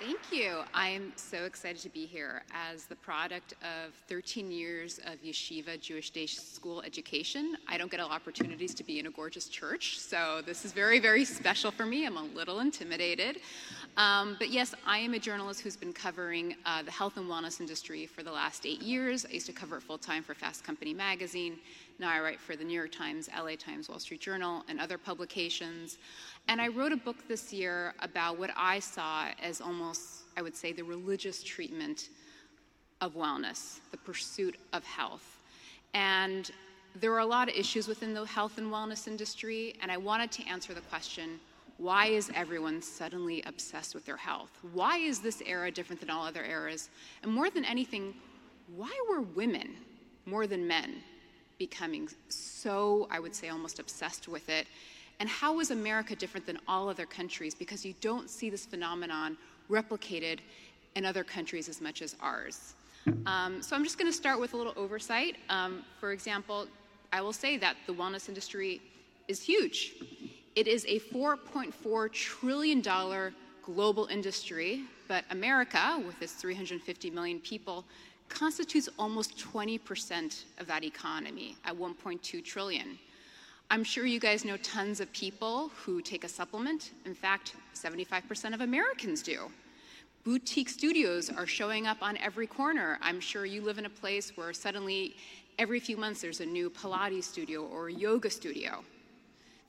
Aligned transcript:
Thank 0.00 0.32
you. 0.32 0.60
I 0.72 0.88
am 0.88 1.12
so 1.16 1.44
excited 1.44 1.82
to 1.82 1.90
be 1.90 2.06
here. 2.06 2.42
As 2.54 2.86
the 2.86 2.96
product 2.96 3.52
of 3.60 3.92
13 4.08 4.50
years 4.50 4.98
of 5.04 5.22
yeshiva 5.22 5.78
Jewish 5.78 6.08
day 6.08 6.24
school 6.24 6.80
education, 6.80 7.58
I 7.68 7.76
don't 7.76 7.90
get 7.90 8.00
opportunities 8.00 8.72
to 8.76 8.82
be 8.82 8.98
in 8.98 9.08
a 9.08 9.10
gorgeous 9.10 9.46
church, 9.46 9.98
so 9.98 10.40
this 10.46 10.64
is 10.64 10.72
very, 10.72 11.00
very 11.00 11.26
special 11.26 11.70
for 11.70 11.84
me. 11.84 12.06
I'm 12.06 12.16
a 12.16 12.22
little 12.22 12.60
intimidated. 12.60 13.40
Um, 13.98 14.36
but 14.38 14.48
yes, 14.48 14.74
I 14.86 14.96
am 15.00 15.12
a 15.12 15.18
journalist 15.18 15.60
who's 15.60 15.76
been 15.76 15.92
covering 15.92 16.54
uh, 16.64 16.82
the 16.82 16.90
health 16.90 17.18
and 17.18 17.28
wellness 17.28 17.60
industry 17.60 18.06
for 18.06 18.22
the 18.22 18.32
last 18.32 18.64
eight 18.64 18.80
years. 18.80 19.26
I 19.26 19.32
used 19.32 19.46
to 19.46 19.52
cover 19.52 19.76
it 19.76 19.82
full 19.82 19.98
time 19.98 20.22
for 20.22 20.32
Fast 20.32 20.64
Company 20.64 20.94
magazine. 20.94 21.58
Now 22.00 22.10
I 22.10 22.20
write 22.20 22.40
for 22.40 22.56
the 22.56 22.64
New 22.64 22.72
York 22.72 22.92
Times, 22.92 23.28
LA 23.38 23.56
Times, 23.56 23.90
Wall 23.90 23.98
Street 23.98 24.22
Journal, 24.22 24.64
and 24.70 24.80
other 24.80 24.96
publications. 24.96 25.98
And 26.48 26.58
I 26.58 26.68
wrote 26.68 26.92
a 26.92 26.96
book 26.96 27.28
this 27.28 27.52
year 27.52 27.92
about 28.00 28.38
what 28.38 28.50
I 28.56 28.78
saw 28.78 29.26
as 29.42 29.60
almost, 29.60 30.22
I 30.34 30.40
would 30.40 30.56
say, 30.56 30.72
the 30.72 30.82
religious 30.82 31.42
treatment 31.42 32.08
of 33.02 33.14
wellness, 33.14 33.80
the 33.90 33.98
pursuit 33.98 34.56
of 34.72 34.82
health. 34.82 35.42
And 35.92 36.50
there 36.98 37.12
are 37.12 37.18
a 37.18 37.26
lot 37.26 37.50
of 37.50 37.54
issues 37.54 37.86
within 37.86 38.14
the 38.14 38.24
health 38.24 38.56
and 38.56 38.72
wellness 38.72 39.06
industry, 39.06 39.74
and 39.82 39.92
I 39.92 39.98
wanted 39.98 40.32
to 40.32 40.46
answer 40.46 40.72
the 40.72 40.80
question 40.80 41.38
why 41.76 42.06
is 42.06 42.30
everyone 42.34 42.80
suddenly 42.80 43.42
obsessed 43.42 43.94
with 43.94 44.06
their 44.06 44.16
health? 44.16 44.50
Why 44.72 44.96
is 44.96 45.20
this 45.20 45.42
era 45.44 45.70
different 45.70 46.00
than 46.00 46.08
all 46.08 46.24
other 46.24 46.44
eras? 46.44 46.88
And 47.22 47.30
more 47.30 47.50
than 47.50 47.64
anything, 47.66 48.14
why 48.74 48.90
were 49.08 49.20
women, 49.20 49.76
more 50.24 50.46
than 50.46 50.66
men, 50.66 51.02
becoming 51.60 52.08
so, 52.30 53.06
I 53.10 53.20
would 53.20 53.34
say, 53.34 53.50
almost 53.50 53.78
obsessed 53.78 54.26
with 54.28 54.48
it? 54.48 54.66
And 55.20 55.28
how 55.28 55.60
is 55.60 55.70
America 55.70 56.16
different 56.16 56.46
than 56.46 56.58
all 56.66 56.88
other 56.88 57.04
countries? 57.04 57.54
Because 57.54 57.84
you 57.84 57.94
don't 58.00 58.30
see 58.30 58.48
this 58.48 58.64
phenomenon 58.64 59.36
replicated 59.70 60.38
in 60.96 61.04
other 61.04 61.22
countries 61.22 61.68
as 61.68 61.82
much 61.82 62.00
as 62.00 62.16
ours. 62.20 62.72
Um, 63.26 63.62
so 63.62 63.76
I'm 63.76 63.84
just 63.84 63.98
going 63.98 64.10
to 64.10 64.16
start 64.16 64.40
with 64.40 64.54
a 64.54 64.56
little 64.56 64.72
oversight. 64.74 65.36
Um, 65.50 65.84
for 66.00 66.12
example, 66.12 66.66
I 67.12 67.20
will 67.20 67.34
say 67.34 67.58
that 67.58 67.76
the 67.86 67.92
wellness 67.92 68.28
industry 68.28 68.80
is 69.28 69.42
huge. 69.42 69.92
It 70.56 70.66
is 70.66 70.86
a 70.88 70.98
$4.4 70.98 72.12
trillion 72.12 72.82
global 73.62 74.06
industry, 74.06 74.84
but 75.08 75.24
America, 75.30 76.02
with 76.06 76.20
its 76.22 76.32
350 76.32 77.10
million 77.10 77.38
people, 77.40 77.84
constitutes 78.30 78.88
almost 78.98 79.36
20% 79.36 80.44
of 80.58 80.66
that 80.66 80.84
economy 80.84 81.56
at 81.66 81.76
1.2 81.76 82.42
trillion. 82.42 82.98
I'm 83.70 83.84
sure 83.84 84.06
you 84.06 84.18
guys 84.18 84.44
know 84.44 84.56
tons 84.56 85.00
of 85.00 85.12
people 85.12 85.70
who 85.76 86.00
take 86.00 86.24
a 86.24 86.28
supplement. 86.28 86.92
In 87.04 87.14
fact, 87.14 87.54
75% 87.74 88.54
of 88.54 88.62
Americans 88.62 89.22
do. 89.22 89.50
Boutique 90.24 90.68
studios 90.68 91.30
are 91.30 91.46
showing 91.46 91.86
up 91.86 91.98
on 92.02 92.16
every 92.16 92.46
corner. 92.46 92.98
I'm 93.00 93.20
sure 93.20 93.44
you 93.44 93.62
live 93.62 93.78
in 93.78 93.86
a 93.86 93.90
place 93.90 94.36
where 94.36 94.52
suddenly 94.52 95.16
every 95.58 95.80
few 95.80 95.96
months 95.96 96.20
there's 96.20 96.40
a 96.40 96.46
new 96.46 96.70
Pilates 96.70 97.24
studio 97.24 97.62
or 97.62 97.88
a 97.88 97.92
yoga 97.92 98.30
studio. 98.30 98.84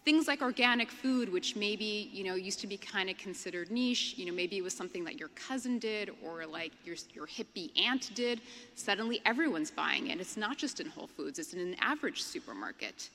Things 0.04 0.28
like 0.28 0.42
organic 0.42 0.90
food, 0.90 1.32
which 1.32 1.56
maybe 1.56 2.10
you 2.12 2.24
know 2.24 2.34
used 2.34 2.60
to 2.62 2.68
be 2.68 2.78
kind 2.78 3.08
of 3.10 3.18
considered 3.18 3.70
niche, 3.70 4.16
you 4.18 4.26
know 4.26 4.34
maybe 4.34 4.58
it 4.58 4.64
was 4.64 4.74
something 4.74 5.04
that 5.04 5.20
your 5.20 5.30
cousin 5.30 5.78
did 5.78 6.10
or 6.24 6.46
like 6.48 6.72
your 6.84 6.96
your 7.14 7.28
hippie 7.28 7.70
aunt 7.80 8.10
did. 8.16 8.42
Suddenly 8.74 9.22
everyone's 9.26 9.70
buying 9.70 10.08
it. 10.08 10.20
It's 10.20 10.38
not 10.38 10.58
just 10.58 10.80
in 10.80 10.88
Whole 10.88 11.06
Foods; 11.06 11.38
it's 11.38 11.54
in 11.54 11.60
an 11.60 11.76
average 11.80 12.22
supermarket. 12.24 13.10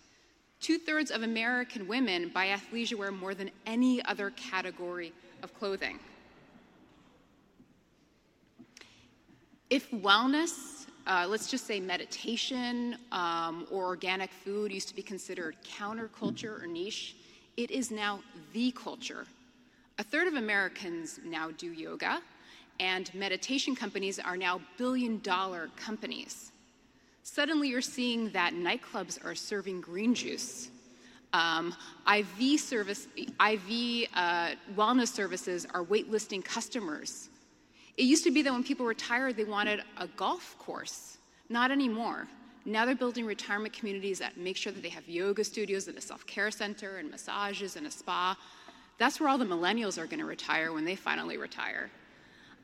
Two 0.61 0.79
thirds 0.79 1.11
of 1.11 1.23
American 1.23 1.89
women 1.89 2.29
buy 2.29 2.49
athleisure 2.49 2.97
wear 2.97 3.11
more 3.11 3.35
than 3.35 3.51
any 3.67 4.03
other 4.05 4.31
category 4.31 5.13
of 5.43 5.53
clothing. 5.59 5.99
If 9.69 9.91
wellness, 9.91 10.76
uh, 11.07 11.27
let's 11.29 11.51
just 11.51 11.67
say 11.67 11.81
meditation 11.81 12.97
um, 13.13 13.67
or 13.71 13.87
organic 13.87 14.31
food, 14.31 14.73
used 14.73 14.89
to 14.89 14.97
be 14.97 15.03
considered 15.03 15.57
counterculture 15.79 16.63
or 16.63 16.67
niche, 16.67 17.17
it 17.57 17.71
is 17.71 17.91
now 17.91 18.21
the 18.53 18.71
culture. 18.73 19.27
A 19.99 20.03
third 20.03 20.29
of 20.29 20.35
Americans 20.35 21.21
now 21.25 21.51
do 21.53 21.73
yoga, 21.73 22.21
and 22.81 23.13
meditation 23.15 23.75
companies 23.75 24.19
are 24.19 24.37
now 24.37 24.61
billion 24.77 25.21
dollar 25.21 25.71
companies 25.77 26.53
suddenly 27.27 27.69
you're 27.69 27.81
seeing 27.83 28.31
that 28.31 28.55
nightclubs 28.55 29.23
are 29.25 29.35
serving 29.35 29.81
green 29.81 30.15
juice. 30.15 30.71
Um, 31.33 31.75
IV 32.09 32.61
service, 32.61 33.09
IV 33.17 34.09
uh, 34.15 34.51
wellness 34.77 35.09
services 35.09 35.67
are 35.75 35.85
waitlisting 35.85 36.45
customers. 36.45 37.29
It 37.97 38.05
used 38.05 38.25
to 38.25 38.31
be 38.31 38.43
that 38.43 38.53
when 38.53 38.63
people 38.63 38.85
retired, 38.87 39.37
they 39.37 39.45
wanted 39.45 39.83
a 39.97 40.07
golf 40.07 40.57
course. 40.59 41.19
Not 41.49 41.71
anymore. 41.71 42.29
Now 42.65 42.85
they're 42.85 42.97
building 42.97 43.25
retirement 43.25 43.73
communities 43.73 44.19
that 44.19 44.37
make 44.37 44.57
sure 44.57 44.73
that 44.73 44.83
they 44.83 44.89
have 44.89 45.09
yoga 45.09 45.45
studios 45.45 45.87
and 45.89 45.97
a 45.97 46.01
self-care 46.01 46.51
center 46.51 46.99
and 46.99 47.11
massages 47.11 47.77
and 47.77 47.87
a 47.87 47.91
spa. 47.91 48.37
That's 48.99 49.21
where 49.21 49.29
all 49.29 49.39
the 49.39 49.45
millennials 49.45 49.99
are 49.99 50.07
going 50.07 50.19
to 50.19 50.25
retire 50.25 50.73
when 50.73 50.85
they 50.85 50.97
finally 50.97 51.37
retire. 51.37 51.91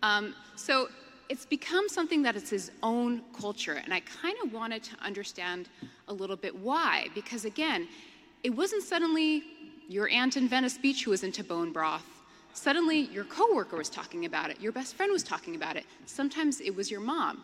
Um, 0.02 0.34
so 0.56 0.88
it's 1.28 1.46
become 1.46 1.88
something 1.88 2.22
that 2.22 2.34
is 2.36 2.50
his 2.50 2.72
own 2.82 3.22
culture. 3.38 3.80
And 3.84 3.94
I 3.94 4.00
kind 4.00 4.36
of 4.44 4.52
wanted 4.52 4.82
to 4.82 4.96
understand 5.00 5.68
a 6.08 6.12
little 6.12 6.36
bit 6.36 6.54
why. 6.54 7.08
Because 7.14 7.44
again, 7.44 7.86
it 8.42 8.50
wasn't 8.50 8.82
suddenly 8.82 9.44
your 9.88 10.08
aunt 10.08 10.36
in 10.36 10.48
Venice 10.48 10.78
Beach 10.78 11.04
who 11.04 11.12
was 11.12 11.22
into 11.22 11.44
bone 11.44 11.72
broth. 11.72 12.04
Suddenly 12.54 13.00
your 13.12 13.24
coworker 13.24 13.76
was 13.76 13.88
talking 13.88 14.24
about 14.24 14.50
it, 14.50 14.60
your 14.60 14.72
best 14.72 14.94
friend 14.94 15.10
was 15.12 15.22
talking 15.22 15.56
about 15.56 15.76
it. 15.76 15.84
Sometimes 16.06 16.60
it 16.60 16.74
was 16.74 16.90
your 16.90 17.00
mom. 17.00 17.42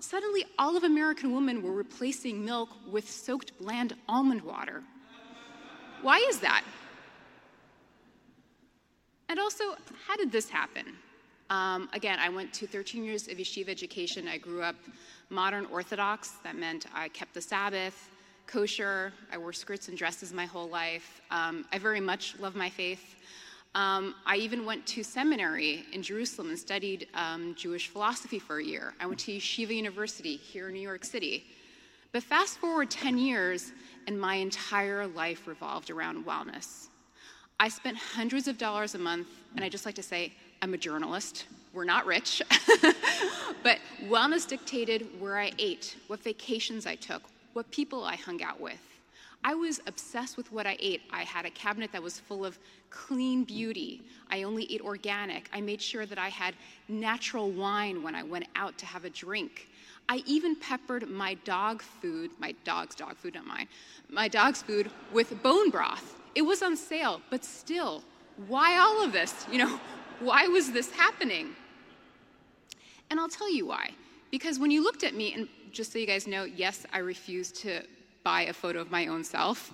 Suddenly 0.00 0.44
all 0.58 0.76
of 0.76 0.84
American 0.84 1.34
women 1.34 1.62
were 1.62 1.72
replacing 1.72 2.44
milk 2.44 2.70
with 2.90 3.10
soaked 3.10 3.58
bland 3.58 3.94
almond 4.08 4.42
water. 4.42 4.82
Why 6.02 6.24
is 6.28 6.40
that? 6.40 6.64
And 9.28 9.38
also, 9.38 9.76
how 10.06 10.16
did 10.16 10.32
this 10.32 10.48
happen? 10.48 10.86
Um, 11.50 11.88
again, 11.92 12.18
I 12.18 12.28
went 12.28 12.52
to 12.54 12.66
13 12.66 13.04
years 13.04 13.28
of 13.28 13.36
yeshiva 13.36 13.68
education. 13.68 14.26
I 14.26 14.38
grew 14.38 14.62
up 14.62 14.76
modern 15.28 15.66
Orthodox. 15.66 16.32
That 16.42 16.56
meant 16.56 16.86
I 16.94 17.08
kept 17.08 17.34
the 17.34 17.40
Sabbath, 17.40 18.08
kosher. 18.46 19.12
I 19.32 19.38
wore 19.38 19.52
skirts 19.52 19.88
and 19.88 19.96
dresses 19.96 20.32
my 20.32 20.46
whole 20.46 20.68
life. 20.68 21.20
Um, 21.30 21.64
I 21.72 21.78
very 21.78 22.00
much 22.00 22.38
love 22.38 22.56
my 22.56 22.70
faith. 22.70 23.16
Um, 23.74 24.16
I 24.26 24.36
even 24.36 24.64
went 24.64 24.84
to 24.88 25.04
seminary 25.04 25.84
in 25.92 26.02
Jerusalem 26.02 26.48
and 26.48 26.58
studied 26.58 27.06
um, 27.14 27.54
Jewish 27.54 27.88
philosophy 27.88 28.40
for 28.40 28.58
a 28.58 28.64
year. 28.64 28.94
I 29.00 29.06
went 29.06 29.20
to 29.20 29.32
Yeshiva 29.32 29.74
University 29.74 30.36
here 30.36 30.68
in 30.68 30.74
New 30.74 30.80
York 30.80 31.04
City. 31.04 31.44
But 32.12 32.24
fast 32.24 32.58
forward 32.58 32.90
10 32.90 33.16
years, 33.18 33.70
and 34.08 34.20
my 34.20 34.34
entire 34.34 35.06
life 35.06 35.46
revolved 35.46 35.90
around 35.90 36.26
wellness. 36.26 36.88
I 37.60 37.68
spent 37.68 37.96
hundreds 37.96 38.48
of 38.48 38.58
dollars 38.58 38.96
a 38.96 38.98
month, 38.98 39.28
and 39.54 39.64
I 39.64 39.68
just 39.68 39.86
like 39.86 39.94
to 39.96 40.02
say, 40.02 40.32
I'm 40.62 40.74
a 40.74 40.78
journalist. 40.78 41.46
We're 41.72 41.84
not 41.84 42.06
rich. 42.06 42.42
but 43.62 43.78
wellness 44.06 44.48
dictated 44.48 45.06
where 45.20 45.38
I 45.38 45.52
ate, 45.58 45.96
what 46.08 46.20
vacations 46.20 46.86
I 46.86 46.96
took, 46.96 47.22
what 47.52 47.70
people 47.70 48.02
I 48.02 48.16
hung 48.16 48.42
out 48.42 48.60
with. 48.60 48.80
I 49.42 49.54
was 49.54 49.80
obsessed 49.86 50.36
with 50.36 50.52
what 50.52 50.66
I 50.66 50.76
ate. 50.80 51.00
I 51.10 51.22
had 51.22 51.46
a 51.46 51.50
cabinet 51.50 51.92
that 51.92 52.02
was 52.02 52.20
full 52.20 52.44
of 52.44 52.58
clean 52.90 53.44
beauty. 53.44 54.02
I 54.30 54.42
only 54.42 54.70
ate 54.72 54.82
organic. 54.82 55.48
I 55.52 55.60
made 55.60 55.80
sure 55.80 56.04
that 56.04 56.18
I 56.18 56.28
had 56.28 56.54
natural 56.88 57.50
wine 57.50 58.02
when 58.02 58.14
I 58.14 58.22
went 58.22 58.46
out 58.54 58.76
to 58.78 58.86
have 58.86 59.04
a 59.04 59.10
drink. 59.10 59.68
I 60.08 60.22
even 60.26 60.56
peppered 60.56 61.08
my 61.08 61.34
dog 61.44 61.82
food, 61.82 62.32
my 62.38 62.52
dog's 62.64 62.94
dog 62.94 63.16
food, 63.16 63.34
not 63.34 63.46
mine, 63.46 63.68
my 64.10 64.28
dog's 64.28 64.60
food 64.60 64.90
with 65.12 65.42
bone 65.42 65.70
broth. 65.70 66.16
It 66.34 66.42
was 66.42 66.62
on 66.62 66.76
sale, 66.76 67.22
but 67.30 67.44
still, 67.44 68.02
why 68.46 68.76
all 68.76 69.02
of 69.02 69.12
this? 69.12 69.46
You 69.50 69.58
know, 69.58 69.80
why 70.20 70.48
was 70.48 70.72
this 70.72 70.90
happening? 70.90 71.54
And 73.08 73.18
I'll 73.18 73.28
tell 73.28 73.50
you 73.50 73.66
why. 73.66 73.90
Because 74.30 74.58
when 74.58 74.70
you 74.70 74.82
looked 74.82 75.02
at 75.02 75.14
me, 75.14 75.32
and 75.32 75.48
just 75.72 75.92
so 75.92 75.98
you 75.98 76.06
guys 76.06 76.26
know, 76.26 76.44
yes, 76.44 76.86
I 76.92 76.98
refused 76.98 77.56
to 77.62 77.82
buy 78.22 78.42
a 78.42 78.52
photo 78.52 78.80
of 78.80 78.90
my 78.90 79.06
own 79.06 79.24
self. 79.24 79.72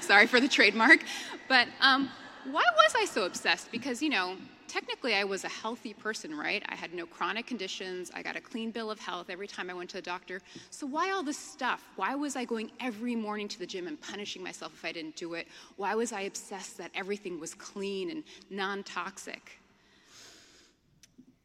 Sorry 0.00 0.26
for 0.26 0.40
the 0.40 0.48
trademark. 0.48 1.00
But 1.48 1.68
um, 1.80 2.10
why 2.50 2.64
was 2.76 2.94
I 2.96 3.04
so 3.04 3.24
obsessed? 3.24 3.70
Because, 3.70 4.02
you 4.02 4.08
know, 4.08 4.36
technically 4.70 5.14
I 5.14 5.24
was 5.24 5.44
a 5.44 5.48
healthy 5.48 5.94
person, 5.94 6.36
right? 6.36 6.62
I 6.68 6.74
had 6.74 6.94
no 6.94 7.04
chronic 7.06 7.46
conditions. 7.46 8.10
I 8.14 8.22
got 8.22 8.36
a 8.36 8.40
clean 8.40 8.70
bill 8.70 8.90
of 8.90 9.00
health 9.00 9.28
every 9.28 9.48
time 9.48 9.68
I 9.68 9.74
went 9.74 9.90
to 9.90 9.96
the 9.96 10.02
doctor. 10.02 10.40
So 10.70 10.86
why 10.86 11.10
all 11.10 11.22
this 11.22 11.38
stuff? 11.38 11.84
Why 11.96 12.14
was 12.14 12.36
I 12.36 12.44
going 12.44 12.70
every 12.78 13.16
morning 13.16 13.48
to 13.48 13.58
the 13.58 13.66
gym 13.66 13.86
and 13.86 14.00
punishing 14.00 14.42
myself 14.42 14.72
if 14.74 14.84
I 14.84 14.92
didn't 14.92 15.16
do 15.16 15.34
it? 15.34 15.48
Why 15.76 15.94
was 15.94 16.12
I 16.12 16.22
obsessed 16.22 16.78
that 16.78 16.90
everything 16.94 17.40
was 17.40 17.54
clean 17.54 18.10
and 18.10 18.22
non 18.48 18.84
toxic? 18.84 19.58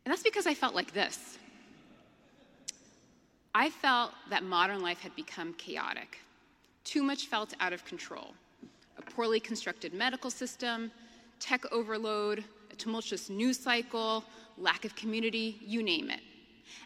And 0.05 0.11
that's 0.11 0.23
because 0.23 0.45
I 0.45 0.53
felt 0.53 0.75
like 0.75 0.93
this. 0.93 1.39
I 3.57 3.69
felt 3.69 4.11
that 4.29 4.43
modern 4.43 4.81
life 4.81 4.99
had 4.99 5.15
become 5.15 5.53
chaotic. 5.53 6.19
Too 6.83 7.01
much 7.01 7.27
felt 7.27 7.53
out 7.61 7.71
of 7.71 7.85
control. 7.85 8.33
A 8.97 9.01
poorly 9.01 9.39
constructed 9.39 9.93
medical 9.93 10.29
system, 10.29 10.91
tech 11.39 11.63
overload, 11.71 12.43
a 12.69 12.75
tumultuous 12.75 13.29
news 13.29 13.57
cycle, 13.57 14.25
lack 14.57 14.83
of 14.83 14.93
community, 14.97 15.57
you 15.65 15.81
name 15.81 16.09
it. 16.09 16.19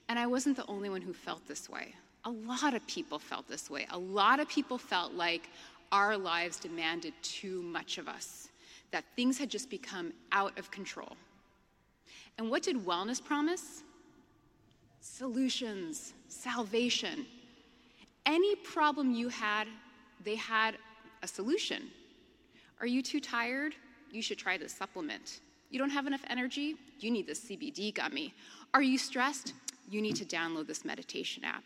And 0.10 0.19
I 0.19 0.27
wasn't 0.27 0.57
the 0.57 0.66
only 0.68 0.92
one 0.92 1.01
who 1.01 1.12
felt 1.12 1.48
this 1.48 1.68
way. 1.68 1.95
A 2.25 2.30
lot 2.30 2.75
of 2.75 2.86
people 2.86 3.18
felt 3.18 3.48
this 3.48 3.68
way. 3.68 3.88
A 3.89 3.98
lot 3.98 4.39
of 4.39 4.48
people 4.48 4.77
felt 4.77 5.13
like 5.13 5.50
our 5.92 6.15
lives 6.15 6.60
demanded 6.60 7.13
too 7.24 7.63
much 7.63 7.98
of 7.98 8.07
us, 8.07 8.50
that 8.92 9.06
things 9.15 9.39
had 9.39 9.50
just 9.50 9.72
become 9.72 10.13
out 10.31 10.56
of 10.60 10.69
control. 10.69 11.18
And 12.38 12.51
what 12.51 12.62
did 12.62 12.86
wellness 12.86 13.24
promise? 13.24 13.81
Solutions, 15.01 16.13
salvation. 16.28 17.25
Any 18.25 18.56
problem 18.56 19.13
you 19.13 19.30
had, 19.30 19.68
they 20.24 20.36
had 20.36 20.78
a 21.24 21.28
solution. 21.28 21.90
Are 22.80 22.88
you 22.88 23.01
too 23.01 23.19
tired? 23.19 23.75
You 24.12 24.22
should 24.22 24.38
try 24.38 24.57
this 24.57 24.74
supplement. 24.74 25.42
You 25.69 25.80
don't 25.80 25.90
have 25.90 26.07
enough 26.07 26.24
energy? 26.30 26.75
You 27.00 27.12
need 27.12 27.28
this 27.28 27.42
CBD 27.42 27.94
gummy. 27.94 28.34
Are 28.74 28.81
you 28.81 28.98
stressed? 28.98 29.54
You 29.90 30.01
need 30.01 30.16
to 30.18 30.25
download 30.25 30.68
this 30.68 30.84
meditation 30.86 31.44
app. 31.44 31.63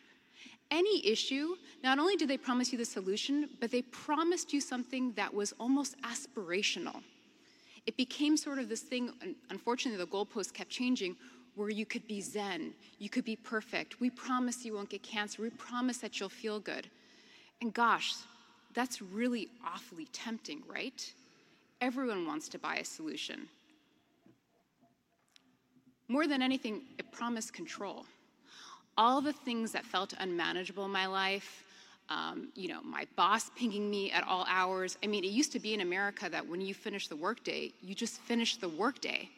Any 0.71 1.05
issue, 1.05 1.55
not 1.83 1.99
only 1.99 2.15
did 2.15 2.29
they 2.29 2.37
promise 2.37 2.71
you 2.71 2.77
the 2.77 2.85
solution, 2.85 3.49
but 3.59 3.71
they 3.71 3.81
promised 3.83 4.53
you 4.53 4.61
something 4.61 5.11
that 5.13 5.33
was 5.33 5.53
almost 5.59 5.95
aspirational. 6.01 7.01
It 7.85 7.97
became 7.97 8.37
sort 8.37 8.59
of 8.59 8.69
this 8.69 8.81
thing, 8.81 9.11
unfortunately, 9.49 10.03
the 10.03 10.09
goalposts 10.09 10.53
kept 10.53 10.69
changing, 10.69 11.15
where 11.55 11.69
you 11.69 11.85
could 11.85 12.07
be 12.07 12.21
zen, 12.21 12.73
you 12.99 13.09
could 13.09 13.25
be 13.25 13.35
perfect. 13.35 13.99
We 13.99 14.09
promise 14.09 14.65
you 14.65 14.73
won't 14.73 14.89
get 14.89 15.03
cancer, 15.03 15.41
we 15.41 15.49
promise 15.51 15.97
that 15.99 16.19
you'll 16.19 16.29
feel 16.29 16.59
good. 16.59 16.87
And 17.61 17.73
gosh, 17.73 18.13
that's 18.73 19.01
really 19.01 19.49
awfully 19.65 20.07
tempting, 20.11 20.63
right? 20.67 21.13
Everyone 21.81 22.25
wants 22.25 22.47
to 22.49 22.59
buy 22.59 22.77
a 22.77 22.85
solution. 22.85 23.47
More 26.07 26.27
than 26.27 26.41
anything, 26.41 26.81
it 26.97 27.11
promised 27.11 27.53
control. 27.53 28.05
All 28.97 29.21
the 29.21 29.33
things 29.33 29.71
that 29.71 29.85
felt 29.85 30.13
unmanageable 30.19 30.85
in 30.85 30.91
my 30.91 31.05
life, 31.07 31.63
um, 32.09 32.49
you 32.55 32.67
know, 32.67 32.81
my 32.83 33.07
boss 33.15 33.49
pinging 33.55 33.89
me 33.89 34.11
at 34.11 34.23
all 34.27 34.45
hours. 34.49 34.97
I 35.03 35.07
mean, 35.07 35.23
it 35.23 35.31
used 35.31 35.51
to 35.53 35.59
be 35.59 35.73
in 35.73 35.81
America 35.81 36.29
that 36.29 36.47
when 36.47 36.61
you 36.61 36.73
finish 36.73 37.07
the 37.07 37.15
workday, 37.15 37.71
you 37.81 37.95
just 37.95 38.19
finish 38.21 38.57
the 38.57 38.69
workday. 38.69 39.29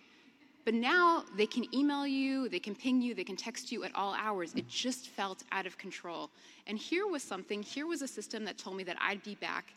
But 0.66 0.74
now 0.74 1.24
they 1.38 1.46
can 1.46 1.74
email 1.74 2.08
you, 2.08 2.50
they 2.50 2.60
can 2.60 2.76
ping 2.76 3.00
you, 3.00 3.14
they 3.14 3.24
can 3.24 3.36
text 3.36 3.72
you 3.72 3.84
at 3.84 3.94
all 3.94 4.16
hours. 4.16 4.54
It 4.56 4.68
just 4.68 5.10
felt 5.10 5.44
out 5.52 5.68
of 5.68 5.78
control. 5.78 6.32
And 6.66 6.78
here 6.78 7.06
was 7.06 7.22
something, 7.22 7.62
here 7.62 7.86
was 7.86 8.02
a 8.02 8.08
system 8.08 8.44
that 8.46 8.58
told 8.58 8.76
me 8.76 8.84
that 8.86 8.98
I'd 9.00 9.24
be 9.24 9.36
back 9.36 9.74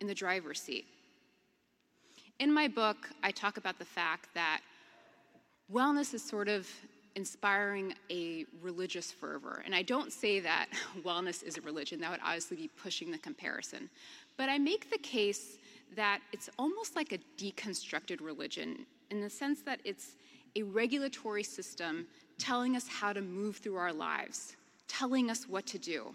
in 0.00 0.06
the 0.06 0.14
driver's 0.14 0.60
seat. 0.60 0.84
In 2.38 2.52
my 2.52 2.68
book, 2.68 3.08
I 3.22 3.30
talk 3.30 3.56
about 3.56 3.78
the 3.78 3.86
fact 3.86 4.28
that 4.34 4.60
wellness 5.72 6.12
is 6.12 6.22
sort 6.22 6.48
of 6.48 6.68
inspiring 7.14 7.94
a 8.10 8.44
religious 8.60 9.10
fervor. 9.10 9.62
And 9.64 9.74
I 9.74 9.80
don't 9.80 10.12
say 10.12 10.38
that 10.40 10.66
wellness 11.02 11.42
is 11.42 11.56
a 11.56 11.62
religion, 11.62 11.98
that 12.00 12.10
would 12.10 12.20
obviously 12.22 12.58
be 12.58 12.68
pushing 12.68 13.10
the 13.10 13.16
comparison. 13.18 13.88
But 14.36 14.50
I 14.50 14.58
make 14.58 14.90
the 14.90 14.98
case 14.98 15.56
that 15.96 16.20
it's 16.32 16.50
almost 16.58 16.94
like 16.94 17.12
a 17.12 17.18
deconstructed 17.38 18.20
religion 18.20 18.84
in 19.10 19.22
the 19.22 19.30
sense 19.30 19.62
that 19.62 19.80
it's 19.84 20.16
a 20.56 20.62
regulatory 20.62 21.42
system 21.42 22.06
telling 22.38 22.76
us 22.76 22.88
how 22.88 23.12
to 23.12 23.20
move 23.20 23.58
through 23.58 23.76
our 23.76 23.92
lives, 23.92 24.56
telling 24.88 25.30
us 25.30 25.48
what 25.48 25.66
to 25.66 25.78
do. 25.78 26.14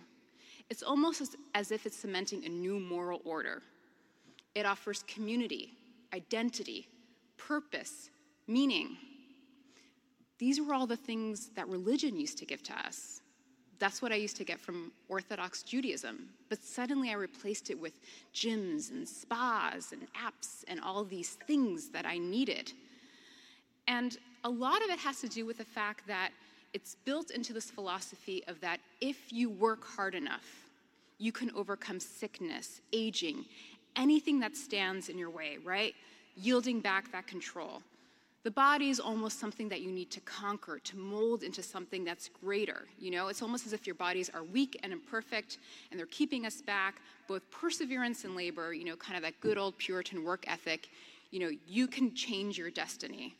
It's 0.69 0.83
almost 0.83 1.21
as, 1.21 1.35
as 1.55 1.71
if 1.71 1.85
it's 1.85 1.97
cementing 1.97 2.45
a 2.45 2.49
new 2.49 2.79
moral 2.79 3.21
order. 3.23 3.61
It 4.55 4.65
offers 4.65 5.03
community, 5.07 5.73
identity, 6.13 6.88
purpose, 7.38 8.09
meaning. 8.47 8.97
These 10.39 10.59
were 10.59 10.73
all 10.73 10.88
the 10.88 10.97
things 10.97 11.49
that 11.55 11.67
religion 11.67 12.19
used 12.19 12.38
to 12.39 12.45
give 12.45 12.63
to 12.63 12.73
us. 12.73 13.21
That's 13.79 14.01
what 14.01 14.11
I 14.11 14.15
used 14.15 14.38
to 14.38 14.43
get 14.43 14.59
from 14.59 14.91
Orthodox 15.09 15.63
Judaism. 15.63 16.29
But 16.49 16.61
suddenly 16.61 17.09
I 17.09 17.13
replaced 17.13 17.69
it 17.69 17.79
with 17.79 17.93
gyms 18.33 18.91
and 18.91 19.07
spas 19.07 19.91
and 19.91 20.07
apps 20.13 20.63
and 20.67 20.79
all 20.79 21.03
these 21.03 21.38
things 21.47 21.89
that 21.89 22.05
I 22.05 22.17
needed. 22.17 22.73
And 23.88 24.17
a 24.43 24.49
lot 24.49 24.83
of 24.83 24.89
it 24.89 24.99
has 24.99 25.21
to 25.21 25.27
do 25.27 25.45
with 25.45 25.57
the 25.57 25.65
fact 25.65 26.07
that 26.07 26.31
it's 26.73 26.95
built 27.05 27.31
into 27.31 27.53
this 27.53 27.69
philosophy 27.69 28.43
of 28.47 28.59
that 28.61 28.79
if 29.01 29.31
you 29.31 29.49
work 29.49 29.85
hard 29.85 30.15
enough, 30.15 30.45
you 31.17 31.31
can 31.31 31.51
overcome 31.55 31.99
sickness, 31.99 32.81
aging, 32.93 33.45
anything 33.95 34.39
that 34.39 34.55
stands 34.55 35.09
in 35.09 35.17
your 35.17 35.29
way, 35.29 35.57
right? 35.63 35.93
Yielding 36.35 36.79
back 36.79 37.11
that 37.11 37.27
control. 37.27 37.81
The 38.43 38.49
body 38.49 38.89
is 38.89 38.99
almost 38.99 39.39
something 39.39 39.69
that 39.69 39.81
you 39.81 39.91
need 39.91 40.09
to 40.11 40.19
conquer, 40.21 40.79
to 40.79 40.97
mold 40.97 41.43
into 41.43 41.61
something 41.61 42.03
that's 42.03 42.27
greater. 42.43 42.88
You 42.99 43.11
know, 43.11 43.27
it's 43.27 43.43
almost 43.43 43.67
as 43.67 43.73
if 43.73 43.85
your 43.85 43.93
bodies 43.93 44.31
are 44.33 44.43
weak 44.43 44.79
and 44.81 44.91
imperfect 44.91 45.59
and 45.91 45.99
they're 45.99 46.07
keeping 46.07 46.47
us 46.47 46.59
back, 46.59 46.95
both 47.27 47.43
perseverance 47.51 48.23
and 48.23 48.35
labor, 48.35 48.73
you 48.73 48.85
know, 48.85 48.95
kind 48.95 49.15
of 49.15 49.21
that 49.21 49.39
good 49.41 49.59
old 49.59 49.77
Puritan 49.77 50.23
work 50.23 50.45
ethic. 50.47 50.89
You 51.29 51.39
know, 51.39 51.51
you 51.67 51.88
can 51.88 52.15
change 52.15 52.57
your 52.57 52.71
destiny. 52.71 53.35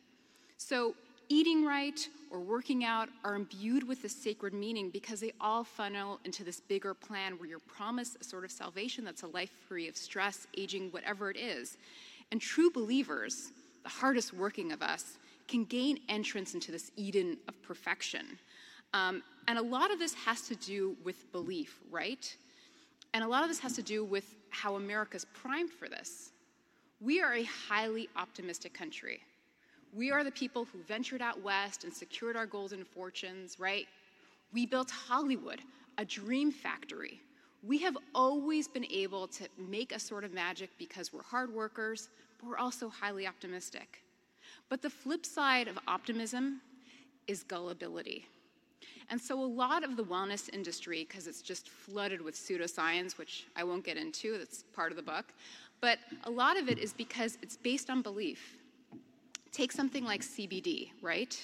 So, 0.64 0.94
eating 1.28 1.66
right 1.66 2.08
or 2.30 2.40
working 2.40 2.86
out 2.86 3.10
are 3.24 3.34
imbued 3.34 3.86
with 3.86 4.04
this 4.04 4.16
sacred 4.16 4.54
meaning 4.54 4.92
because 4.92 5.20
they 5.20 5.34
all 5.42 5.64
funnel 5.64 6.20
into 6.24 6.44
this 6.44 6.60
bigger 6.60 6.94
plan 6.94 7.40
where 7.40 7.50
you're 7.50 7.60
promised 7.60 8.18
a 8.22 8.24
sort 8.24 8.46
of 8.46 8.52
salvation 8.52 9.04
that's 9.04 9.24
a 9.24 9.28
life 9.28 9.50
free 9.68 9.88
of 9.88 9.98
stress, 9.98 10.46
aging, 10.56 10.90
whatever 10.92 11.32
it 11.32 11.38
is. 11.38 11.78
And 12.32 12.40
true 12.40 12.70
believers, 12.70 13.52
the 13.82 13.90
hardest 13.90 14.34
working 14.34 14.72
of 14.72 14.84
us, 14.84 15.18
can 15.48 15.66
gain 15.66 15.98
entrance 16.10 16.54
into 16.54 16.72
this 16.72 16.92
Eden 16.96 17.38
of 17.48 17.60
perfection. 17.64 18.38
Um, 18.94 19.24
and 19.48 19.58
a 19.58 19.64
lot 19.64 19.92
of 19.92 19.98
this 19.98 20.14
has 20.14 20.42
to 20.44 20.56
do 20.56 20.96
with 21.04 21.32
belief, 21.32 21.80
right? 21.90 22.34
And 23.16 23.24
a 23.24 23.28
lot 23.28 23.42
of 23.42 23.50
this 23.50 23.60
has 23.60 23.74
to 23.78 23.82
do 23.82 24.06
with 24.06 24.36
how 24.52 24.76
America's 24.76 25.26
primed 25.34 25.72
for 25.72 25.90
this. 25.90 26.30
We 27.00 27.20
are 27.20 27.34
a 27.34 27.44
highly 27.44 28.10
optimistic 28.16 28.76
country. 28.76 29.22
We 29.94 30.10
are 30.12 30.24
the 30.24 30.32
people 30.32 30.66
who 30.66 30.80
ventured 30.84 31.22
out 31.22 31.42
west 31.42 31.84
and 31.84 31.94
secured 31.94 32.38
our 32.38 32.46
golden 32.46 32.86
fortunes, 32.86 33.60
right? 33.60 33.88
We 34.54 34.66
built 34.66 34.90
Hollywood, 34.90 35.62
a 35.98 36.06
dream 36.06 36.52
factory. 36.52 37.20
We 37.64 37.78
have 37.80 37.98
always 38.16 38.68
been 38.68 38.86
able 38.86 39.28
to 39.28 39.48
make 39.58 39.92
a 39.92 40.00
sort 40.00 40.24
of 40.24 40.34
magic 40.34 40.70
because 40.78 41.12
we're 41.12 41.24
hard 41.24 41.54
workers, 41.54 42.10
but 42.40 42.50
we're 42.50 42.58
also 42.58 42.90
highly 42.90 43.28
optimistic. 43.28 44.02
But 44.70 44.82
the 44.82 44.90
flip 44.90 45.26
side 45.26 45.68
of 45.68 45.78
optimism 45.88 46.62
is 47.28 47.44
gullibility. 47.44 48.26
And 49.10 49.20
so, 49.20 49.38
a 49.38 49.46
lot 49.46 49.84
of 49.84 49.98
the 49.98 50.04
wellness 50.04 50.50
industry, 50.54 51.06
because 51.08 51.28
it's 51.28 51.42
just 51.42 51.68
flooded 51.68 52.22
with 52.22 52.36
pseudoscience, 52.36 53.18
which 53.18 53.46
I 53.58 53.66
won't 53.66 53.84
get 53.84 53.98
into, 53.98 54.38
that's 54.38 54.64
part 54.74 54.92
of 54.92 54.96
the 54.96 55.04
book, 55.04 55.26
but 55.82 56.00
a 56.24 56.32
lot 56.32 56.58
of 56.58 56.70
it 56.70 56.78
is 56.78 56.94
because 56.94 57.38
it's 57.42 57.58
based 57.58 57.90
on 57.90 58.02
belief. 58.02 58.58
Take 59.52 59.72
something 59.72 60.04
like 60.06 60.22
CBD, 60.22 60.92
right? 61.02 61.36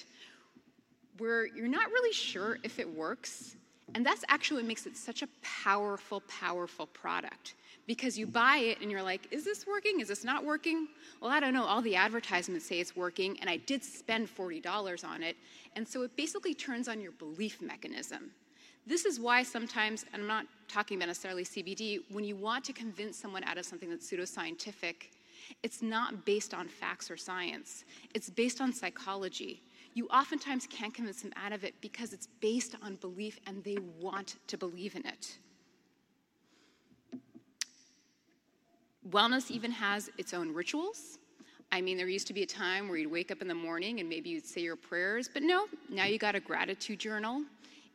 Where 1.18 1.46
you're 1.46 1.68
not 1.68 1.86
really 1.88 2.12
sure 2.12 2.58
if 2.62 2.78
it 2.78 2.88
works. 2.88 3.56
And 3.94 4.04
that's 4.04 4.24
actually 4.28 4.62
what 4.62 4.68
makes 4.68 4.86
it 4.86 4.96
such 4.96 5.22
a 5.22 5.28
powerful, 5.42 6.22
powerful 6.28 6.86
product. 6.86 7.54
Because 7.86 8.18
you 8.18 8.26
buy 8.26 8.58
it 8.58 8.80
and 8.82 8.90
you're 8.90 9.02
like, 9.02 9.26
is 9.30 9.44
this 9.44 9.66
working? 9.66 10.00
Is 10.00 10.08
this 10.08 10.22
not 10.22 10.44
working? 10.44 10.88
Well, 11.20 11.30
I 11.30 11.40
don't 11.40 11.54
know. 11.54 11.64
All 11.64 11.80
the 11.80 11.96
advertisements 11.96 12.66
say 12.66 12.80
it's 12.80 12.94
working, 12.94 13.38
and 13.40 13.48
I 13.48 13.56
did 13.56 13.82
spend 13.82 14.28
$40 14.28 15.04
on 15.04 15.22
it. 15.22 15.36
And 15.74 15.88
so 15.88 16.02
it 16.02 16.14
basically 16.14 16.54
turns 16.54 16.86
on 16.86 17.00
your 17.00 17.12
belief 17.12 17.62
mechanism. 17.62 18.30
This 18.86 19.04
is 19.04 19.18
why 19.18 19.42
sometimes, 19.42 20.04
and 20.12 20.22
I'm 20.22 20.28
not 20.28 20.46
talking 20.66 20.98
about 20.98 21.08
necessarily 21.08 21.44
CBD, 21.44 22.00
when 22.10 22.24
you 22.24 22.36
want 22.36 22.64
to 22.66 22.72
convince 22.72 23.18
someone 23.18 23.44
out 23.44 23.58
of 23.58 23.64
something 23.64 23.88
that's 23.88 24.10
pseudoscientific, 24.10 25.08
it's 25.62 25.82
not 25.82 26.24
based 26.24 26.54
on 26.54 26.68
facts 26.68 27.10
or 27.10 27.16
science, 27.16 27.84
it's 28.14 28.30
based 28.30 28.60
on 28.60 28.72
psychology. 28.72 29.62
You 29.94 30.06
oftentimes 30.08 30.66
can't 30.70 30.94
convince 30.94 31.22
them 31.22 31.32
out 31.36 31.52
of 31.52 31.64
it 31.64 31.74
because 31.80 32.12
it's 32.12 32.28
based 32.40 32.76
on 32.82 32.96
belief 32.96 33.40
and 33.46 33.64
they 33.64 33.78
want 33.98 34.36
to 34.46 34.56
believe 34.56 34.94
in 34.94 35.04
it. 35.06 35.38
Wellness 39.10 39.50
even 39.50 39.70
has 39.70 40.10
its 40.18 40.34
own 40.34 40.52
rituals. 40.52 41.18
I 41.72 41.80
mean, 41.80 41.96
there 41.96 42.08
used 42.08 42.26
to 42.28 42.34
be 42.34 42.42
a 42.42 42.46
time 42.46 42.88
where 42.88 42.96
you'd 42.98 43.10
wake 43.10 43.30
up 43.30 43.42
in 43.42 43.48
the 43.48 43.54
morning 43.54 44.00
and 44.00 44.08
maybe 44.08 44.30
you'd 44.30 44.46
say 44.46 44.60
your 44.60 44.76
prayers, 44.76 45.28
but 45.32 45.42
no, 45.42 45.66
now 45.90 46.04
you 46.04 46.18
got 46.18 46.34
a 46.34 46.40
gratitude 46.40 46.98
journal. 46.98 47.42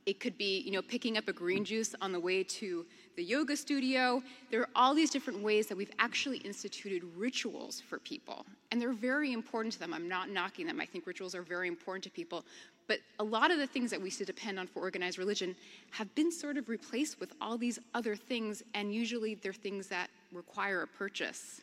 It 0.06 0.20
could 0.20 0.38
be, 0.38 0.60
you 0.60 0.72
know, 0.72 0.82
picking 0.82 1.18
up 1.18 1.28
a 1.28 1.34
green 1.34 1.64
juice 1.64 1.96
on 2.02 2.12
the 2.12 2.20
way 2.20 2.44
to 2.44 2.86
the 3.16 3.24
yoga 3.24 3.56
studio. 3.56 4.22
There 4.50 4.62
are 4.62 4.70
all 4.76 4.94
these 4.94 5.10
different 5.10 5.42
ways 5.42 5.68
that 5.68 5.78
we've 5.78 5.92
actually 6.00 6.38
instituted 6.38 7.04
rituals 7.16 7.82
for 7.82 8.00
people. 8.00 8.46
And 8.72 8.82
they're 8.82 8.94
very 8.94 9.34
important 9.34 9.74
to 9.74 9.80
them. 9.80 9.94
I'm 9.94 10.08
not 10.08 10.30
knocking 10.30 10.66
them. 10.66 10.80
I 10.82 10.86
think 10.86 11.06
rituals 11.06 11.36
are 11.36 11.42
very 11.42 11.68
important 11.68 12.04
to 12.06 12.10
people. 12.10 12.46
But 12.88 13.00
a 13.20 13.24
lot 13.24 13.52
of 13.52 13.60
the 13.60 13.68
things 13.68 13.92
that 13.92 14.00
we 14.00 14.06
used 14.06 14.18
to 14.18 14.26
depend 14.26 14.60
on 14.60 14.68
for 14.68 14.82
organized 14.82 15.18
religion 15.18 15.56
have 15.92 16.14
been 16.16 16.32
sort 16.32 16.58
of 16.58 16.68
replaced 16.68 17.20
with 17.20 17.34
all 17.40 17.58
these 17.58 17.80
other 17.94 18.16
things, 18.16 18.64
and 18.74 18.94
usually 18.94 19.36
they're 19.36 19.54
things 19.54 19.88
that 19.88 20.10
require 20.32 20.82
a 20.82 20.88
purchase. 20.88 21.62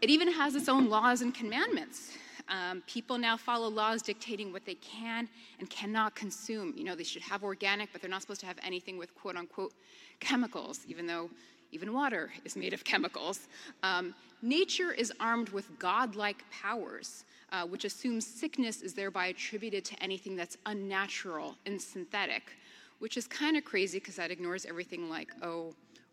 It 0.00 0.08
even 0.08 0.32
has 0.32 0.54
its 0.54 0.68
own 0.68 0.88
laws 0.88 1.20
and 1.20 1.34
commandments. 1.34 2.12
Um, 2.50 2.82
people 2.86 3.16
now 3.16 3.36
follow 3.36 3.68
laws 3.68 4.02
dictating 4.02 4.52
what 4.52 4.66
they 4.66 4.74
can 4.74 5.28
and 5.60 5.70
cannot 5.70 6.14
consume. 6.14 6.74
You 6.76 6.84
know, 6.84 6.96
they 6.96 7.04
should 7.04 7.22
have 7.22 7.44
organic, 7.44 7.92
but 7.92 8.02
they're 8.02 8.10
not 8.10 8.22
supposed 8.22 8.40
to 8.40 8.46
have 8.46 8.58
anything 8.62 8.98
with 8.98 9.14
quote 9.14 9.36
unquote 9.36 9.72
chemicals, 10.18 10.80
even 10.88 11.06
though 11.06 11.30
even 11.72 11.92
water 11.92 12.32
is 12.44 12.56
made 12.56 12.72
of 12.72 12.84
chemicals. 12.92 13.48
Um, 13.82 14.14
nature 14.42 14.92
is 14.92 15.12
armed 15.20 15.50
with 15.50 15.78
godlike 15.78 16.44
powers, 16.50 17.24
uh, 17.52 17.64
which 17.64 17.84
assumes 17.84 18.26
sickness 18.26 18.82
is 18.82 18.94
thereby 18.94 19.26
attributed 19.26 19.84
to 19.84 20.02
anything 20.02 20.34
that's 20.34 20.56
unnatural 20.66 21.56
and 21.66 21.80
synthetic, 21.80 22.52
which 22.98 23.16
is 23.16 23.26
kind 23.28 23.56
of 23.56 23.64
crazy 23.64 23.98
because 23.98 24.16
that 24.16 24.30
ignores 24.30 24.66
everything 24.66 25.08
like, 25.08 25.30
oh, 25.42 25.72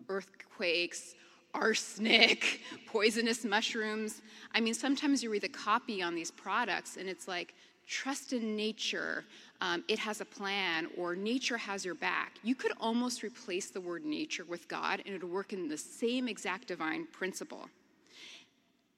earthquakes, 0.10 1.16
arsenic, 1.54 2.62
poisonous 2.88 3.44
mushrooms. 3.44 4.22
I 4.54 4.60
mean, 4.60 4.74
sometimes 4.74 5.24
you 5.24 5.30
read 5.30 5.44
the 5.44 5.50
copy 5.50 6.02
on 6.02 6.16
these 6.16 6.32
products 6.32 6.98
and 6.98 7.08
it's 7.10 7.28
like, 7.28 7.54
trust 7.88 8.34
in 8.34 8.56
nature, 8.56 9.24
um, 9.62 9.84
it 9.88 9.98
has 9.98 10.20
a 10.20 10.26
plan, 10.26 10.88
or 10.98 11.16
nature 11.16 11.58
has 11.58 11.86
your 11.86 11.96
back. 11.96 12.34
You 12.44 12.54
could 12.54 12.74
almost 12.80 13.24
replace 13.24 13.70
the 13.70 13.80
word 13.80 14.04
nature 14.04 14.44
with 14.44 14.68
God 14.68 15.02
and 15.06 15.16
it 15.16 15.24
would 15.24 15.32
work 15.32 15.54
in 15.54 15.70
the 15.70 15.78
same 15.78 16.28
exact 16.28 16.68
divine 16.68 17.08
principle. 17.12 17.70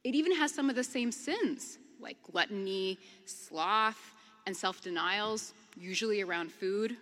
It 0.04 0.16
even 0.16 0.36
has 0.36 0.54
some 0.54 0.70
of 0.70 0.76
the 0.76 0.84
same 0.84 1.12
sins, 1.12 1.78
like 2.00 2.18
gluttony, 2.24 2.98
sloth, 3.26 4.14
and 4.48 4.56
self 4.56 4.82
denials, 4.82 5.54
usually 5.80 6.22
around 6.22 6.52
food. 6.52 6.98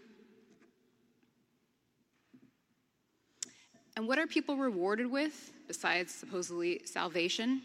And 3.98 4.08
what 4.08 4.20
are 4.20 4.28
people 4.28 4.58
rewarded 4.58 5.10
with, 5.10 5.52
besides 5.68 6.14
supposedly 6.14 6.82
salvation? 6.86 7.64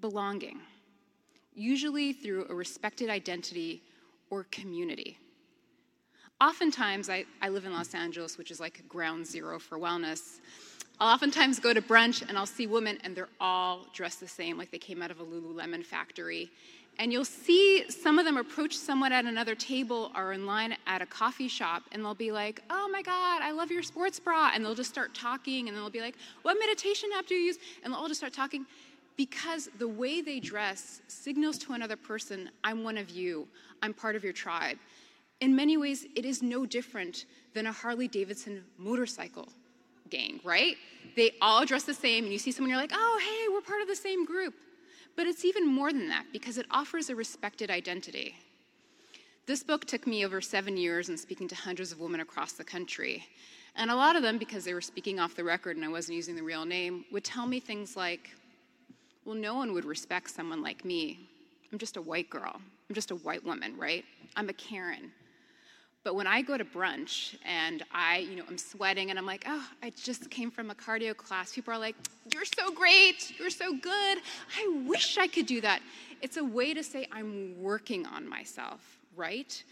Belonging, 0.00 0.58
usually 1.54 2.14
through 2.14 2.46
a 2.48 2.54
respected 2.54 3.10
identity 3.10 3.82
or 4.30 4.44
community. 4.44 5.18
Oftentimes, 6.40 7.10
I, 7.10 7.26
I 7.42 7.50
live 7.50 7.66
in 7.66 7.74
Los 7.74 7.94
Angeles, 7.94 8.38
which 8.38 8.50
is 8.50 8.58
like 8.58 8.88
ground 8.88 9.26
zero 9.26 9.58
for 9.58 9.78
wellness. 9.78 10.40
I'll 10.98 11.14
oftentimes 11.14 11.60
go 11.60 11.74
to 11.74 11.82
brunch 11.82 12.26
and 12.26 12.38
I'll 12.38 12.46
see 12.46 12.66
women, 12.66 12.96
and 13.04 13.14
they're 13.14 13.28
all 13.38 13.84
dressed 13.92 14.20
the 14.20 14.28
same, 14.28 14.56
like 14.56 14.70
they 14.70 14.78
came 14.78 15.02
out 15.02 15.10
of 15.10 15.20
a 15.20 15.24
Lululemon 15.24 15.84
factory. 15.84 16.48
And 16.98 17.12
you'll 17.12 17.24
see 17.24 17.90
some 17.90 18.18
of 18.18 18.24
them 18.24 18.36
approach 18.36 18.76
someone 18.76 19.12
at 19.12 19.24
another 19.24 19.54
table 19.54 20.12
or 20.14 20.32
in 20.32 20.46
line 20.46 20.76
at 20.86 21.02
a 21.02 21.06
coffee 21.06 21.48
shop, 21.48 21.82
and 21.92 22.04
they'll 22.04 22.14
be 22.14 22.30
like, 22.30 22.62
Oh 22.70 22.88
my 22.88 23.02
God, 23.02 23.42
I 23.42 23.50
love 23.50 23.70
your 23.70 23.82
sports 23.82 24.20
bra. 24.20 24.52
And 24.54 24.64
they'll 24.64 24.74
just 24.74 24.90
start 24.90 25.14
talking, 25.14 25.68
and 25.68 25.76
they'll 25.76 25.90
be 25.90 26.00
like, 26.00 26.16
What 26.42 26.56
meditation 26.58 27.10
app 27.16 27.26
do 27.26 27.34
you 27.34 27.46
use? 27.46 27.58
And 27.82 27.92
they'll 27.92 28.00
all 28.00 28.08
just 28.08 28.20
start 28.20 28.32
talking 28.32 28.64
because 29.16 29.68
the 29.78 29.88
way 29.88 30.20
they 30.20 30.40
dress 30.40 31.00
signals 31.08 31.58
to 31.58 31.72
another 31.72 31.96
person, 31.96 32.50
I'm 32.62 32.82
one 32.82 32.98
of 32.98 33.10
you, 33.10 33.46
I'm 33.82 33.94
part 33.94 34.16
of 34.16 34.24
your 34.24 34.32
tribe. 34.32 34.78
In 35.40 35.54
many 35.54 35.76
ways, 35.76 36.06
it 36.16 36.24
is 36.24 36.42
no 36.42 36.64
different 36.66 37.26
than 37.54 37.66
a 37.66 37.72
Harley 37.72 38.08
Davidson 38.08 38.64
motorcycle 38.78 39.48
gang, 40.10 40.40
right? 40.44 40.76
They 41.16 41.32
all 41.40 41.64
dress 41.64 41.84
the 41.84 41.94
same, 41.94 42.24
and 42.24 42.32
you 42.32 42.38
see 42.38 42.52
someone, 42.52 42.70
you're 42.70 42.80
like, 42.80 42.92
oh, 42.92 43.20
hey, 43.22 43.52
we're 43.52 43.60
part 43.60 43.82
of 43.82 43.88
the 43.88 43.96
same 43.96 44.24
group. 44.24 44.54
But 45.16 45.26
it's 45.26 45.44
even 45.44 45.66
more 45.66 45.92
than 45.92 46.08
that 46.08 46.26
because 46.32 46.58
it 46.58 46.66
offers 46.70 47.08
a 47.08 47.14
respected 47.14 47.70
identity. 47.70 48.34
This 49.46 49.62
book 49.62 49.84
took 49.84 50.06
me 50.06 50.24
over 50.24 50.40
seven 50.40 50.76
years 50.76 51.08
and 51.08 51.20
speaking 51.20 51.48
to 51.48 51.54
hundreds 51.54 51.92
of 51.92 52.00
women 52.00 52.20
across 52.20 52.52
the 52.52 52.64
country. 52.64 53.26
And 53.76 53.90
a 53.90 53.94
lot 53.94 54.16
of 54.16 54.22
them, 54.22 54.38
because 54.38 54.64
they 54.64 54.74
were 54.74 54.80
speaking 54.80 55.20
off 55.20 55.34
the 55.34 55.44
record 55.44 55.76
and 55.76 55.84
I 55.84 55.88
wasn't 55.88 56.16
using 56.16 56.34
the 56.34 56.42
real 56.42 56.64
name, 56.64 57.04
would 57.12 57.24
tell 57.24 57.46
me 57.46 57.60
things 57.60 57.96
like, 57.96 58.30
well, 59.24 59.34
no 59.34 59.54
one 59.54 59.72
would 59.72 59.84
respect 59.84 60.30
someone 60.30 60.62
like 60.62 60.84
me. 60.84 61.28
I'm 61.72 61.78
just 61.78 61.96
a 61.96 62.02
white 62.02 62.30
girl. 62.30 62.54
I'm 62.54 62.94
just 62.94 63.10
a 63.10 63.16
white 63.16 63.44
woman, 63.44 63.76
right? 63.76 64.04
I'm 64.36 64.48
a 64.48 64.52
Karen. 64.52 65.10
But 66.04 66.14
when 66.16 66.26
I 66.26 66.42
go 66.42 66.58
to 66.58 66.64
brunch 66.66 67.34
and 67.46 67.82
I, 67.90 68.18
you 68.18 68.36
know, 68.36 68.44
I'm 68.46 68.58
sweating 68.58 69.08
and 69.08 69.18
I'm 69.18 69.24
like, 69.24 69.44
oh, 69.48 69.66
I 69.82 69.90
just 69.90 70.30
came 70.30 70.50
from 70.50 70.70
a 70.70 70.74
cardio 70.74 71.16
class, 71.16 71.54
people 71.54 71.72
are 71.72 71.78
like, 71.78 71.96
you're 72.32 72.44
so 72.44 72.70
great, 72.70 73.32
you're 73.38 73.48
so 73.48 73.74
good. 73.74 74.18
I 74.58 74.84
wish 74.86 75.16
I 75.16 75.26
could 75.26 75.46
do 75.46 75.62
that. 75.62 75.80
It's 76.20 76.36
a 76.36 76.44
way 76.44 76.74
to 76.74 76.84
say 76.84 77.08
I'm 77.10 77.58
working 77.60 78.04
on 78.04 78.28
myself, 78.28 78.98
right? 79.16 79.62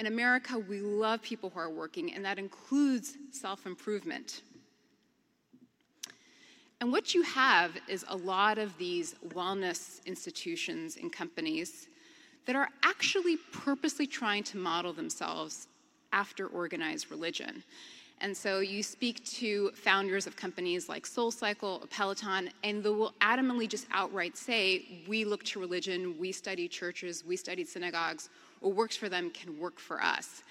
In 0.00 0.06
America, 0.06 0.58
we 0.58 0.80
love 0.80 1.22
people 1.22 1.48
who 1.48 1.58
are 1.58 1.70
working, 1.70 2.12
and 2.12 2.24
that 2.24 2.38
includes 2.38 3.16
self 3.30 3.66
improvement. 3.66 4.42
And 6.80 6.92
what 6.92 7.14
you 7.14 7.22
have 7.22 7.72
is 7.88 8.04
a 8.08 8.16
lot 8.16 8.56
of 8.56 8.76
these 8.78 9.14
wellness 9.34 10.04
institutions 10.06 10.96
and 10.96 11.12
companies 11.12 11.88
that 12.46 12.56
are 12.56 12.68
actually 12.82 13.36
purposely 13.52 14.06
trying 14.06 14.42
to 14.44 14.56
model 14.56 14.94
themselves 14.94 15.68
after 16.12 16.46
organized 16.46 17.10
religion. 17.10 17.62
And 18.22 18.36
so 18.36 18.60
you 18.60 18.82
speak 18.82 19.24
to 19.24 19.70
founders 19.70 20.26
of 20.26 20.36
companies 20.36 20.90
like 20.90 21.04
SoulCycle, 21.04 21.88
Peloton, 21.88 22.50
and 22.62 22.82
they 22.82 22.90
will 22.90 23.14
adamantly 23.22 23.66
just 23.66 23.86
outright 23.92 24.36
say, 24.36 24.84
we 25.08 25.24
look 25.24 25.42
to 25.44 25.60
religion, 25.60 26.18
we 26.18 26.30
study 26.30 26.68
churches, 26.68 27.24
we 27.26 27.36
studied 27.36 27.66
synagogues, 27.66 28.28
what 28.60 28.74
works 28.74 28.94
for 28.94 29.08
them 29.08 29.30
can 29.30 29.58
work 29.58 29.78
for 29.78 30.02
us. 30.02 30.42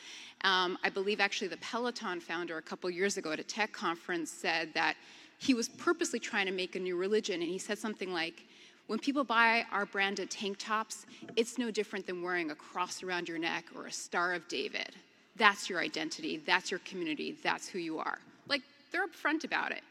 Um, 0.43 0.79
I 0.83 0.89
believe 0.89 1.19
actually 1.19 1.49
the 1.49 1.57
Peloton 1.57 2.19
founder 2.19 2.57
a 2.57 2.61
couple 2.61 2.89
years 2.89 3.17
ago 3.17 3.31
at 3.33 3.39
a 3.39 3.43
tech 3.43 3.71
conference 3.71 4.31
said 4.31 4.73
that 4.73 4.95
he 5.37 5.53
was 5.53 5.69
purposely 5.69 6.19
trying 6.19 6.47
to 6.47 6.51
make 6.51 6.75
a 6.75 6.79
new 6.79 6.97
religion, 6.97 7.41
and 7.41 7.49
he 7.49 7.59
said 7.59 7.77
something 7.77 8.11
like, 8.11 8.45
when 8.87 8.97
people 8.97 9.23
buy 9.23 9.63
our 9.71 9.85
branded 9.85 10.31
tank 10.31 10.57
tops, 10.57 11.05
it's 11.35 11.59
no 11.59 11.69
different 11.69 12.07
than 12.07 12.23
wearing 12.23 12.49
a 12.49 12.55
cross 12.55 13.03
around 13.03 13.29
your 13.29 13.37
neck 13.37 13.65
or 13.75 13.85
a 13.85 13.91
Star 13.91 14.33
of 14.33 14.47
David. 14.47 14.95
That's 15.39 15.69
your 15.69 15.79
identity, 15.79 16.41
that's 16.45 16.69
your 16.69 16.81
community, 16.81 17.35
that's 17.41 17.67
who 17.67 17.79
you 17.79 17.97
are. 17.97 18.19
Like, 18.47 18.61
they're 18.91 19.07
upfront 19.07 19.43
about 19.45 19.71
it. 19.71 19.81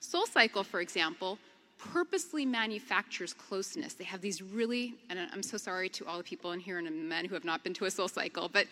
SoulCycle, 0.00 0.64
for 0.64 0.80
example, 0.80 1.38
purposely 1.76 2.46
manufactures 2.46 3.34
closeness. 3.34 3.94
They 3.94 4.04
have 4.04 4.20
these 4.20 4.40
really, 4.40 4.94
and 5.10 5.18
I'm 5.18 5.42
so 5.42 5.56
sorry 5.56 5.88
to 5.90 6.06
all 6.06 6.18
the 6.18 6.24
people 6.24 6.52
in 6.52 6.60
here 6.60 6.78
and 6.78 7.08
men 7.08 7.24
who 7.24 7.34
have 7.34 7.44
not 7.44 7.64
been 7.64 7.74
to 7.74 7.84
a 7.86 7.88
SoulCycle, 7.88 8.50
but 8.52 8.66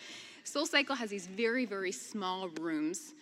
SoulCycle 0.45 0.97
has 0.97 1.09
these 1.09 1.27
very, 1.27 1.65
very 1.65 1.91
small 1.91 2.47
rooms 2.59 3.13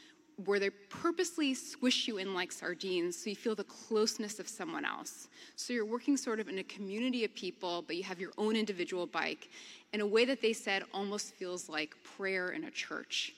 where 0.46 0.60
they 0.60 0.70
purposely 0.70 1.54
squish 1.54 2.08
you 2.08 2.18
in 2.18 2.34
like 2.34 2.52
sardines 2.52 3.18
so 3.18 3.30
you 3.30 3.36
feel 3.36 3.56
the 3.56 3.64
closeness 3.66 4.40
of 4.40 4.48
someone 4.48 4.86
else. 4.86 5.28
So 5.56 5.74
you're 5.74 5.86
working 5.86 6.16
sort 6.16 6.40
of 6.40 6.48
in 6.48 6.60
a 6.60 6.64
community 6.64 7.26
of 7.26 7.36
people, 7.36 7.84
but 7.86 7.96
you 7.96 8.04
have 8.04 8.20
your 8.20 8.32
own 8.38 8.56
individual 8.56 9.06
bike 9.06 9.50
in 9.94 10.02
a 10.02 10.08
way 10.08 10.26
that 10.26 10.42
they 10.42 10.54
said 10.54 10.84
almost 10.94 11.34
feels 11.34 11.68
like 11.68 11.94
prayer 12.18 12.52
in 12.52 12.66
a 12.66 12.72
church. 12.72 13.34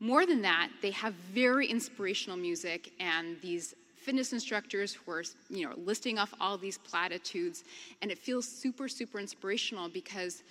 More 0.00 0.26
than 0.26 0.42
that, 0.42 0.68
they 0.82 0.90
have 0.90 1.14
very 1.14 1.66
inspirational 1.66 2.36
music 2.36 2.92
and 2.98 3.40
these 3.40 3.74
fitness 4.02 4.32
instructors 4.32 4.92
who 4.92 5.12
are 5.12 5.22
you 5.48 5.64
know 5.64 5.74
listing 5.76 6.18
off 6.18 6.34
all 6.40 6.58
these 6.58 6.76
platitudes 6.78 7.62
and 8.02 8.10
it 8.10 8.18
feels 8.18 8.46
super 8.48 8.88
super 8.88 9.20
inspirational 9.20 9.88
because 9.88 10.42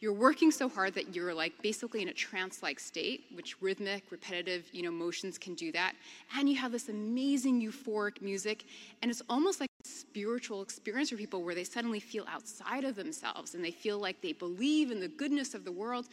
you're 0.00 0.14
working 0.14 0.50
so 0.50 0.66
hard 0.68 0.94
that 0.94 1.14
you're 1.14 1.34
like 1.34 1.52
basically 1.62 2.00
in 2.00 2.08
a 2.08 2.12
trance-like 2.12 2.80
state 2.80 3.24
which 3.34 3.60
rhythmic 3.60 4.04
repetitive 4.10 4.66
you 4.72 4.82
know 4.82 4.90
motions 4.90 5.36
can 5.38 5.54
do 5.54 5.70
that. 5.72 5.94
And 6.36 6.48
you 6.48 6.56
have 6.56 6.72
this 6.72 6.88
amazing 6.88 7.60
euphoric 7.60 8.22
music 8.22 8.64
and 9.02 9.10
it's 9.10 9.22
almost 9.28 9.60
like 9.60 9.68
a 9.84 9.88
spiritual 9.88 10.62
experience 10.62 11.10
for 11.10 11.16
people 11.16 11.42
where 11.42 11.54
they 11.54 11.64
suddenly 11.64 12.00
feel 12.00 12.24
outside 12.28 12.84
of 12.84 12.96
themselves 12.96 13.54
and 13.54 13.64
they 13.64 13.70
feel 13.70 13.98
like 13.98 14.20
they 14.22 14.32
believe 14.32 14.90
in 14.90 15.00
the 15.00 15.08
goodness 15.08 15.54
of 15.54 15.64
the 15.64 15.72
world. 15.72 16.06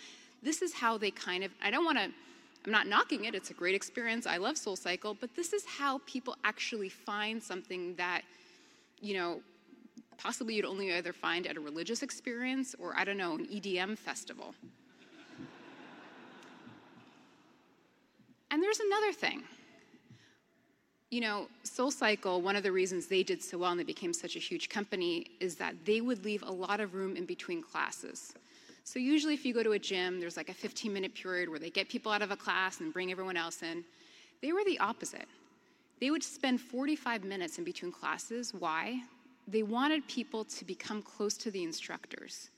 This 0.43 0.61
is 0.61 0.73
how 0.73 0.97
they 0.97 1.11
kind 1.11 1.43
of 1.43 1.51
i 1.63 1.71
don't 1.71 1.85
want 1.85 1.97
to 1.97 2.11
i'm 2.65 2.71
not 2.71 2.87
knocking 2.87 3.25
it 3.25 3.35
it's 3.35 3.51
a 3.51 3.53
great 3.53 3.73
experience 3.75 4.27
i 4.27 4.35
love 4.35 4.55
SoulCycle 4.55 5.17
but 5.21 5.33
this 5.35 5.53
is 5.53 5.63
how 5.65 6.01
people 6.05 6.35
actually 6.43 6.89
find 6.89 7.41
something 7.41 7.95
that 7.95 8.23
you 8.99 9.13
know 9.13 9.39
possibly 10.17 10.55
you'd 10.55 10.65
only 10.65 10.93
either 10.93 11.13
find 11.13 11.47
at 11.47 11.57
a 11.57 11.59
religious 11.59 12.03
experience 12.03 12.75
or, 12.79 12.93
I 12.97 13.03
don't 13.03 13.17
know, 13.17 13.35
an 13.35 13.47
EDM 13.47 13.97
festival. 13.97 14.53
and 18.51 18.61
there's 18.61 18.79
another 18.79 19.13
thing. 19.13 19.43
You 21.09 21.21
know, 21.21 21.47
SoulCycle, 21.63 22.41
one 22.41 22.55
of 22.55 22.63
the 22.63 22.71
reasons 22.71 23.07
they 23.07 23.23
did 23.23 23.41
so 23.41 23.57
well 23.57 23.71
and 23.71 23.79
they 23.79 23.85
became 23.85 24.11
such 24.11 24.35
a 24.35 24.39
huge 24.39 24.67
company 24.67 25.27
is 25.39 25.55
that 25.55 25.73
they 25.85 26.01
would 26.01 26.25
leave 26.25 26.43
a 26.43 26.51
lot 26.51 26.81
of 26.81 26.93
room 26.93 27.15
in 27.15 27.25
between 27.25 27.61
classes. 27.61 28.33
So, 28.83 28.99
usually, 28.99 29.33
if 29.33 29.45
you 29.45 29.53
go 29.53 29.63
to 29.63 29.71
a 29.73 29.79
gym, 29.79 30.19
there's 30.19 30.37
like 30.37 30.49
a 30.49 30.53
15 30.53 30.91
minute 30.91 31.13
period 31.13 31.49
where 31.49 31.59
they 31.59 31.69
get 31.69 31.89
people 31.89 32.11
out 32.11 32.21
of 32.21 32.31
a 32.31 32.37
class 32.37 32.79
and 32.79 32.93
bring 32.93 33.11
everyone 33.11 33.37
else 33.37 33.61
in. 33.61 33.83
They 34.41 34.51
were 34.51 34.63
the 34.65 34.79
opposite. 34.79 35.27
They 35.99 36.11
would 36.11 36.23
spend 36.23 36.61
45 36.61 37.23
minutes 37.23 37.57
in 37.57 37.63
between 37.63 37.91
classes. 37.91 38.53
Why? 38.53 39.01
They 39.47 39.63
wanted 39.63 40.07
people 40.07 40.43
to 40.43 40.65
become 40.65 41.01
close 41.01 41.37
to 41.37 41.51
the 41.51 41.63
instructors. 41.63 42.49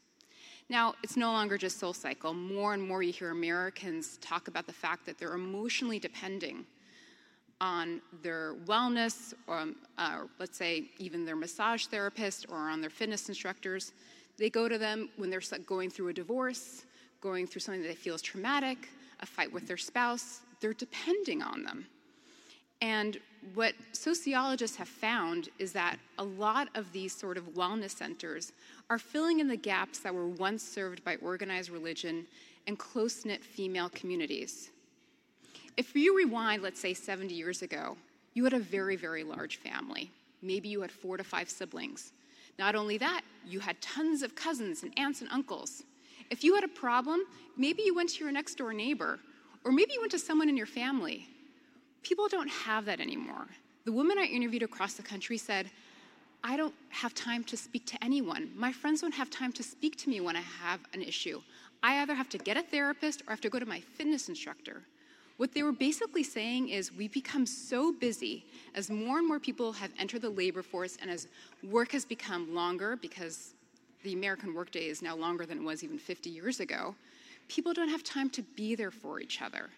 Now, 0.70 0.94
it's 1.04 1.18
no 1.18 1.32
longer 1.32 1.58
just 1.58 1.82
SoulCycle. 1.82 2.36
More 2.36 2.74
and 2.74 2.88
more 2.88 3.02
you 3.02 3.12
hear 3.12 3.32
Americans 3.32 4.18
talk 4.22 4.48
about 4.48 4.68
the 4.68 4.74
fact 4.74 5.06
that 5.06 5.18
they're 5.18 5.34
emotionally 5.34 6.00
depending 6.00 6.66
on 7.62 8.02
their 8.22 8.56
wellness, 8.66 9.34
or 9.48 9.58
um, 9.58 9.76
uh, 9.98 10.22
let's 10.40 10.58
say 10.58 10.86
even 10.98 11.26
their 11.26 11.36
massage 11.36 11.86
therapist 11.88 12.46
or 12.50 12.56
on 12.56 12.82
their 12.82 12.90
fitness 12.90 13.28
instructors. 13.28 13.94
They 14.38 14.50
go 14.50 14.70
to 14.70 14.78
them 14.78 15.10
when 15.18 15.30
they're 15.30 15.42
going 15.66 15.90
through 15.90 16.10
a 16.10 16.14
divorce, 16.14 16.86
going 17.20 17.48
through 17.48 17.62
something 17.62 17.82
that 17.82 17.88
they 17.88 17.96
feel 17.96 18.16
is 18.16 18.22
traumatic, 18.22 18.88
a 19.20 19.26
fight 19.26 19.52
with 19.52 19.68
their 19.68 19.78
spouse. 19.78 20.42
They're 20.62 20.74
depending 20.74 21.42
on 21.42 21.64
them. 21.64 21.86
And 22.82 23.18
what 23.54 23.74
sociologists 23.94 24.78
have 24.78 24.88
found 24.88 25.50
is 25.60 25.72
that 25.74 25.98
a 26.18 26.24
lot 26.24 26.70
of 26.76 26.92
these 26.92 27.16
sort 27.16 27.38
of 27.38 27.56
wellness 27.56 27.92
centers 27.92 28.52
are 28.90 29.00
filling 29.00 29.40
in 29.40 29.48
the 29.48 29.56
gaps 29.56 30.00
that 30.00 30.14
were 30.14 30.28
once 30.28 30.64
served 30.64 31.04
by 31.04 31.16
organized 31.18 31.70
religion 31.70 32.26
and 32.68 32.78
close 32.78 33.26
knit 33.26 33.44
female 33.44 33.90
communities. 33.90 34.70
If 35.78 35.96
you 35.96 36.18
rewind, 36.18 36.62
let's 36.62 36.80
say 36.80 36.94
70 36.94 37.34
years 37.34 37.62
ago, 37.62 37.98
you 38.34 38.44
had 38.44 38.54
a 38.54 38.60
very, 38.60 38.96
very 38.96 39.24
large 39.24 39.58
family. 39.58 40.12
Maybe 40.42 40.70
you 40.70 40.82
had 40.82 40.92
four 40.92 41.18
to 41.18 41.24
five 41.24 41.50
siblings. 41.50 42.12
Not 42.58 42.76
only 42.76 42.98
that, 42.98 43.22
you 43.48 43.60
had 43.60 43.82
tons 43.82 44.22
of 44.22 44.36
cousins 44.36 44.84
and 44.84 44.92
aunts 44.98 45.22
and 45.22 45.30
uncles. 45.32 45.84
If 46.30 46.44
you 46.44 46.56
had 46.56 46.64
a 46.64 46.70
problem, 46.70 47.22
maybe 47.58 47.84
you 47.84 47.96
went 47.96 48.10
to 48.10 48.24
your 48.24 48.32
next 48.32 48.56
door 48.56 48.74
neighbor, 48.74 49.20
or 49.64 49.72
maybe 49.72 49.94
you 49.94 50.00
went 50.00 50.12
to 50.12 50.20
someone 50.20 50.50
in 50.50 50.58
your 50.58 50.66
family. 50.66 51.28
People 52.04 52.28
don't 52.28 52.50
have 52.50 52.86
that 52.86 53.00
anymore. 53.00 53.48
The 53.86 53.92
woman 53.92 54.18
I 54.18 54.26
interviewed 54.26 54.64
across 54.64 54.94
the 54.94 55.04
country 55.04 55.38
said, 55.38 55.70
I 56.44 56.56
don't 56.56 56.74
have 56.90 57.14
time 57.14 57.44
to 57.46 57.58
speak 57.58 57.86
to 57.88 58.04
anyone. 58.04 58.52
My 58.56 58.72
friends 58.72 59.02
don't 59.02 59.14
have 59.14 59.30
time 59.30 59.52
to 59.54 59.64
speak 59.64 59.98
to 59.98 60.10
me 60.10 60.22
when 60.22 60.36
I 60.36 60.42
have 60.42 60.80
an 60.94 61.02
issue. 61.02 61.42
I 61.84 62.02
either 62.02 62.14
have 62.14 62.30
to 62.30 62.38
get 62.38 62.58
a 62.58 62.62
therapist 62.62 63.22
or 63.22 63.30
I 63.30 63.32
have 63.32 63.42
to 63.42 63.50
go 63.50 63.60
to 63.60 63.66
my 63.66 63.80
fitness 63.80 64.30
instructor. 64.30 64.84
What 65.38 65.54
they 65.54 65.64
were 65.64 65.72
basically 65.72 66.24
saying 66.24 66.70
is 66.70 66.92
we 66.92 67.08
become 67.08 67.46
so 67.46 67.94
busy 67.94 68.46
as 68.76 68.90
more 68.90 69.20
and 69.20 69.28
more 69.28 69.40
people 69.40 69.72
have 69.74 69.92
entered 69.98 70.22
the 70.22 70.30
labor 70.30 70.62
force 70.62 70.98
and 71.02 71.10
as 71.10 71.28
work 71.64 71.94
has 71.94 72.04
become 72.04 72.54
longer 72.54 72.98
because 72.98 73.54
the 74.04 74.14
American 74.14 74.54
workday 74.54 74.88
is 74.88 75.02
now 75.02 75.16
longer 75.16 75.46
than 75.46 75.60
it 75.60 75.64
was 75.64 75.84
even 75.84 75.98
50 75.98 76.30
years 76.30 76.60
ago, 76.60 76.96
people 77.48 77.74
don't 77.74 77.90
have 77.90 78.04
time 78.04 78.30
to 78.32 78.42
be 78.42 78.76
there 78.76 78.92
for 78.92 79.20
each 79.20 79.42
other, 79.42 79.70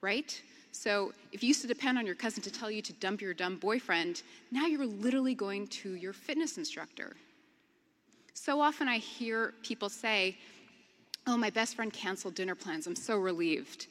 right? 0.00 0.40
So 0.72 1.12
if 1.32 1.42
you 1.42 1.48
used 1.48 1.62
to 1.62 1.66
depend 1.66 1.98
on 1.98 2.06
your 2.06 2.14
cousin 2.14 2.42
to 2.42 2.50
tell 2.50 2.70
you 2.70 2.82
to 2.82 2.92
dump 2.94 3.20
your 3.20 3.34
dumb 3.34 3.56
boyfriend, 3.56 4.22
now 4.50 4.66
you're 4.66 4.86
literally 4.86 5.34
going 5.34 5.66
to 5.68 5.94
your 5.94 6.12
fitness 6.12 6.56
instructor. 6.58 7.16
So 8.34 8.60
often 8.60 8.88
I 8.88 8.98
hear 8.98 9.54
people 9.62 9.88
say, 9.88 10.36
Oh, 11.26 11.36
my 11.36 11.50
best 11.50 11.76
friend 11.76 11.92
canceled 11.92 12.34
dinner 12.34 12.54
plans. 12.54 12.86
I'm 12.86 12.96
so 12.96 13.18
relieved. 13.18 13.86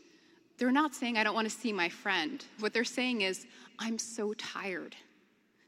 They're 0.57 0.71
not 0.71 0.95
saying, 0.95 1.17
I 1.17 1.23
don't 1.23 1.35
want 1.35 1.47
to 1.47 1.55
see 1.55 1.71
my 1.71 1.87
friend. 1.87 2.43
What 2.59 2.73
they're 2.73 2.83
saying 2.83 3.21
is, 3.21 3.45
I'm 3.77 3.99
so 3.99 4.33
tired 4.33 4.95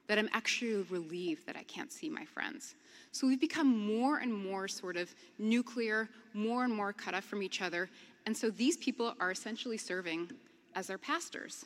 that 0.07 0.17
I'm 0.17 0.29
actually 0.33 0.83
relieved 0.89 1.45
that 1.45 1.55
I 1.55 1.61
can't 1.63 1.91
see 1.91 2.09
my 2.09 2.25
friends. 2.25 2.73
So 3.11 3.27
we've 3.27 3.39
become 3.39 3.67
more 3.67 4.17
and 4.17 4.33
more 4.33 4.67
sort 4.67 4.97
of 4.97 5.13
nuclear, 5.37 6.09
more 6.33 6.63
and 6.63 6.73
more 6.73 6.91
cut 6.91 7.13
off 7.13 7.23
from 7.23 7.43
each 7.43 7.61
other. 7.61 7.87
And 8.25 8.35
so 8.35 8.49
these 8.49 8.77
people 8.77 9.13
are 9.19 9.29
essentially 9.29 9.77
serving 9.77 10.31
as 10.75 10.87
their 10.87 10.97
pastors. 10.97 11.65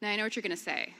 Now, 0.00 0.10
I 0.10 0.16
know 0.16 0.24
what 0.24 0.36
you're 0.36 0.42
going 0.42 0.50
to 0.50 0.56
say. 0.56 0.94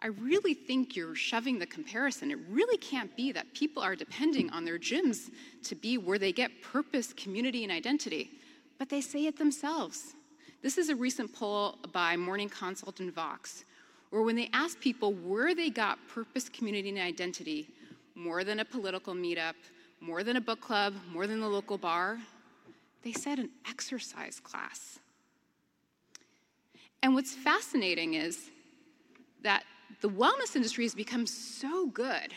I 0.00 0.08
really 0.08 0.54
think 0.54 0.94
you're 0.94 1.16
shoving 1.16 1.58
the 1.58 1.66
comparison. 1.66 2.30
It 2.30 2.38
really 2.48 2.76
can't 2.76 3.14
be 3.16 3.32
that 3.32 3.52
people 3.52 3.82
are 3.82 3.96
depending 3.96 4.48
on 4.50 4.64
their 4.64 4.78
gyms 4.78 5.30
to 5.64 5.74
be 5.74 5.98
where 5.98 6.18
they 6.18 6.30
get 6.30 6.62
purpose, 6.62 7.12
community, 7.12 7.64
and 7.64 7.72
identity, 7.72 8.30
but 8.78 8.88
they 8.88 9.00
say 9.00 9.26
it 9.26 9.36
themselves. 9.36 10.14
This 10.62 10.78
is 10.78 10.88
a 10.88 10.94
recent 10.94 11.34
poll 11.34 11.78
by 11.92 12.16
Morning 12.16 12.48
Consult 12.48 13.00
and 13.00 13.12
Vox, 13.12 13.64
where 14.10 14.22
when 14.22 14.36
they 14.36 14.50
asked 14.52 14.80
people 14.80 15.14
where 15.14 15.54
they 15.54 15.70
got 15.70 15.98
purpose, 16.08 16.48
community, 16.48 16.90
and 16.90 16.98
identity, 16.98 17.68
more 18.14 18.44
than 18.44 18.60
a 18.60 18.64
political 18.64 19.14
meetup, 19.14 19.54
more 20.00 20.22
than 20.22 20.36
a 20.36 20.40
book 20.40 20.60
club, 20.60 20.94
more 21.12 21.26
than 21.26 21.40
the 21.40 21.48
local 21.48 21.78
bar, 21.78 22.18
they 23.02 23.12
said 23.12 23.38
an 23.38 23.50
exercise 23.68 24.38
class. 24.38 25.00
And 27.02 27.14
what's 27.14 27.34
fascinating 27.34 28.14
is 28.14 28.50
that 29.42 29.64
the 30.00 30.08
wellness 30.08 30.56
industry 30.56 30.84
has 30.84 30.94
become 30.94 31.26
so 31.26 31.86
good 31.86 32.32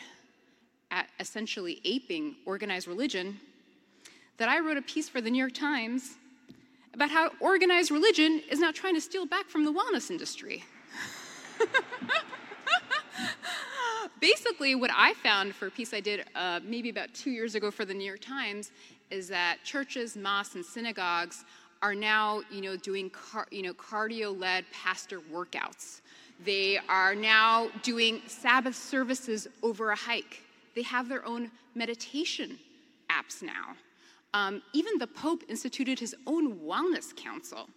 at 0.90 1.08
essentially 1.18 1.80
aping 1.84 2.36
organized 2.46 2.86
religion 2.86 3.40
that 4.36 4.48
I 4.48 4.60
wrote 4.60 4.76
a 4.76 4.82
piece 4.82 5.08
for 5.08 5.20
the 5.20 5.30
New 5.30 5.38
York 5.38 5.54
Times 5.54 6.16
about 6.94 7.10
how 7.10 7.30
organized 7.40 7.90
religion 7.90 8.42
is 8.50 8.58
now 8.58 8.70
trying 8.70 8.94
to 8.94 9.00
steal 9.00 9.26
back 9.26 9.48
from 9.48 9.64
the 9.64 9.72
wellness 9.72 10.10
industry. 10.10 10.64
Basically, 14.20 14.74
what 14.74 14.90
I 14.94 15.14
found 15.14 15.54
for 15.54 15.66
a 15.66 15.70
piece 15.70 15.94
I 15.94 16.00
did 16.00 16.24
uh, 16.34 16.60
maybe 16.62 16.90
about 16.90 17.12
two 17.14 17.30
years 17.30 17.54
ago 17.54 17.70
for 17.70 17.84
the 17.84 17.94
New 17.94 18.04
York 18.04 18.20
Times 18.20 18.70
is 19.10 19.28
that 19.28 19.58
churches, 19.64 20.16
mosques, 20.16 20.54
and 20.54 20.64
synagogues 20.64 21.44
are 21.82 21.94
now, 21.94 22.42
you 22.50 22.60
know, 22.60 22.76
doing 22.76 23.10
car, 23.10 23.46
you 23.50 23.62
know, 23.62 23.74
cardio-led 23.74 24.64
pastor 24.72 25.20
workouts. 25.20 26.00
They 26.44 26.78
are 26.88 27.14
now 27.14 27.68
doing 27.82 28.22
Sabbath 28.26 28.74
services 28.74 29.48
over 29.62 29.90
a 29.90 29.96
hike. 29.96 30.42
They 30.74 30.82
have 30.82 31.08
their 31.08 31.24
own 31.26 31.50
meditation 31.74 32.58
apps 33.10 33.42
now. 33.42 33.76
Um, 34.34 34.62
even 34.72 34.98
the 34.98 35.06
Pope 35.06 35.42
instituted 35.48 35.98
his 35.98 36.14
own 36.26 36.58
wellness 36.60 37.14
council. 37.14 37.68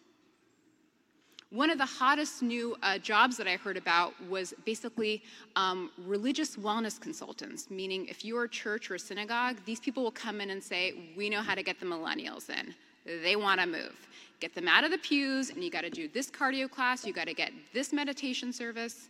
One 1.52 1.70
of 1.70 1.78
the 1.78 1.86
hottest 1.86 2.42
new 2.42 2.76
uh, 2.82 2.98
jobs 2.98 3.38
that 3.38 3.48
I 3.48 3.56
heard 3.56 3.78
about 3.78 4.14
was 4.30 4.54
basically 4.66 5.24
um, 5.56 5.92
religious 6.06 6.56
wellness 6.56 7.00
consultants, 7.00 7.70
meaning 7.70 8.08
if 8.08 8.26
you're 8.26 8.46
a 8.46 8.50
church 8.50 8.90
or 8.90 8.96
a 8.96 9.00
synagogue, 9.00 9.58
these 9.66 9.80
people 9.80 10.04
will 10.04 10.12
come 10.12 10.42
in 10.42 10.50
and 10.50 10.62
say, 10.62 11.14
We 11.16 11.30
know 11.30 11.42
how 11.42 11.56
to 11.56 11.64
get 11.64 11.80
the 11.80 11.86
millennials 11.86 12.50
in. 12.50 12.74
They 13.06 13.36
want 13.36 13.62
to 13.62 13.68
move. 13.68 13.96
Get 14.40 14.54
them 14.54 14.68
out 14.68 14.84
of 14.84 14.92
the 14.92 14.98
pews, 14.98 15.50
and 15.50 15.64
you 15.64 15.70
got 15.70 15.82
to 15.82 15.90
do 15.90 16.08
this 16.08 16.30
cardio 16.30 16.70
class, 16.70 17.06
you 17.06 17.14
got 17.14 17.28
to 17.28 17.34
get 17.34 17.52
this 17.74 17.94
meditation 17.94 18.52
service. 18.52 19.08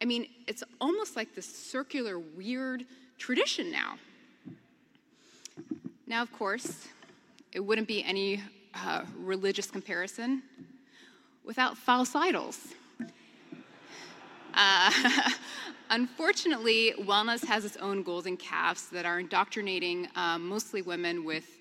I 0.00 0.04
mean, 0.04 0.26
it's 0.46 0.62
almost 0.80 1.16
like 1.16 1.34
this 1.34 1.46
circular, 1.46 2.18
weird 2.18 2.84
tradition 3.18 3.70
now. 3.70 3.96
Now, 6.06 6.22
of 6.22 6.32
course, 6.32 6.88
it 7.52 7.60
wouldn't 7.60 7.88
be 7.88 8.04
any 8.04 8.42
uh, 8.74 9.04
religious 9.16 9.70
comparison 9.70 10.42
without 11.44 11.76
false 11.76 12.14
idols. 12.14 12.68
Uh, 14.54 14.92
unfortunately, 15.90 16.94
wellness 17.00 17.44
has 17.44 17.64
its 17.64 17.76
own 17.78 18.02
golden 18.02 18.36
calves 18.36 18.88
that 18.88 19.04
are 19.04 19.20
indoctrinating 19.20 20.08
um, 20.16 20.48
mostly 20.48 20.82
women 20.82 21.24
with 21.24 21.58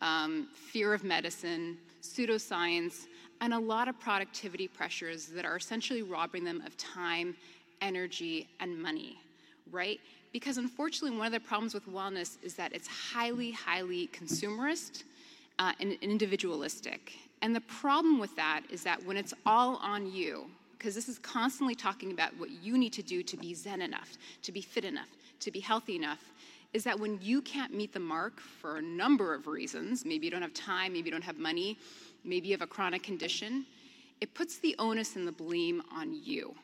um, 0.00 0.48
fear 0.54 0.94
of 0.94 1.04
medicine, 1.04 1.78
pseudoscience, 2.02 3.06
and 3.40 3.52
a 3.52 3.58
lot 3.58 3.88
of 3.88 3.98
productivity 4.00 4.68
pressures 4.68 5.26
that 5.26 5.44
are 5.44 5.56
essentially 5.56 6.02
robbing 6.02 6.44
them 6.44 6.62
of 6.66 6.76
time, 6.76 7.36
energy, 7.80 8.48
and 8.60 8.80
money, 8.80 9.18
right? 9.70 10.00
Because 10.32 10.58
unfortunately, 10.58 11.16
one 11.16 11.26
of 11.26 11.32
the 11.32 11.40
problems 11.40 11.74
with 11.74 11.86
wellness 11.88 12.36
is 12.42 12.54
that 12.54 12.72
it's 12.72 12.88
highly, 12.88 13.50
highly 13.50 14.08
consumerist 14.08 15.04
uh, 15.58 15.72
and 15.80 15.92
individualistic. 16.00 17.14
And 17.42 17.54
the 17.54 17.60
problem 17.62 18.18
with 18.18 18.34
that 18.36 18.62
is 18.70 18.82
that 18.84 19.04
when 19.04 19.16
it's 19.16 19.34
all 19.44 19.76
on 19.76 20.10
you, 20.10 20.46
because 20.78 20.94
this 20.94 21.08
is 21.08 21.18
constantly 21.18 21.74
talking 21.74 22.12
about 22.12 22.36
what 22.38 22.50
you 22.50 22.76
need 22.76 22.92
to 22.94 23.02
do 23.02 23.22
to 23.22 23.36
be 23.36 23.54
zen 23.54 23.82
enough, 23.82 24.16
to 24.42 24.52
be 24.52 24.60
fit 24.60 24.84
enough, 24.84 25.08
to 25.40 25.50
be 25.50 25.60
healthy 25.60 25.96
enough, 25.96 26.32
is 26.72 26.84
that 26.84 26.98
when 26.98 27.18
you 27.22 27.40
can't 27.42 27.72
meet 27.72 27.92
the 27.92 28.00
mark 28.00 28.40
for 28.40 28.76
a 28.76 28.82
number 28.82 29.34
of 29.34 29.46
reasons, 29.46 30.04
maybe 30.04 30.26
you 30.26 30.30
don't 30.30 30.42
have 30.42 30.54
time, 30.54 30.92
maybe 30.92 31.06
you 31.06 31.12
don't 31.12 31.24
have 31.24 31.38
money, 31.38 31.78
maybe 32.24 32.48
you 32.48 32.54
have 32.54 32.62
a 32.62 32.66
chronic 32.66 33.02
condition, 33.02 33.64
it 34.20 34.34
puts 34.34 34.58
the 34.58 34.74
onus 34.78 35.16
and 35.16 35.26
the 35.26 35.32
blame 35.32 35.82
on 35.94 36.12
you. 36.12 36.54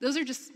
Those 0.00 0.16
are 0.16 0.24
just 0.24 0.52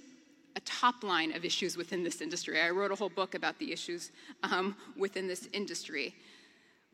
a 0.57 0.61
top 0.61 1.03
line 1.03 1.33
of 1.33 1.45
issues 1.45 1.77
within 1.77 2.03
this 2.03 2.21
industry. 2.21 2.61
I 2.61 2.71
wrote 2.71 2.93
a 2.93 2.95
whole 2.95 3.09
book 3.09 3.35
about 3.35 3.59
the 3.59 3.73
issues 3.73 4.11
um, 4.43 4.77
within 4.97 5.27
this 5.27 5.49
industry. 5.53 6.15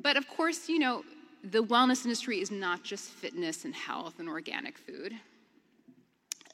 But 0.01 0.17
of 0.17 0.29
course, 0.29 0.69
you 0.69 0.79
know, 0.79 1.03
the 1.45 1.63
wellness 1.63 2.05
industry 2.05 2.41
is 2.41 2.51
not 2.51 2.83
just 2.85 3.11
fitness 3.11 3.65
and 3.65 3.75
health 3.75 4.19
and 4.19 4.29
organic 4.29 4.79
food. 4.79 5.15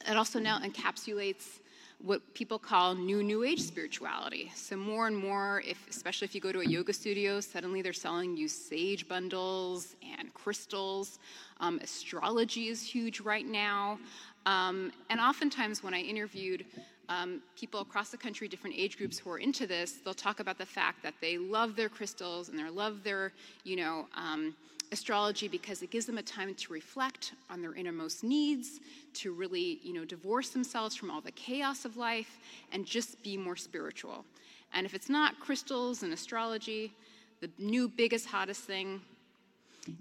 It 0.07 0.17
also 0.17 0.39
now 0.39 0.59
encapsulates 0.59 1.59
what 2.03 2.21
people 2.33 2.59
call 2.59 2.95
new 2.95 3.23
new 3.23 3.43
age 3.43 3.61
spirituality. 3.61 4.51
So 4.55 4.75
more 4.75 5.07
and 5.07 5.17
more, 5.17 5.63
if, 5.65 5.77
especially 5.89 6.25
if 6.25 6.35
you 6.35 6.41
go 6.41 6.51
to 6.51 6.59
a 6.59 6.65
yoga 6.65 6.93
studio, 6.93 7.39
suddenly 7.39 7.81
they're 7.81 7.93
selling 7.93 8.37
you 8.37 8.47
sage 8.47 9.07
bundles 9.07 9.95
and 10.17 10.33
crystals. 10.33 11.19
Um, 11.59 11.79
astrology 11.81 12.67
is 12.67 12.81
huge 12.81 13.21
right 13.21 13.45
now. 13.45 13.97
Um, 14.45 14.91
and 15.09 15.19
oftentimes, 15.19 15.83
when 15.83 15.93
I 15.93 16.01
interviewed 16.01 16.65
um, 17.09 17.41
people 17.55 17.81
across 17.81 18.09
the 18.09 18.17
country, 18.17 18.47
different 18.47 18.75
age 18.77 18.97
groups 18.97 19.17
who 19.17 19.29
are 19.31 19.39
into 19.39 19.65
this, 19.65 19.93
they'll 20.03 20.13
talk 20.13 20.39
about 20.39 20.57
the 20.57 20.65
fact 20.65 21.01
that 21.03 21.13
they 21.21 21.37
love 21.37 21.75
their 21.75 21.89
crystals 21.89 22.49
and 22.49 22.59
they 22.59 22.69
love 22.69 23.03
their, 23.03 23.31
you 23.63 23.75
know, 23.75 24.07
um, 24.15 24.55
astrology 24.95 25.47
because 25.47 25.83
it 25.83 25.91
gives 25.91 26.05
them 26.05 26.17
a 26.17 26.23
time 26.23 26.55
to 26.55 26.73
reflect 26.73 27.33
on 27.49 27.61
their 27.61 27.75
innermost 27.75 28.23
needs, 28.23 28.79
to 29.13 29.33
really, 29.33 29.79
you 29.83 29.93
know, 29.93 30.05
divorce 30.05 30.49
themselves 30.49 30.95
from 30.95 31.11
all 31.11 31.21
the 31.21 31.31
chaos 31.31 31.85
of 31.85 31.97
life 31.97 32.39
and 32.71 32.85
just 32.85 33.21
be 33.21 33.37
more 33.37 33.57
spiritual. 33.57 34.25
And 34.73 34.85
if 34.85 34.93
it's 34.93 35.09
not 35.09 35.39
crystals 35.39 36.03
and 36.03 36.13
astrology, 36.13 36.93
the 37.41 37.49
new 37.59 37.87
biggest, 37.87 38.25
hottest 38.25 38.63
thing 38.63 39.01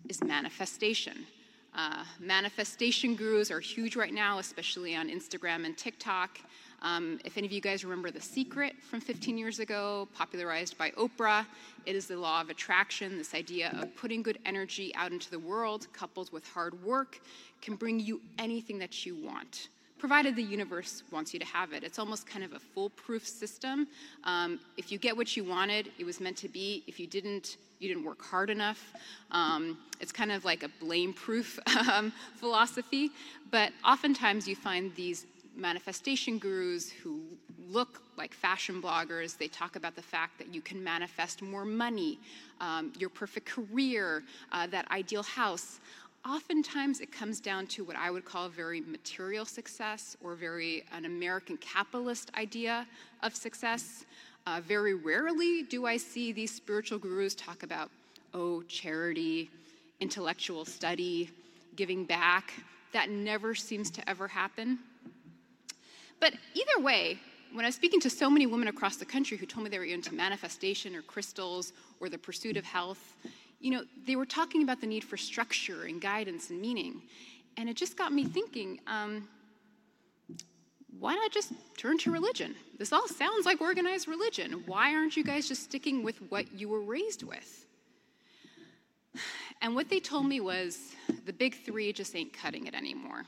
is 0.09 0.23
manifestation. 0.23 1.27
Uh, 1.77 2.05
manifestation 2.21 3.17
gurus 3.17 3.51
are 3.51 3.61
huge 3.61 3.97
right 3.97 4.15
now, 4.15 4.39
especially 4.39 4.95
on 4.95 5.09
Instagram 5.09 5.67
and 5.67 5.77
TikTok. 5.77 6.39
Um, 6.83 7.19
if 7.25 7.37
any 7.39 7.47
of 7.47 7.53
you 7.53 7.61
guys 7.61 7.85
remember 7.85 8.11
The 8.11 8.21
Secret 8.21 8.75
from 8.83 9.01
15 9.01 9.39
years 9.39 9.59
ago, 9.59 10.09
popularized 10.15 10.77
by 10.77 10.91
Oprah, 10.93 11.47
it 11.87 11.97
is 11.97 12.07
the 12.07 12.17
law 12.17 12.41
of 12.41 12.51
attraction. 12.51 13.17
This 13.17 13.35
idea 13.35 13.77
of 13.81 13.95
putting 13.97 14.23
good 14.23 14.39
energy 14.45 14.95
out 14.95 15.13
into 15.13 15.31
the 15.31 15.39
world, 15.39 15.87
coupled 15.93 16.33
with 16.33 16.47
hard 16.49 16.83
work, 16.85 17.21
can 17.63 17.77
bring 17.77 17.99
you 18.01 18.21
anything 18.39 18.79
that 18.79 19.07
you 19.07 19.15
want 19.15 19.69
provided 20.05 20.37
the 20.37 20.43
universe 20.43 21.03
wants 21.11 21.33
you 21.33 21.41
to 21.41 21.47
have 21.47 21.73
it. 21.73 21.83
It's 21.83 21.99
almost 21.99 22.27
kind 22.27 22.45
of 22.45 22.53
a 22.53 22.59
foolproof 22.59 23.27
system. 23.27 23.89
Um, 24.25 24.61
if 24.77 24.93
you 24.93 24.99
get 24.99 25.17
what 25.17 25.35
you 25.35 25.45
wanted, 25.45 25.93
it 25.99 26.05
was 26.05 26.21
meant 26.21 26.37
to 26.39 26.49
be. 26.51 26.85
If 26.87 27.01
you 27.01 27.07
didn't, 27.07 27.57
you 27.79 27.89
didn't 27.89 28.05
work 28.05 28.23
hard 28.23 28.51
enough. 28.51 28.93
Um, 29.31 29.79
it's 30.01 30.13
kind 30.13 30.31
of 30.31 30.45
like 30.45 30.63
a 30.63 30.69
blame 30.79 31.15
proof 31.15 31.59
um, 31.91 32.13
philosophy. 32.37 33.13
But 33.51 33.73
oftentimes 33.83 34.47
you 34.47 34.57
find 34.57 34.95
these 34.95 35.25
manifestation 35.57 36.39
gurus 36.39 36.91
who 36.91 37.21
look 37.69 38.03
like 38.17 38.33
fashion 38.33 38.81
bloggers. 38.81 39.37
They 39.37 39.49
talk 39.49 39.77
about 39.77 39.97
the 39.97 40.03
fact 40.03 40.39
that 40.39 40.53
you 40.55 40.61
can 40.61 40.83
manifest 40.83 41.43
more 41.43 41.65
money, 41.65 42.19
um, 42.61 42.93
your 42.99 43.11
perfect 43.11 43.47
career, 43.47 44.23
uh, 44.53 44.67
that 44.69 44.91
ideal 44.91 45.23
house. 45.23 45.81
Oftentimes, 46.27 47.01
it 47.01 47.13
comes 47.13 47.39
down 47.39 47.67
to 47.69 47.85
what 47.85 47.97
I 47.97 48.11
would 48.11 48.25
call 48.25 48.49
very 48.49 48.81
material 48.81 49.45
success 49.45 50.17
or 50.23 50.35
very 50.35 50.85
an 50.93 51.05
American 51.05 51.59
capitalist 51.59 52.31
idea 52.37 52.87
of 53.23 53.35
success. 53.35 54.07
Uh, 54.47 54.61
very 54.63 54.95
rarely 54.95 55.63
do 55.63 55.87
I 55.87 55.97
see 55.97 56.33
these 56.33 56.55
spiritual 56.55 56.99
gurus 56.99 57.35
talk 57.35 57.63
about, 57.63 57.91
oh, 58.33 58.63
charity, 58.63 59.51
intellectual 60.01 60.65
study, 60.65 61.31
giving 61.77 62.05
back. 62.05 62.55
That 62.93 63.11
never 63.11 63.55
seems 63.55 63.91
to 63.91 64.09
ever 64.09 64.29
happen. 64.29 64.79
But 66.21 66.35
either 66.55 66.83
way, 66.83 67.19
when 67.53 67.65
I 67.65 67.69
was 67.69 67.75
speaking 67.77 68.01
to 68.01 68.11
so 68.11 68.29
many 68.29 68.47
women 68.47 68.69
across 68.69 68.97
the 68.97 69.05
country 69.05 69.37
who 69.37 69.47
told 69.47 69.65
me 69.65 69.71
they 69.71 69.79
were 69.79 69.85
into 69.85 70.15
manifestation 70.15 70.97
or 70.97 71.03
crystals 71.03 71.73
or 72.01 72.09
the 72.09 72.19
pursuit 72.19 72.57
of 72.57 72.65
health, 72.65 73.15
you 73.61 73.71
know, 73.71 73.85
they 74.07 74.17
were 74.17 74.27
talking 74.27 74.63
about 74.63 74.81
the 74.81 74.87
need 74.87 75.05
for 75.05 75.17
structure 75.17 75.85
and 75.85 76.01
guidance 76.01 76.51
and 76.51 76.61
meaning. 76.61 77.03
And 77.57 77.69
it 77.69 77.77
just 77.77 77.97
got 77.97 78.13
me 78.13 78.25
thinking, 78.25 78.81
um, 78.87 79.29
why 80.99 81.15
not 81.15 81.31
just 81.31 81.53
turn 81.77 81.99
to 81.99 82.11
religion? 82.11 82.55
This 82.79 82.93
all 82.93 83.07
sounds 83.09 83.47
like 83.47 83.61
organized 83.61 84.09
religion. 84.09 84.63
Why 84.67 84.95
aren't 84.95 85.17
you 85.17 85.25
guys 85.25 85.49
just 85.49 85.63
sticking 85.63 86.03
with 86.03 86.17
what 86.31 86.53
you 86.53 86.69
were 86.69 86.83
raised 86.83 87.23
with? 87.23 87.67
And 89.63 89.75
what 89.75 89.89
they 89.89 89.99
told 89.99 90.27
me 90.27 90.41
was 90.41 90.79
the 91.25 91.33
big 91.33 91.55
three 91.65 91.91
just 91.91 92.15
ain't 92.15 92.35
cutting 92.35 92.67
it 92.67 92.75
anymore. 92.75 93.25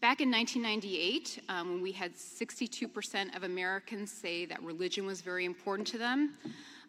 Back 0.00 0.22
in 0.22 0.30
1998, 0.30 1.42
um, 1.50 1.74
when 1.74 1.82
we 1.82 1.92
had 1.92 2.14
62% 2.16 3.36
of 3.36 3.42
Americans 3.42 4.10
say 4.10 4.46
that 4.46 4.62
religion 4.62 5.04
was 5.04 5.20
very 5.20 5.44
important 5.44 5.86
to 5.88 5.98
them, 5.98 6.38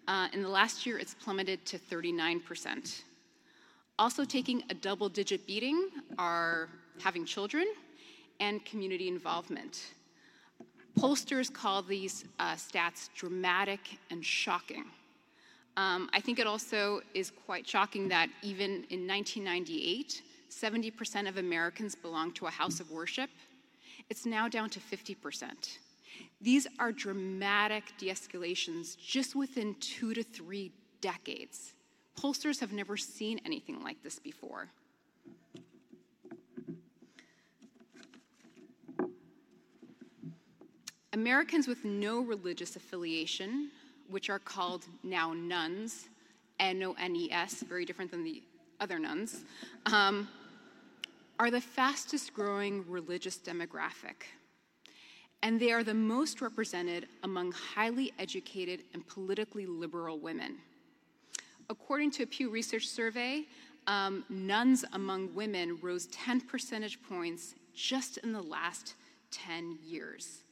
uh, 0.08 0.30
in 0.32 0.41
the 0.41 0.47
last 0.47 0.86
year 0.86 0.97
it's 0.97 1.13
plummeted 1.13 1.65
to 1.65 1.78
39%. 1.78 3.02
Also 4.00 4.24
taking 4.24 4.63
a 4.69 4.74
double 4.74 5.10
digit 5.10 5.45
beating 5.45 5.89
are 6.17 6.69
having 7.04 7.26
children 7.26 7.65
and 8.39 8.63
community 8.63 9.10
involvement. 9.10 9.88
Pollsters 10.97 11.52
call 11.52 11.82
these 11.82 12.24
uh, 12.39 12.54
stats 12.54 13.10
dramatic 13.13 13.82
and 14.10 14.24
shocking. 14.24 14.86
Um, 15.76 16.10
I 16.13 16.21
think 16.21 16.39
it 16.39 16.47
also 16.47 17.02
is 17.13 17.34
quite 17.45 17.67
shocking 17.67 18.08
that 18.08 18.30
even 18.41 18.86
in 18.89 19.06
1998, 19.06 20.21
70% 20.52 21.28
of 21.28 21.38
Americans 21.38 21.96
belong 21.96 22.32
to 22.34 22.46
a 22.46 22.52
house 22.52 22.80
of 22.80 22.92
worship. 22.92 23.30
It's 24.10 24.26
now 24.26 24.48
down 24.48 24.70
to 24.72 24.80
50%. 24.80 25.78
These 26.42 26.68
are 26.80 26.92
dramatic 26.92 27.84
de 27.98 28.10
escalations 28.10 28.98
just 28.98 29.36
within 29.36 29.76
two 29.80 30.14
to 30.14 30.24
three 30.24 30.72
decades. 31.00 31.74
Pollsters 32.20 32.60
have 32.60 32.74
never 32.74 32.98
seen 32.98 33.40
anything 33.46 33.82
like 33.82 34.04
this 34.04 34.20
before. 34.20 34.68
Americans 41.14 41.68
with 41.68 41.84
no 41.84 42.22
religious 42.22 42.76
affiliation, 42.76 43.70
which 44.10 44.30
are 44.30 44.40
called 44.40 44.86
now 45.04 45.34
nones, 45.34 46.08
N 46.60 46.82
O 46.84 46.96
N 47.00 47.16
E 47.16 47.32
S, 47.32 47.64
very 47.64 47.86
different 47.86 48.12
than 48.12 48.24
the 48.24 48.42
other 48.80 48.98
nuns, 48.98 49.44
um, 49.88 50.28
are 51.41 51.49
the 51.49 51.60
fastest 51.60 52.36
growing 52.36 52.86
religious 52.88 53.39
demographic. 53.39 54.27
And 55.41 55.60
they 55.60 55.71
are 55.71 55.84
the 55.84 55.95
most 55.95 56.39
represented 56.39 57.08
among 57.23 57.51
highly 57.51 58.13
educated 58.19 58.84
and 58.93 59.08
politically 59.08 59.65
liberal 59.65 60.19
women. 60.19 60.58
According 61.67 62.12
to 62.12 62.23
a 62.23 62.27
Pew 62.27 62.51
Research 62.51 62.88
survey, 62.88 63.45
um, 63.88 64.23
nones 64.30 64.86
among 64.93 65.34
women 65.34 65.80
rose 65.82 66.06
10 66.12 66.41
percentage 66.41 66.99
points 67.10 67.56
just 67.73 68.17
in 68.17 68.34
the 68.34 68.41
last 68.43 68.93
10 69.32 69.80
years. 69.84 70.43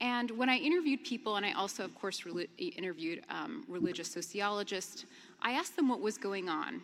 And 0.00 0.30
when 0.30 0.48
I 0.48 0.58
interviewed 0.58 1.02
people, 1.02 1.34
and 1.34 1.44
I 1.44 1.50
also, 1.50 1.84
of 1.84 1.92
course, 1.96 2.24
re- 2.24 2.48
interviewed 2.58 3.24
um, 3.28 3.64
religious 3.66 4.06
sociologists, 4.06 5.04
I 5.42 5.54
asked 5.54 5.74
them 5.74 5.88
what 5.88 6.00
was 6.00 6.16
going 6.16 6.48
on. 6.48 6.82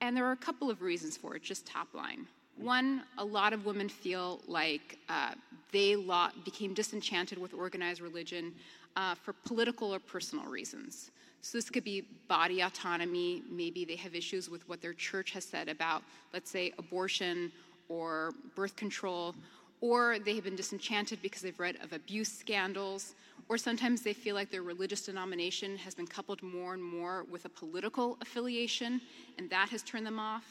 And 0.00 0.16
there 0.16 0.24
are 0.26 0.32
a 0.32 0.36
couple 0.36 0.70
of 0.70 0.80
reasons 0.82 1.16
for 1.16 1.34
it, 1.34 1.42
just 1.42 1.66
top 1.66 1.92
line. 1.94 2.26
One, 2.56 3.02
a 3.18 3.24
lot 3.24 3.52
of 3.52 3.66
women 3.66 3.88
feel 3.88 4.40
like 4.46 4.98
uh, 5.08 5.34
they 5.72 5.96
became 6.44 6.74
disenchanted 6.74 7.38
with 7.38 7.54
organized 7.54 8.00
religion 8.00 8.52
uh, 8.96 9.14
for 9.14 9.32
political 9.32 9.94
or 9.94 9.98
personal 9.98 10.44
reasons. 10.46 11.10
So 11.40 11.56
this 11.56 11.70
could 11.70 11.84
be 11.84 12.04
body 12.26 12.62
autonomy. 12.62 13.42
Maybe 13.50 13.84
they 13.84 13.96
have 13.96 14.14
issues 14.14 14.50
with 14.50 14.68
what 14.68 14.80
their 14.80 14.92
church 14.92 15.30
has 15.32 15.44
said 15.44 15.68
about, 15.68 16.02
let's 16.32 16.50
say, 16.50 16.72
abortion 16.78 17.52
or 17.88 18.32
birth 18.56 18.74
control, 18.76 19.34
or 19.80 20.18
they 20.18 20.34
have 20.34 20.44
been 20.44 20.56
disenchanted 20.56 21.20
because 21.22 21.42
they've 21.42 21.58
read 21.58 21.76
of 21.82 21.92
abuse 21.92 22.30
scandals, 22.30 23.14
or 23.48 23.56
sometimes 23.56 24.02
they 24.02 24.12
feel 24.12 24.34
like 24.34 24.50
their 24.50 24.62
religious 24.62 25.06
denomination 25.06 25.76
has 25.78 25.94
been 25.94 26.06
coupled 26.06 26.42
more 26.42 26.74
and 26.74 26.82
more 26.82 27.24
with 27.30 27.44
a 27.44 27.48
political 27.48 28.18
affiliation, 28.20 29.00
and 29.38 29.48
that 29.50 29.68
has 29.70 29.82
turned 29.82 30.06
them 30.06 30.18
off. 30.18 30.44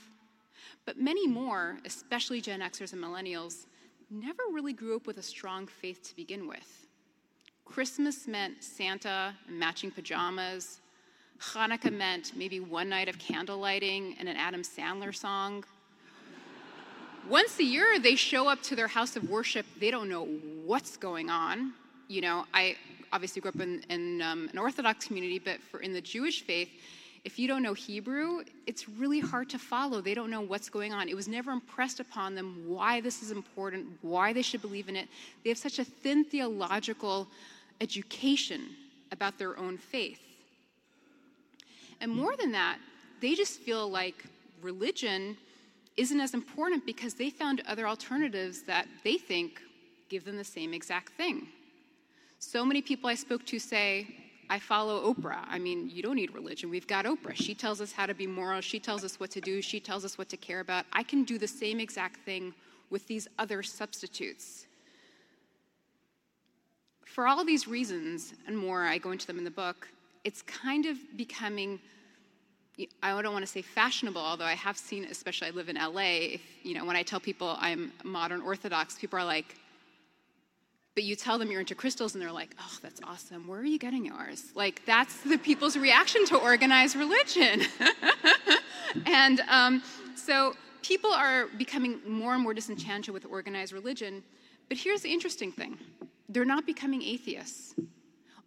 But 0.86 1.00
many 1.00 1.28
more, 1.28 1.78
especially 1.86 2.42
Gen 2.42 2.62
Xers 2.62 2.94
and 2.94 3.04
millennials, 3.04 3.66
never 4.10 4.44
really 4.52 4.74
grew 4.74 4.96
up 4.96 5.06
with 5.06 5.18
a 5.18 5.24
strong 5.24 5.68
faith 5.68 6.02
to 6.10 6.16
begin 6.16 6.48
with. 6.48 6.88
Christmas 7.66 8.28
meant 8.28 8.63
Santa 8.63 9.36
and 9.48 9.60
matching 9.60 9.92
pajamas. 9.92 10.80
Hanukkah 11.40 11.94
meant 11.94 12.32
maybe 12.36 12.60
one 12.60 12.90
night 12.90 13.10
of 13.10 13.20
candle 13.20 13.58
lighting 13.58 14.16
and 14.20 14.30
an 14.30 14.38
Adam 14.38 14.62
Sandler 14.62 15.13
song. 15.13 15.63
Once 17.30 17.60
a 17.60 17.63
year, 17.63 18.00
they 18.00 18.16
show 18.16 18.48
up 18.48 18.62
to 18.62 18.74
their 18.74 18.88
house 18.88 19.18
of 19.18 19.30
worship. 19.30 19.66
They 19.82 19.92
don't 19.92 20.08
know 20.08 20.26
what's 20.66 20.96
going 20.96 21.30
on. 21.30 21.74
You 22.08 22.22
know, 22.22 22.46
I 22.54 22.78
obviously 23.12 23.42
grew 23.42 23.50
up 23.50 23.60
in, 23.60 23.84
in 23.90 24.22
um, 24.22 24.50
an 24.54 24.58
Orthodox 24.58 25.08
community, 25.08 25.38
but 25.38 25.60
for 25.70 25.82
in 25.82 25.92
the 25.92 26.00
Jewish 26.00 26.44
faith, 26.44 26.70
if 27.26 27.38
you 27.38 27.50
don't 27.50 27.62
know 27.62 27.74
Hebrew, 27.74 28.44
it's 28.66 28.88
really 28.88 29.20
hard 29.20 29.50
to 29.50 29.60
follow. 29.60 30.00
They 30.00 30.13
don't 30.13 30.30
know 30.30 30.40
what's 30.40 30.70
going 30.70 30.94
on. 30.94 31.10
It 31.10 31.16
was 31.16 31.28
never 31.28 31.52
impressed 31.52 32.00
upon 32.00 32.34
them 32.34 32.63
why 32.66 33.02
this 33.02 33.22
is 33.22 33.32
important, 33.32 33.88
why 34.02 34.32
they 34.32 34.42
should 34.42 34.62
believe 34.62 34.88
in 34.88 34.96
it. 34.96 35.10
They 35.44 35.50
have 35.50 35.58
such 35.58 35.80
a 35.80 35.84
thin 35.84 36.24
theological 36.24 37.28
education 37.82 38.70
about 39.12 39.38
their 39.38 39.60
own 39.60 39.78
faith. 39.78 40.22
And 42.00 42.10
more 42.10 42.38
than 42.38 42.54
that, 42.54 42.78
they 43.20 43.36
just 43.36 43.60
feel 43.60 43.90
like 43.90 44.24
religion 44.62 45.36
isn't 45.98 46.20
as 46.20 46.34
important 46.34 46.86
because 46.86 47.16
they 47.16 47.30
found 47.30 47.62
other 47.68 47.88
alternatives 47.88 48.62
that 48.64 48.88
they 49.04 49.18
think 49.18 49.62
give 50.10 50.24
them 50.24 50.38
the 50.38 50.44
same 50.44 50.74
exact 50.74 51.14
thing. 51.14 51.48
So 52.40 52.64
many 52.64 52.82
people 52.82 53.10
I 53.10 53.16
spoke 53.16 53.46
to 53.48 53.60
say, 53.60 54.08
I 54.50 54.60
follow 54.60 55.14
Oprah. 55.14 55.44
I 55.48 55.60
mean, 55.60 55.90
you 55.90 56.02
don't 56.02 56.16
need 56.16 56.34
religion. 56.34 56.70
We've 56.70 56.88
got 56.88 57.06
Oprah. 57.06 57.36
She 57.36 57.54
tells 57.54 57.82
us 57.82 57.92
how 57.92 58.06
to 58.06 58.14
be 58.14 58.28
moral. 58.28 58.62
She 58.62 58.80
tells 58.80 59.04
us 59.04 59.20
what 59.20 59.32
to 59.32 59.42
do. 59.42 59.62
She 59.62 59.80
tells 59.80 60.06
us 60.06 60.18
what 60.18 60.30
to 60.30 60.38
care 60.38 60.62
about. 60.62 60.86
I 60.94 61.04
can 61.04 61.24
do 61.24 61.38
the 61.38 61.48
same 61.48 61.80
exact 61.80 62.24
thing 62.24 62.54
with 62.90 63.06
these 63.08 63.28
other 63.38 63.64
substitutes. 63.64 64.66
for 67.06 67.28
all 67.28 67.44
these 67.44 67.68
reasons 67.68 68.34
and 68.46 68.56
more, 68.56 68.84
I 68.84 69.00
go 69.00 69.10
into 69.10 69.26
them 69.26 69.40
in 69.40 69.44
the 69.44 69.50
book, 69.50 69.88
it's 70.24 70.44
kind 70.44 70.86
of 70.86 70.98
becoming 71.18 71.80
I 73.02 73.22
don't 73.22 73.34
want 73.34 73.46
to 73.46 73.52
say 73.52 73.62
fashionable, 73.62 74.22
although 74.22 74.46
I 74.46 74.54
have 74.54 74.78
seen, 74.78 75.06
especially 75.06 75.48
I 75.48 75.52
live 75.52 75.70
in 75.70 75.78
LA, 75.78 76.34
if, 76.36 76.42
you 76.63 76.76
know, 76.76 76.86
when 76.86 76.96
I 76.96 77.04
tell 77.04 77.20
people 77.20 77.58
I'm 77.60 77.92
modern 78.04 78.42
Orthodox, 78.42 78.98
people 78.98 79.18
are 79.18 79.26
like, 79.26 79.56
but 80.94 81.04
you 81.04 81.16
tell 81.16 81.38
them 81.38 81.52
you're 81.52 81.60
into 81.60 81.76
crystals 81.76 82.16
and 82.16 82.22
they're 82.22 82.32
like, 82.32 82.56
oh, 82.60 82.78
that's 82.82 83.00
awesome. 83.04 83.48
Where 83.48 83.60
are 83.60 83.66
you 83.66 83.78
getting 83.78 84.06
yours? 84.06 84.46
Like, 84.56 84.84
that's 84.86 85.22
the 85.22 85.38
people's 85.38 85.78
reaction 85.78 86.26
to 86.28 86.38
organized 86.38 86.96
religion. 86.96 87.62
and 89.06 89.42
um, 89.48 89.84
so 90.16 90.56
people 90.82 91.12
are 91.12 91.48
becoming 91.58 92.00
more 92.08 92.34
and 92.34 92.42
more 92.42 92.54
disenchanted 92.54 93.13
with 93.13 93.26
organized 93.26 93.74
religion. 93.74 94.24
But 94.70 94.78
here's 94.78 95.02
the 95.02 95.12
interesting 95.12 95.52
thing 95.52 95.78
they're 96.30 96.46
not 96.46 96.66
becoming 96.66 97.02
atheists. 97.02 97.76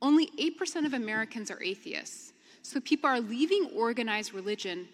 Only 0.03 0.27
8% 0.39 0.87
of 0.87 0.95
Americans 0.95 1.51
are 1.51 1.63
atheists. 1.63 2.33
So 2.63 2.81
people 2.81 3.09
are 3.09 3.21
leaving 3.21 3.71
organized 3.75 4.35
religion, 4.35 4.89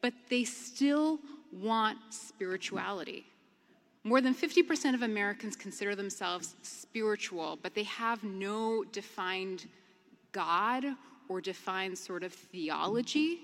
but 0.00 0.12
they 0.28 0.44
still 0.44 1.18
want 1.52 1.98
spirituality. 2.10 3.26
More 4.02 4.20
than 4.20 4.34
50% 4.34 4.94
of 4.94 5.02
Americans 5.02 5.56
consider 5.56 5.94
themselves 5.94 6.54
spiritual, 6.62 7.58
but 7.62 7.74
they 7.74 7.82
have 7.82 8.24
no 8.24 8.82
defined 8.84 9.66
God 10.32 10.84
or 11.28 11.40
defined 11.40 11.98
sort 11.98 12.22
of 12.22 12.32
theology. 12.32 13.40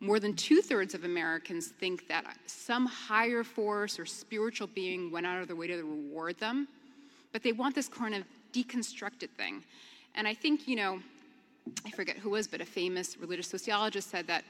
More 0.00 0.20
than 0.20 0.34
two 0.34 0.60
thirds 0.60 0.94
of 0.94 1.04
Americans 1.04 1.68
think 1.68 2.08
that 2.08 2.24
some 2.46 2.86
higher 2.86 3.42
force 3.42 3.98
or 3.98 4.06
spiritual 4.06 4.66
being 4.66 5.10
went 5.10 5.26
out 5.26 5.40
of 5.40 5.46
their 5.46 5.56
way 5.56 5.66
to 5.66 5.76
reward 5.76 6.38
them, 6.38 6.68
but 7.32 7.42
they 7.42 7.52
want 7.52 7.74
this 7.74 7.88
kind 7.88 8.14
of 8.14 8.24
deconstructed 8.52 9.30
thing. 9.30 9.62
And 10.14 10.28
I 10.28 10.34
think, 10.34 10.68
you 10.68 10.76
know, 10.76 11.00
I 11.86 11.90
forget 11.90 12.16
who 12.16 12.30
was, 12.30 12.46
but 12.46 12.60
a 12.60 12.64
famous 12.64 13.16
religious 13.18 13.48
sociologist 13.48 14.10
said 14.10 14.26
that 14.26 14.44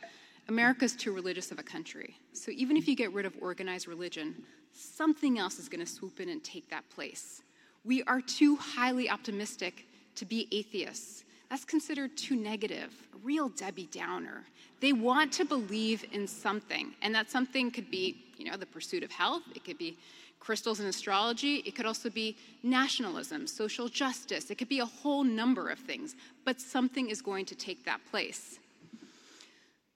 America's 0.48 0.94
too 0.94 1.12
religious 1.12 1.50
of 1.52 1.58
a 1.58 1.62
country. 1.62 2.16
So 2.32 2.50
even 2.52 2.76
if 2.76 2.88
you 2.88 2.96
get 2.96 3.12
rid 3.12 3.26
of 3.26 3.34
organized 3.40 3.86
religion, 3.86 4.34
something 4.72 5.38
else 5.38 5.58
is 5.58 5.68
going 5.68 5.84
to 5.84 5.90
swoop 5.90 6.20
in 6.20 6.28
and 6.28 6.42
take 6.42 6.68
that 6.70 6.88
place. 6.90 7.42
We 7.84 8.02
are 8.04 8.20
too 8.20 8.56
highly 8.56 9.08
optimistic 9.08 9.86
to 10.16 10.24
be 10.24 10.48
atheists. 10.52 11.24
That's 11.48 11.64
considered 11.64 12.16
too 12.16 12.36
negative, 12.36 12.92
a 13.14 13.18
real 13.18 13.48
Debbie 13.48 13.88
Downer. 13.90 14.44
They 14.80 14.92
want 14.92 15.32
to 15.34 15.44
believe 15.44 16.04
in 16.12 16.26
something, 16.26 16.94
and 17.02 17.14
that 17.14 17.30
something 17.30 17.70
could 17.70 17.90
be, 17.90 18.24
you 18.40 18.50
know, 18.50 18.56
the 18.56 18.66
pursuit 18.66 19.02
of 19.02 19.10
health, 19.10 19.42
it 19.54 19.64
could 19.64 19.78
be 19.78 19.98
crystals 20.40 20.80
and 20.80 20.88
astrology. 20.88 21.56
It 21.66 21.76
could 21.76 21.86
also 21.86 22.08
be 22.08 22.36
nationalism, 22.62 23.46
social 23.46 23.88
justice. 23.88 24.50
It 24.50 24.56
could 24.56 24.68
be 24.68 24.80
a 24.80 24.86
whole 24.86 25.22
number 25.22 25.68
of 25.68 25.78
things, 25.78 26.16
but 26.44 26.60
something 26.60 27.10
is 27.10 27.20
going 27.20 27.44
to 27.46 27.54
take 27.54 27.84
that 27.84 28.00
place. 28.10 28.58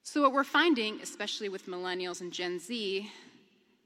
So, 0.02 0.20
what 0.20 0.32
we're 0.32 0.44
finding, 0.44 1.00
especially 1.00 1.48
with 1.48 1.66
millennials 1.66 2.20
and 2.20 2.30
Gen 2.30 2.60
Z, 2.60 3.10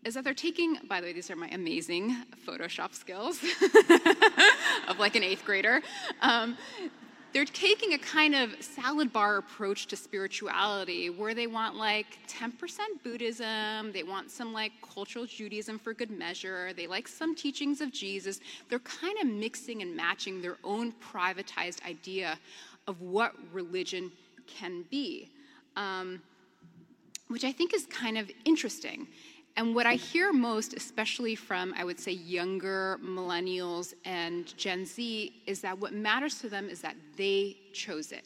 is 0.05 0.15
that 0.15 0.25
they're 0.25 0.35
taking, 0.35 0.77
by 0.89 1.01
the 1.01 1.07
way, 1.07 1.13
these 1.13 1.31
are 1.31 1.37
my 1.37 1.49
amazing 1.49 2.17
Photoshop 2.47 2.93
skills 2.95 3.41
of 4.89 4.99
like 4.99 5.15
an 5.15 5.23
eighth 5.23 5.45
grader. 5.45 5.81
Um, 6.21 6.57
they're 7.33 7.45
taking 7.45 7.95
a 7.95 7.99
kind 7.99 8.35
of 8.35 8.51
salad 8.61 9.13
bar 9.13 9.37
approach 9.37 9.87
to 9.89 9.97
spirituality 9.97 11.11
where 11.11 11.35
they 11.35 11.47
want 11.47 11.77
like 11.77 12.07
10% 12.27 12.53
Buddhism, 13.05 13.93
they 13.93 14.03
want 14.03 14.31
some 14.31 14.53
like 14.53 14.73
cultural 14.95 15.27
Judaism 15.27 15.79
for 15.79 15.93
good 15.93 16.11
measure, 16.11 16.73
they 16.75 16.87
like 16.87 17.07
some 17.07 17.35
teachings 17.35 17.81
of 17.81 17.93
Jesus. 17.93 18.41
They're 18.69 18.79
kind 18.81 19.19
of 19.21 19.27
mixing 19.27 19.83
and 19.83 19.95
matching 19.95 20.41
their 20.41 20.57
own 20.65 20.93
privatized 21.13 21.87
idea 21.87 22.39
of 22.87 23.01
what 23.03 23.35
religion 23.53 24.11
can 24.47 24.85
be, 24.91 25.29
um, 25.77 26.23
which 27.29 27.45
I 27.45 27.53
think 27.53 27.75
is 27.75 27.85
kind 27.87 28.17
of 28.17 28.31
interesting. 28.47 29.07
And 29.59 29.75
what 29.75 29.87
I 29.87 29.95
hear 29.95 30.33
most, 30.33 30.73
especially 30.75 31.35
from, 31.35 31.75
I 31.77 31.83
would 31.83 31.99
say, 31.99 32.13
younger 32.13 32.97
millennials 33.05 33.93
and 34.05 34.57
Gen 34.57 34.87
Z, 34.87 35.33
is 35.47 35.61
that 35.63 35.77
what 35.77 35.93
matters 35.93 36.39
to 36.43 36.49
them 36.49 36.69
is 36.69 36.81
that 36.83 36.95
they 37.17 37.57
chose 37.73 38.13
it. 38.13 38.23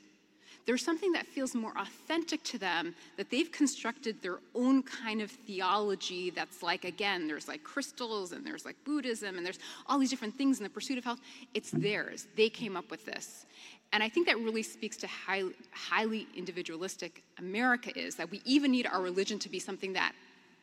There's 0.66 0.84
something 0.84 1.10
that 1.12 1.26
feels 1.26 1.54
more 1.54 1.72
authentic 1.78 2.42
to 2.44 2.58
them, 2.58 2.94
that 3.16 3.30
they've 3.30 3.50
constructed 3.50 4.20
their 4.20 4.40
own 4.54 4.82
kind 4.82 5.22
of 5.22 5.30
theology 5.30 6.28
that's 6.28 6.62
like, 6.62 6.84
again, 6.84 7.26
there's 7.26 7.48
like 7.48 7.64
crystals 7.64 8.32
and 8.32 8.46
there's 8.46 8.66
like 8.66 8.76
Buddhism 8.84 9.38
and 9.38 9.46
there's 9.46 9.58
all 9.86 9.98
these 9.98 10.10
different 10.10 10.36
things 10.36 10.58
in 10.58 10.64
the 10.64 10.70
pursuit 10.70 10.98
of 10.98 11.04
health. 11.04 11.20
It's 11.54 11.70
theirs. 11.70 12.26
They 12.36 12.50
came 12.50 12.76
up 12.76 12.90
with 12.90 13.06
this. 13.06 13.46
And 13.94 14.02
I 14.02 14.08
think 14.10 14.26
that 14.26 14.36
really 14.36 14.62
speaks 14.62 14.98
to 14.98 15.06
how 15.06 15.48
highly 15.72 16.26
individualistic 16.36 17.22
America 17.38 17.98
is, 17.98 18.16
that 18.16 18.30
we 18.30 18.42
even 18.44 18.70
need 18.70 18.86
our 18.86 19.00
religion 19.00 19.38
to 19.38 19.48
be 19.48 19.58
something 19.58 19.94
that 19.94 20.12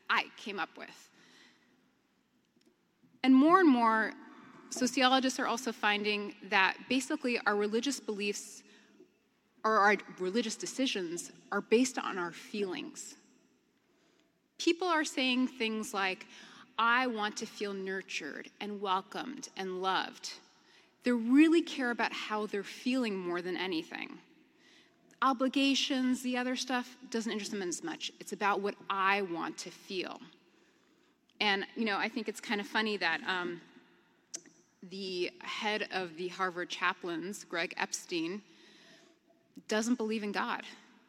I 0.10 0.26
came 0.38 0.60
up 0.60 0.70
with. 0.78 1.10
And 3.24 3.36
more 3.36 3.60
and 3.60 3.70
more, 3.70 4.14
sociologists 4.70 5.40
are 5.40 5.48
also 5.48 5.72
finding 5.72 6.34
that 6.50 6.78
basically 6.88 7.40
our 7.46 7.56
religious 7.56 8.00
beliefs 8.00 8.64
or 9.64 9.78
our 9.78 9.98
religious 10.20 10.56
decisions 10.56 11.32
are 11.52 11.62
based 11.62 12.00
on 12.00 12.18
our 12.18 12.32
feelings. 12.32 13.16
People 14.58 14.88
are 14.88 15.06
saying 15.06 15.48
things 15.48 15.94
like, 15.94 16.26
I 16.78 17.08
want 17.08 17.36
to 17.38 17.46
feel 17.46 17.74
nurtured 17.74 18.50
and 18.62 18.80
welcomed 18.80 19.50
and 19.58 19.82
loved. 19.82 20.32
They 21.04 21.12
really 21.12 21.62
care 21.62 21.92
about 21.92 22.14
how 22.14 22.46
they're 22.46 22.64
feeling 22.64 23.18
more 23.18 23.42
than 23.42 23.58
anything 23.58 24.20
obligations, 25.22 26.22
the 26.22 26.38
other 26.38 26.56
stuff 26.56 26.98
doesn't 27.10 27.32
interest 27.32 27.52
them 27.52 27.62
as 27.62 27.84
much. 27.84 28.12
It's 28.20 28.34
about 28.34 28.62
what 28.62 28.76
I 28.90 29.22
want 29.24 29.58
to 29.60 29.72
feel. 29.72 30.20
And, 31.42 31.66
you 31.76 31.86
know, 31.86 31.98
I 31.98 32.10
think 32.10 32.28
it's 32.28 32.42
kind 32.42 32.60
of 32.60 32.68
funny 32.68 32.98
that 32.98 33.22
um, 33.28 33.62
the 34.90 35.32
head 35.42 35.88
of 35.92 36.16
the 36.18 36.28
Harvard 36.30 36.70
chaplains, 36.70 37.44
Greg 37.44 37.74
Epstein, 37.78 38.42
doesn't 39.68 39.96
believe 39.96 40.24
in 40.24 40.32
God. 40.32 40.64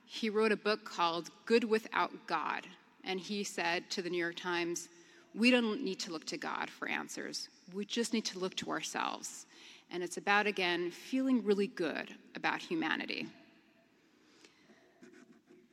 He 0.06 0.28
wrote 0.28 0.52
a 0.52 0.56
book 0.56 0.84
called 0.84 1.30
Good 1.46 1.64
Without 1.64 2.10
God. 2.26 2.66
And 3.04 3.18
he 3.18 3.44
said 3.44 3.88
to 3.90 4.02
the 4.02 4.10
New 4.10 4.18
York 4.18 4.36
Times, 4.36 4.88
We 5.34 5.50
don't 5.50 5.82
need 5.82 6.00
to 6.00 6.12
look 6.12 6.26
to 6.26 6.36
God 6.36 6.68
for 6.68 6.88
answers. 6.88 7.48
We 7.72 7.84
just 7.84 8.12
need 8.12 8.24
to 8.26 8.38
look 8.38 8.56
to 8.56 8.70
ourselves. 8.70 9.46
And 9.92 10.02
it's 10.02 10.16
about, 10.16 10.46
again, 10.46 10.90
feeling 10.90 11.44
really 11.44 11.68
good 11.68 12.14
about 12.34 12.60
humanity. 12.60 13.26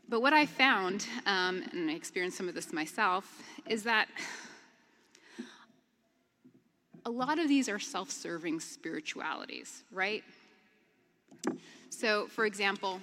But 0.09 0.21
what 0.21 0.31
I 0.31 0.45
found, 0.45 1.05
um, 1.25 1.63
and 1.73 1.91
I 1.91 1.93
experienced 1.93 2.37
some 2.37 2.47
of 2.47 2.55
this 2.55 2.71
myself, 2.71 3.43
is 3.67 3.83
that 3.83 4.07
a 7.05 7.09
lot 7.09 7.39
of 7.39 7.49
these 7.49 7.67
are 7.67 7.79
self 7.79 8.09
serving 8.09 8.61
spiritualities, 8.61 9.83
right? 9.91 10.23
So, 11.89 12.27
for 12.27 12.45
example, 12.45 13.01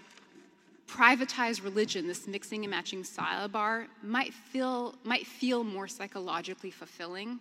privatized 0.88 1.62
religion, 1.62 2.06
this 2.06 2.26
mixing 2.26 2.64
and 2.64 2.70
matching 2.70 3.04
salad 3.04 3.52
bar, 3.52 3.86
might 4.02 4.32
feel, 4.32 4.94
might 5.04 5.26
feel 5.26 5.62
more 5.62 5.88
psychologically 5.88 6.70
fulfilling, 6.70 7.38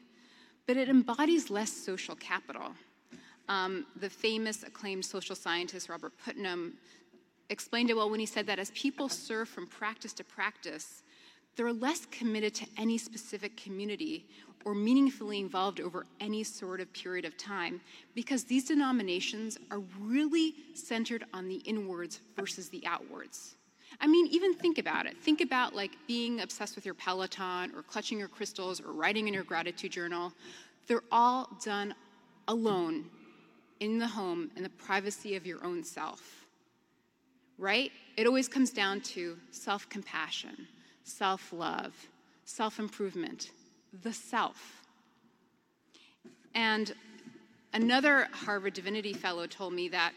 but 0.67 0.75
it 0.75 0.89
embodies 0.89 1.49
less 1.49 1.71
social 1.71 2.15
capital. 2.15 2.73
Um, 3.47 3.85
the 3.97 4.09
famous 4.09 4.63
acclaimed 4.63 5.05
social 5.05 5.35
scientist 5.35 5.89
Robert 5.89 6.13
Putnam 6.25 6.73
explained 7.49 7.89
it 7.89 7.95
well 7.95 8.09
when 8.09 8.19
he 8.19 8.25
said 8.25 8.47
that 8.47 8.59
as 8.59 8.71
people 8.71 9.09
serve 9.09 9.49
from 9.49 9.67
practice 9.67 10.13
to 10.13 10.23
practice, 10.23 11.03
they're 11.55 11.73
less 11.73 12.05
committed 12.07 12.55
to 12.55 12.65
any 12.77 12.97
specific 12.97 13.55
community 13.57 14.25
or 14.65 14.73
meaningfully 14.73 15.39
involved 15.39 15.79
over 15.79 16.05
any 16.19 16.43
sort 16.43 16.79
of 16.79 16.91
period 16.93 17.25
of 17.25 17.37
time 17.37 17.81
because 18.15 18.43
these 18.45 18.65
denominations 18.65 19.57
are 19.69 19.81
really 19.99 20.55
centered 20.73 21.25
on 21.33 21.47
the 21.47 21.57
inwards 21.65 22.21
versus 22.35 22.69
the 22.69 22.85
outwards. 22.87 23.55
I 24.01 24.07
mean, 24.07 24.27
even 24.27 24.53
think 24.53 24.79
about 24.79 25.05
it. 25.05 25.17
Think 25.17 25.41
about 25.41 25.75
like 25.75 25.91
being 26.07 26.41
obsessed 26.41 26.75
with 26.75 26.85
your 26.85 26.95
Peloton 26.95 27.71
or 27.75 27.83
clutching 27.83 28.17
your 28.17 28.27
crystals 28.27 28.81
or 28.81 28.91
writing 28.91 29.27
in 29.27 29.33
your 29.33 29.43
gratitude 29.43 29.91
journal. 29.91 30.33
They're 30.87 31.03
all 31.11 31.49
done 31.63 31.93
alone 32.47 33.05
in 33.79 33.99
the 33.99 34.07
home 34.07 34.49
in 34.55 34.63
the 34.63 34.69
privacy 34.69 35.35
of 35.35 35.45
your 35.45 35.63
own 35.63 35.83
self 35.83 36.42
right? 37.63 37.93
It 38.17 38.27
always 38.27 38.49
comes 38.49 38.71
down 38.71 38.99
to 39.15 39.37
self 39.51 39.87
compassion, 39.87 40.67
self 41.05 41.53
love, 41.53 41.93
self 42.43 42.77
improvement, 42.77 43.51
the 44.03 44.11
self. 44.11 44.81
And 46.53 46.93
another 47.73 48.27
Harvard 48.31 48.73
Divinity 48.73 49.13
Fellow 49.13 49.47
told 49.47 49.73
me 49.73 49.87
that 49.89 50.11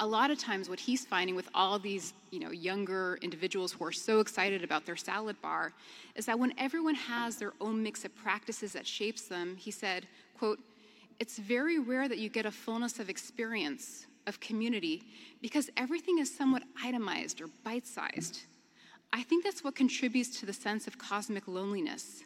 a 0.00 0.06
lot 0.06 0.32
of 0.32 0.38
times 0.38 0.68
what 0.68 0.80
he's 0.80 1.04
finding 1.04 1.36
with 1.36 1.48
all 1.54 1.78
these 1.78 2.14
you 2.32 2.40
know 2.40 2.50
younger 2.50 3.18
individuals 3.22 3.72
who 3.72 3.84
are 3.84 3.92
so 3.92 4.18
excited 4.18 4.64
about 4.64 4.84
their 4.84 4.96
salad 4.96 5.40
bar 5.40 5.72
is 6.16 6.26
that 6.26 6.36
when 6.36 6.52
everyone 6.58 6.96
has 6.96 7.36
their 7.36 7.52
own 7.60 7.80
mix 7.80 8.04
of 8.04 8.14
practices 8.16 8.72
that 8.72 8.86
shapes 8.86 9.22
them 9.22 9.54
he 9.56 9.70
said 9.70 10.06
quote 10.36 10.58
it's 11.20 11.38
very 11.38 11.78
rare 11.78 12.08
that 12.08 12.18
you 12.18 12.28
get 12.28 12.46
a 12.46 12.50
fullness 12.50 12.98
of 12.98 13.08
experience 13.08 14.06
of 14.26 14.40
community 14.40 15.02
because 15.40 15.70
everything 15.76 16.18
is 16.18 16.34
somewhat 16.34 16.62
itemized 16.82 17.40
or 17.40 17.46
bite 17.64 17.86
sized. 17.86 18.40
I 19.12 19.22
think 19.22 19.44
that's 19.44 19.62
what 19.62 19.74
contributes 19.74 20.40
to 20.40 20.46
the 20.46 20.52
sense 20.52 20.86
of 20.86 20.98
cosmic 20.98 21.46
loneliness, 21.46 22.22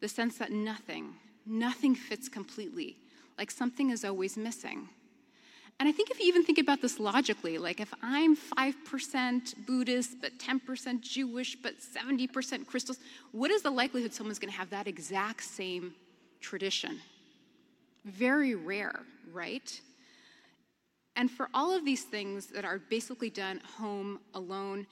the 0.00 0.08
sense 0.08 0.38
that 0.38 0.50
nothing, 0.50 1.14
nothing 1.46 1.94
fits 1.94 2.28
completely, 2.28 2.96
like 3.38 3.50
something 3.50 3.90
is 3.90 4.04
always 4.04 4.36
missing. 4.36 4.88
And 5.78 5.88
I 5.88 5.92
think 5.92 6.10
if 6.10 6.20
you 6.20 6.26
even 6.26 6.44
think 6.44 6.58
about 6.58 6.82
this 6.82 7.00
logically, 7.00 7.56
like 7.56 7.80
if 7.80 7.92
I'm 8.02 8.36
5% 8.36 9.66
Buddhist, 9.66 10.20
but 10.20 10.38
10% 10.38 11.00
Jewish, 11.00 11.56
but 11.56 11.74
70% 11.78 12.66
crystals, 12.66 12.98
what 13.32 13.50
is 13.50 13.62
the 13.62 13.70
likelihood 13.70 14.12
someone's 14.12 14.38
going 14.38 14.52
to 14.52 14.58
have 14.58 14.68
that 14.70 14.86
exact 14.86 15.42
same 15.42 15.94
tradition? 16.40 17.00
Very 18.04 18.54
rare, 18.54 19.00
right? 19.32 19.80
And 21.16 21.30
for 21.30 21.48
all 21.52 21.76
of 21.76 21.84
these 21.84 22.04
things 22.04 22.46
that 22.46 22.64
are 22.64 22.78
basically 22.78 23.30
done 23.30 23.60
home 23.76 24.20
alone, 24.34 24.86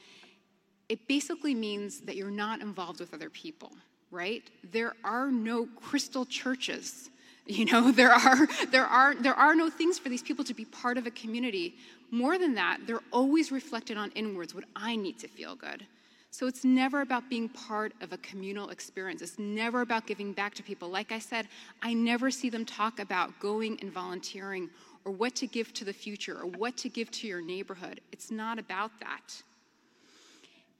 it 0.88 1.06
basically 1.06 1.54
means 1.54 2.00
that 2.00 2.16
you're 2.16 2.30
not 2.30 2.60
involved 2.60 3.00
with 3.00 3.12
other 3.14 3.30
people, 3.30 3.72
right? 4.10 4.42
There 4.72 4.94
are 5.04 5.30
no 5.30 5.66
crystal 5.66 6.24
churches. 6.24 7.10
You 7.50 7.64
know, 7.64 7.90
there 7.90 8.12
are 8.12 8.46
there 8.70 8.84
are 8.84 9.14
there 9.14 9.32
are 9.32 9.54
no 9.54 9.70
things 9.70 9.98
for 9.98 10.10
these 10.10 10.20
people 10.22 10.44
to 10.44 10.52
be 10.52 10.66
part 10.66 10.98
of 10.98 11.06
a 11.06 11.10
community. 11.10 11.76
More 12.10 12.36
than 12.36 12.54
that, 12.56 12.80
they're 12.86 13.00
always 13.10 13.50
reflected 13.50 13.96
on 13.96 14.10
inwards 14.10 14.54
what 14.54 14.64
I 14.76 14.96
need 14.96 15.18
to 15.20 15.28
feel 15.28 15.56
good. 15.56 15.86
So 16.30 16.46
it's 16.46 16.64
never 16.64 17.00
about 17.00 17.30
being 17.30 17.48
part 17.48 17.94
of 18.02 18.12
a 18.12 18.18
communal 18.18 18.68
experience. 18.68 19.22
It's 19.22 19.38
never 19.38 19.80
about 19.80 20.06
giving 20.06 20.32
back 20.32 20.54
to 20.56 20.62
people. 20.62 20.88
Like 20.90 21.10
I 21.10 21.18
said, 21.18 21.48
I 21.82 21.94
never 21.94 22.30
see 22.30 22.50
them 22.50 22.66
talk 22.66 23.00
about 23.00 23.38
going 23.40 23.78
and 23.80 23.90
volunteering 23.90 24.68
or 25.04 25.12
what 25.12 25.34
to 25.36 25.46
give 25.46 25.72
to 25.74 25.84
the 25.84 25.92
future 25.92 26.38
or 26.40 26.46
what 26.46 26.76
to 26.78 26.88
give 26.88 27.10
to 27.10 27.26
your 27.26 27.40
neighborhood. 27.40 28.00
It's 28.12 28.30
not 28.30 28.58
about 28.58 28.90
that. 29.00 29.42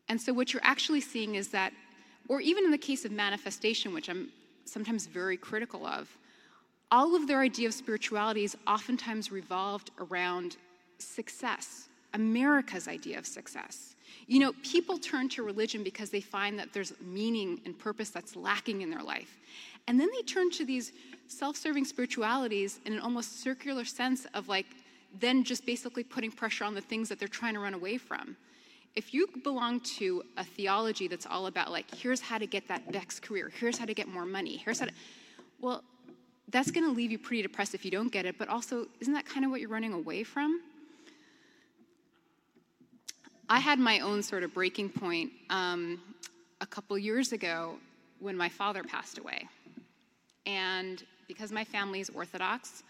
And 0.09 0.21
so 0.21 0.33
what 0.33 0.53
you're 0.53 0.65
actually 0.65 1.01
seeing 1.01 1.35
is 1.35 1.49
that, 1.49 1.73
or 2.29 2.41
even 2.41 2.65
in 2.65 2.71
the 2.71 2.79
case 2.79 3.05
of 3.05 3.13
manifestation, 3.13 3.93
which 3.93 4.09
I'm 4.09 4.29
sometimes 4.65 5.07
very 5.07 5.37
critical 5.37 5.87
of, 5.87 6.09
all 6.91 7.15
of 7.15 7.27
their 7.27 7.41
idea 7.41 7.69
of 7.69 7.75
spirituality 7.75 8.45
is 8.45 8.57
oftentimes 8.67 9.31
revolved 9.31 9.91
around 9.99 10.57
success, 10.99 11.89
America's 12.15 12.89
idea 12.89 13.19
of 13.19 13.27
success. 13.27 13.95
You 14.27 14.41
know, 14.41 14.53
people 14.63 14.99
turn 14.99 15.29
to 15.31 15.43
religion 15.43 15.83
because 15.83 16.11
they 16.11 16.21
find 16.21 16.59
that 16.59 16.73
there's 16.73 16.93
meaning 17.01 17.61
and 17.65 17.79
purpose 17.79 18.11
that's 18.11 18.37
lacking 18.37 18.83
in 18.83 18.91
their 18.91 19.03
life. 19.03 19.39
And 19.87 19.99
then 19.99 20.09
they 20.15 20.23
turn 20.23 20.51
to 20.53 20.65
these 20.65 20.93
self 21.27 21.57
serving 21.57 21.85
spiritualities 21.85 22.81
in 22.85 22.93
an 22.93 23.01
almost 23.01 23.43
circular 23.43 23.85
sense 23.85 24.27
of 24.35 24.49
like, 24.49 24.67
then 25.19 25.45
just 25.45 25.65
basically 25.65 26.05
putting 26.05 26.31
pressure 26.31 26.65
on 26.65 26.75
the 26.75 26.81
things 26.81 27.09
that 27.09 27.19
they're 27.19 27.29
trying 27.29 27.55
to 27.55 27.61
run 27.61 27.75
away 27.75 27.97
from. 27.97 28.37
If 28.95 29.15
you 29.15 29.29
belong 29.45 29.81
to 29.99 30.23
a 30.37 30.45
theology 30.45 31.09
that's 31.09 31.27
all 31.27 31.47
about 31.47 31.71
like, 31.71 31.93
here's 31.95 32.21
how 32.21 32.39
to 32.39 32.47
get 32.47 32.69
that 32.69 32.91
next 32.91 33.21
career, 33.21 33.51
here's 33.59 33.79
how 33.79 33.87
to 33.87 33.95
get 33.95 34.09
more 34.09 34.27
money, 34.27 34.57
here's 34.57 34.81
how 34.81 34.87
to, 34.87 34.93
well, 35.61 35.83
that's 36.49 36.71
going 36.71 36.87
to 36.87 36.93
leave 36.93 37.11
you 37.11 37.19
pretty 37.19 37.43
depressed 37.43 37.75
if 37.75 37.85
you 37.85 37.91
don't 37.91 38.11
get 38.11 38.27
it, 38.27 38.37
but 38.39 38.49
also, 38.49 38.87
isn't 39.01 39.13
that 39.13 39.27
kind 39.27 39.45
of 39.45 39.51
what 39.51 39.61
you're 39.61 39.71
running 39.71 39.93
away 39.93 40.25
from? 40.25 40.61
I 43.51 43.61
had 43.61 43.79
my 43.79 44.01
own 44.01 44.23
sort 44.23 44.43
of 44.43 44.53
breaking 44.53 44.91
point 44.91 45.33
um, 45.49 46.03
a 46.61 46.67
couple 46.67 46.99
years 46.99 47.33
ago 47.33 47.77
when 48.21 48.37
my 48.37 48.49
father 48.49 48.83
passed 48.83 49.17
away. 49.17 49.49
And 50.45 51.03
because 51.29 51.51
my 51.51 51.65
family 51.65 52.01
is 52.01 52.11
Orthodox, 52.11 52.83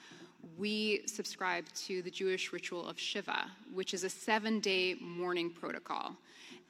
we 0.58 1.02
subscribe 1.06 1.64
to 1.86 2.02
the 2.02 2.10
Jewish 2.10 2.52
ritual 2.52 2.88
of 2.88 2.98
Shiva, 2.98 3.48
which 3.72 3.94
is 3.94 4.02
a 4.02 4.10
seven 4.10 4.58
day 4.58 4.96
mourning 5.00 5.50
protocol. 5.50 6.16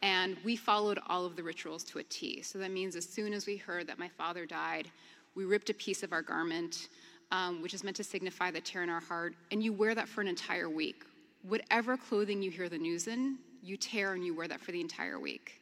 And 0.03 0.37
we 0.45 0.55
followed 0.55 0.99
all 1.07 1.25
of 1.25 1.35
the 1.35 1.43
rituals 1.43 1.83
to 1.85 1.99
a 1.99 2.03
T. 2.05 2.43
So 2.43 2.59
that 2.59 2.71
means 2.71 2.95
as 2.95 3.09
soon 3.09 3.33
as 3.33 3.47
we 3.47 3.57
heard 3.57 3.87
that 3.87 3.99
my 3.99 4.09
father 4.09 4.45
died, 4.45 4.91
we 5.35 5.47
ripped 5.47 5.71
a 5.71 5.75
piece 5.75 6.03
of 6.03 6.13
our 6.13 6.23
garment, 6.23 6.89
um, 7.33 7.63
which 7.63 7.73
is 7.73 7.83
meant 7.83 7.97
to 7.97 8.05
signify 8.05 8.51
the 8.51 8.61
tear 8.61 8.83
in 8.83 8.91
our 8.91 9.01
heart, 9.01 9.35
and 9.51 9.63
you 9.63 9.73
wear 9.73 9.95
that 9.95 10.09
for 10.09 10.21
an 10.21 10.29
entire 10.29 10.69
week. 10.69 11.05
Whatever 11.43 11.97
clothing 11.97 12.43
you 12.43 12.51
hear 12.51 12.69
the 12.69 12.79
news 12.79 13.07
in, 13.07 13.39
you 13.69 13.77
tear 13.77 14.15
and 14.15 14.25
you 14.25 14.35
wear 14.35 14.49
that 14.49 14.61
for 14.61 14.73
the 14.73 14.81
entire 14.81 15.19
week. 15.19 15.61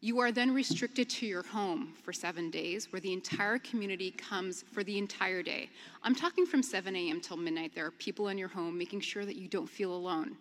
You 0.00 0.20
are 0.20 0.30
then 0.30 0.52
restricted 0.52 1.08
to 1.10 1.26
your 1.26 1.42
home 1.42 1.94
for 2.02 2.12
seven 2.12 2.50
days, 2.50 2.92
where 2.92 3.00
the 3.00 3.12
entire 3.12 3.58
community 3.58 4.10
comes 4.10 4.62
for 4.72 4.84
the 4.84 4.98
entire 4.98 5.42
day. 5.42 5.70
I'm 6.02 6.14
talking 6.14 6.44
from 6.44 6.62
7 6.62 6.94
a.m. 6.94 7.20
till 7.20 7.38
midnight. 7.38 7.74
There 7.74 7.86
are 7.86 7.92
people 7.92 8.28
in 8.28 8.36
your 8.36 8.48
home 8.48 8.76
making 8.76 9.00
sure 9.00 9.24
that 9.24 9.36
you 9.36 9.48
don't 9.48 9.68
feel 9.68 9.92
alone. 9.92 10.36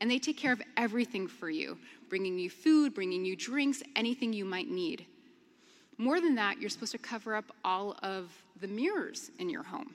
And 0.00 0.10
they 0.10 0.18
take 0.18 0.36
care 0.36 0.52
of 0.52 0.60
everything 0.76 1.28
for 1.28 1.48
you, 1.48 1.78
bringing 2.08 2.38
you 2.38 2.50
food, 2.50 2.94
bringing 2.94 3.24
you 3.24 3.36
drinks, 3.36 3.82
anything 3.94 4.32
you 4.32 4.44
might 4.44 4.68
need. 4.68 5.06
More 5.98 6.20
than 6.20 6.34
that, 6.34 6.60
you're 6.60 6.68
supposed 6.68 6.92
to 6.92 6.98
cover 6.98 7.34
up 7.34 7.46
all 7.64 7.96
of 8.02 8.30
the 8.60 8.68
mirrors 8.68 9.30
in 9.38 9.48
your 9.48 9.62
home 9.62 9.94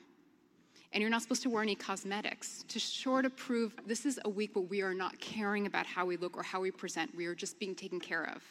and 0.93 1.01
you're 1.01 1.09
not 1.09 1.21
supposed 1.21 1.43
to 1.43 1.49
wear 1.49 1.63
any 1.63 1.75
cosmetics 1.75 2.65
to 2.67 2.79
sort 2.79 3.25
of 3.25 3.35
prove 3.37 3.73
this 3.85 4.05
is 4.05 4.19
a 4.25 4.29
week 4.29 4.55
where 4.55 4.65
we 4.65 4.81
are 4.81 4.93
not 4.93 5.19
caring 5.19 5.65
about 5.65 5.85
how 5.85 6.05
we 6.05 6.17
look 6.17 6.35
or 6.35 6.43
how 6.43 6.59
we 6.59 6.71
present. 6.71 7.15
We 7.15 7.25
are 7.25 7.35
just 7.35 7.59
being 7.59 7.75
taken 7.75 7.99
care 7.99 8.29
of. 8.35 8.43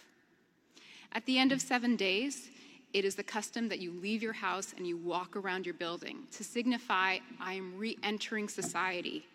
At 1.13 1.27
the 1.27 1.39
end 1.39 1.53
of 1.53 1.61
seven 1.61 1.97
days, 1.97 2.49
it 2.93 3.05
is 3.05 3.15
the 3.15 3.23
custom 3.23 3.69
that 3.69 3.79
you 3.79 3.93
leave 3.93 4.23
your 4.23 4.33
house 4.33 4.75
and 4.77 4.87
you 4.87 4.97
walk 4.97 5.37
around 5.37 5.67
your 5.67 5.75
building 5.75 6.25
to 6.33 6.43
signify, 6.43 7.19
I 7.41 7.55
am 7.55 7.77
re 7.77 7.99
entering 8.03 8.49
society. 8.49 9.27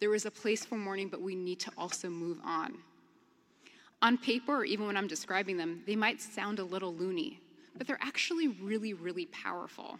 There 0.00 0.14
is 0.14 0.26
a 0.26 0.30
place 0.30 0.64
for 0.64 0.76
mourning, 0.76 1.08
but 1.08 1.22
we 1.22 1.34
need 1.34 1.60
to 1.60 1.70
also 1.76 2.08
move 2.08 2.38
on. 2.44 2.74
On 4.02 4.18
paper, 4.18 4.56
or 4.56 4.64
even 4.64 4.86
when 4.86 4.96
I'm 4.96 5.06
describing 5.06 5.56
them, 5.56 5.82
they 5.86 5.96
might 5.96 6.20
sound 6.20 6.58
a 6.58 6.64
little 6.64 6.94
loony, 6.94 7.40
but 7.76 7.86
they're 7.86 7.98
actually 8.02 8.48
really, 8.48 8.92
really 8.92 9.26
powerful. 9.26 9.98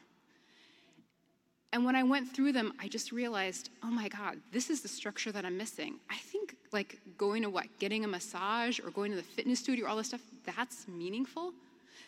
And 1.73 1.85
when 1.85 1.97
I 1.97 2.03
went 2.03 2.33
through 2.35 2.53
them, 2.53 2.73
I 2.81 2.89
just 2.89 3.13
realized, 3.13 3.71
oh 3.83 3.91
my 3.91 4.09
God, 4.09 4.39
this 4.53 4.71
is 4.71 4.81
the 4.81 4.89
structure 4.89 5.33
that 5.33 5.45
I'm 5.45 5.59
missing. 5.59 5.97
I 6.11 6.17
think 6.17 6.57
like 6.73 6.99
going 7.19 7.43
to 7.43 7.51
what, 7.51 7.67
getting 7.79 8.05
a 8.05 8.09
massage 8.09 8.81
or 8.81 8.91
going 8.91 9.11
to 9.11 9.17
the 9.17 9.23
fitness 9.23 9.61
studio, 9.61 9.87
all 9.87 9.97
this 9.97 10.09
stuff, 10.09 10.23
that's 10.45 10.87
meaningful. 10.89 11.53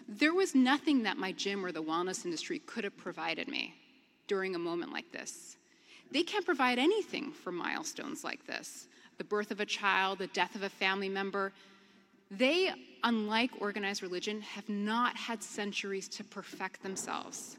There 0.09 0.33
was 0.33 0.55
nothing 0.55 1.03
that 1.03 1.17
my 1.17 1.33
gym 1.33 1.65
or 1.65 1.73
the 1.73 1.83
wellness 1.83 2.25
industry 2.25 2.61
could 2.61 2.85
have 2.85 2.97
provided 2.97 3.49
me 3.49 3.75
during 4.27 4.55
a 4.55 4.59
moment 4.59 4.93
like 4.93 5.11
this. 5.13 5.57
They 6.11 6.23
can't 6.23 6.47
provide 6.47 6.79
anything 6.79 7.33
for 7.33 7.53
milestones 7.53 8.25
like 8.25 8.47
this 8.47 8.87
the 9.19 9.25
birth 9.25 9.51
of 9.51 9.59
a 9.59 9.67
child, 9.67 10.19
the 10.19 10.29
death 10.29 10.55
of 10.55 10.63
a 10.63 10.69
family 10.69 11.09
member. 11.09 11.53
They, 12.31 12.71
unlike 13.03 13.51
organized 13.59 14.01
religion, 14.01 14.41
have 14.43 14.69
not 14.69 15.17
had 15.17 15.43
centuries 15.43 16.09
to 16.11 16.25
perfect 16.25 16.85
themselves. 16.85 17.57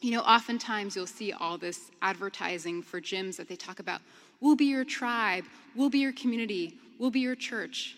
You 0.00 0.12
know, 0.12 0.20
oftentimes 0.20 0.96
you'll 0.96 1.06
see 1.06 1.32
all 1.32 1.58
this 1.58 1.90
advertising 2.00 2.82
for 2.82 3.00
gyms 3.00 3.36
that 3.36 3.48
they 3.48 3.56
talk 3.56 3.80
about 3.80 4.00
we'll 4.40 4.56
be 4.56 4.64
your 4.64 4.84
tribe, 4.84 5.44
we'll 5.76 5.90
be 5.90 5.98
your 5.98 6.14
community, 6.14 6.74
we'll 6.98 7.10
be 7.10 7.20
your 7.20 7.34
church. 7.34 7.96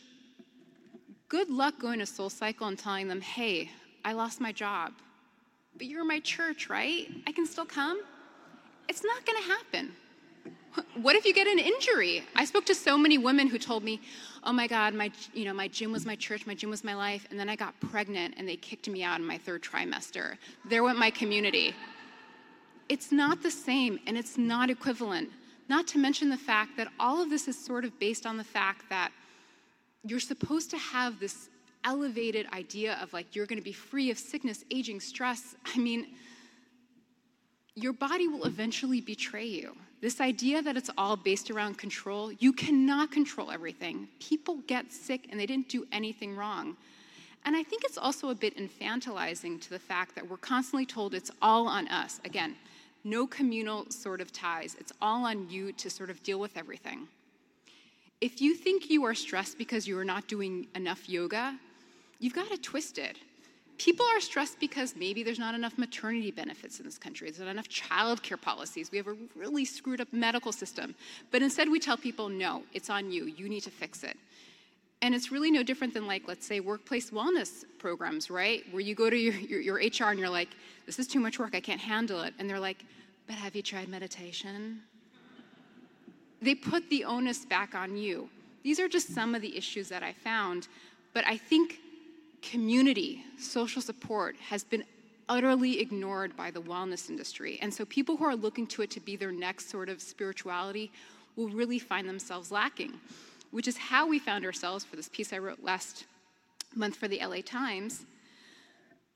Good 1.28 1.48
luck 1.48 1.78
going 1.78 2.00
to 2.00 2.06
Soul 2.06 2.28
Cycle 2.28 2.66
and 2.66 2.76
telling 2.76 3.06
them, 3.06 3.20
hey, 3.20 3.70
I 4.04 4.12
lost 4.12 4.40
my 4.40 4.50
job, 4.50 4.92
but 5.76 5.86
you're 5.86 6.04
my 6.04 6.18
church, 6.18 6.68
right? 6.68 7.06
I 7.26 7.32
can 7.32 7.46
still 7.46 7.64
come? 7.64 8.02
It's 8.88 9.04
not 9.04 9.24
going 9.24 9.40
to 9.40 9.48
happen. 9.48 9.92
What 11.00 11.16
if 11.16 11.24
you 11.24 11.34
get 11.34 11.46
an 11.46 11.58
injury? 11.58 12.24
I 12.34 12.44
spoke 12.44 12.66
to 12.66 12.74
so 12.74 12.96
many 12.96 13.18
women 13.18 13.46
who 13.46 13.58
told 13.58 13.84
me, 13.84 14.00
"Oh 14.42 14.52
my 14.52 14.66
God, 14.66 14.94
my 14.94 15.12
you 15.34 15.44
know 15.44 15.52
my 15.52 15.68
gym 15.68 15.92
was 15.92 16.06
my 16.06 16.16
church, 16.16 16.46
my 16.46 16.54
gym 16.54 16.70
was 16.70 16.82
my 16.82 16.94
life," 16.94 17.26
and 17.30 17.38
then 17.38 17.50
I 17.50 17.56
got 17.56 17.78
pregnant 17.80 18.34
and 18.38 18.48
they 18.48 18.56
kicked 18.56 18.88
me 18.88 19.02
out 19.02 19.20
in 19.20 19.26
my 19.26 19.36
third 19.36 19.62
trimester. 19.62 20.38
There 20.64 20.82
went 20.82 20.98
my 20.98 21.10
community. 21.10 21.74
It's 22.88 23.12
not 23.12 23.42
the 23.42 23.50
same 23.50 23.98
and 24.06 24.16
it's 24.16 24.36
not 24.36 24.70
equivalent. 24.70 25.30
Not 25.68 25.86
to 25.88 25.98
mention 25.98 26.28
the 26.28 26.36
fact 26.36 26.76
that 26.76 26.88
all 26.98 27.22
of 27.22 27.30
this 27.30 27.48
is 27.48 27.62
sort 27.62 27.84
of 27.84 27.98
based 27.98 28.26
on 28.26 28.36
the 28.36 28.44
fact 28.44 28.88
that 28.90 29.10
you're 30.04 30.20
supposed 30.20 30.70
to 30.70 30.78
have 30.78 31.20
this 31.20 31.48
elevated 31.84 32.46
idea 32.52 32.98
of 33.02 33.12
like 33.12 33.34
you're 33.34 33.46
going 33.46 33.58
to 33.58 33.64
be 33.64 33.72
free 33.72 34.10
of 34.10 34.18
sickness, 34.18 34.64
aging, 34.70 35.00
stress. 35.00 35.54
I 35.74 35.78
mean, 35.78 36.08
your 37.74 37.92
body 37.92 38.28
will 38.28 38.44
eventually 38.44 39.00
betray 39.00 39.46
you. 39.46 39.74
This 40.00 40.20
idea 40.20 40.62
that 40.62 40.76
it's 40.76 40.90
all 40.98 41.16
based 41.16 41.50
around 41.50 41.78
control, 41.78 42.32
you 42.32 42.52
cannot 42.52 43.10
control 43.12 43.50
everything. 43.50 44.08
People 44.20 44.56
get 44.66 44.92
sick 44.92 45.28
and 45.30 45.38
they 45.38 45.46
didn't 45.46 45.68
do 45.68 45.86
anything 45.92 46.36
wrong. 46.36 46.76
And 47.44 47.56
I 47.56 47.62
think 47.62 47.82
it's 47.84 47.98
also 47.98 48.30
a 48.30 48.34
bit 48.34 48.56
infantilizing 48.56 49.60
to 49.62 49.70
the 49.70 49.78
fact 49.78 50.14
that 50.14 50.28
we're 50.28 50.36
constantly 50.36 50.86
told 50.86 51.14
it's 51.14 51.30
all 51.40 51.66
on 51.66 51.88
us. 51.88 52.20
Again, 52.24 52.56
no 53.04 53.26
communal 53.26 53.90
sort 53.90 54.20
of 54.20 54.32
ties. 54.32 54.76
It's 54.78 54.92
all 55.00 55.24
on 55.24 55.48
you 55.50 55.72
to 55.72 55.90
sort 55.90 56.10
of 56.10 56.22
deal 56.22 56.38
with 56.38 56.56
everything. 56.56 57.08
If 58.20 58.40
you 58.40 58.54
think 58.54 58.88
you 58.88 59.04
are 59.04 59.14
stressed 59.14 59.58
because 59.58 59.88
you 59.88 59.98
are 59.98 60.04
not 60.04 60.28
doing 60.28 60.68
enough 60.76 61.08
yoga, 61.08 61.58
you've 62.20 62.34
got 62.34 62.50
it 62.52 62.62
twisted. 62.62 63.18
People 63.78 64.06
are 64.14 64.20
stressed 64.20 64.60
because 64.60 64.94
maybe 64.94 65.24
there's 65.24 65.40
not 65.40 65.56
enough 65.56 65.76
maternity 65.76 66.30
benefits 66.30 66.78
in 66.78 66.84
this 66.84 66.98
country. 66.98 67.30
There's 67.30 67.40
not 67.40 67.48
enough 67.48 67.68
childcare 67.68 68.40
policies. 68.40 68.92
We 68.92 68.98
have 68.98 69.08
a 69.08 69.16
really 69.34 69.64
screwed 69.64 70.00
up 70.00 70.12
medical 70.12 70.52
system. 70.52 70.94
But 71.32 71.42
instead, 71.42 71.68
we 71.68 71.80
tell 71.80 71.96
people, 71.96 72.28
no, 72.28 72.62
it's 72.74 72.90
on 72.90 73.10
you. 73.10 73.24
You 73.24 73.48
need 73.48 73.62
to 73.62 73.70
fix 73.70 74.04
it. 74.04 74.16
And 75.02 75.16
it's 75.16 75.32
really 75.32 75.50
no 75.50 75.64
different 75.64 75.92
than, 75.92 76.06
like, 76.06 76.22
let's 76.28 76.46
say, 76.46 76.60
workplace 76.60 77.10
wellness 77.10 77.64
programs, 77.78 78.30
right? 78.30 78.64
Where 78.70 78.80
you 78.80 78.94
go 78.94 79.10
to 79.10 79.16
your, 79.16 79.34
your, 79.34 79.60
your 79.60 79.74
HR 79.76 80.10
and 80.10 80.18
you're 80.18 80.30
like, 80.30 80.48
this 80.86 81.00
is 81.00 81.08
too 81.08 81.18
much 81.18 81.40
work. 81.40 81.54
I 81.54 81.60
can't 81.60 81.80
handle 81.80 82.22
it. 82.22 82.34
And 82.38 82.48
they're 82.48 82.60
like, 82.60 82.84
but 83.26 83.34
have 83.34 83.56
you 83.56 83.62
tried 83.62 83.88
meditation? 83.88 84.80
They 86.40 86.54
put 86.54 86.88
the 86.88 87.04
onus 87.04 87.44
back 87.44 87.74
on 87.74 87.96
you. 87.96 88.30
These 88.62 88.78
are 88.78 88.88
just 88.88 89.12
some 89.12 89.34
of 89.34 89.42
the 89.42 89.56
issues 89.56 89.88
that 89.88 90.04
I 90.04 90.12
found. 90.12 90.68
But 91.14 91.26
I 91.26 91.36
think 91.36 91.80
community, 92.40 93.24
social 93.38 93.82
support 93.82 94.36
has 94.36 94.62
been 94.62 94.84
utterly 95.28 95.80
ignored 95.80 96.36
by 96.36 96.50
the 96.50 96.60
wellness 96.60 97.10
industry. 97.10 97.58
And 97.60 97.72
so 97.72 97.84
people 97.84 98.16
who 98.16 98.24
are 98.24 98.36
looking 98.36 98.66
to 98.68 98.82
it 98.82 98.90
to 98.92 99.00
be 99.00 99.16
their 99.16 99.32
next 99.32 99.70
sort 99.70 99.88
of 99.88 100.00
spirituality 100.00 100.92
will 101.36 101.48
really 101.48 101.78
find 101.78 102.08
themselves 102.08 102.50
lacking, 102.52 102.92
which 103.52 103.68
is 103.68 103.76
how 103.76 104.08
we 104.08 104.18
found 104.18 104.44
ourselves 104.44 104.84
for 104.84 104.96
this 104.96 105.08
piece 105.08 105.32
I 105.32 105.38
wrote 105.38 105.62
last 105.62 106.04
month 106.74 106.96
for 106.96 107.06
the 107.06 107.20
LA 107.24 107.42
Times 107.44 108.04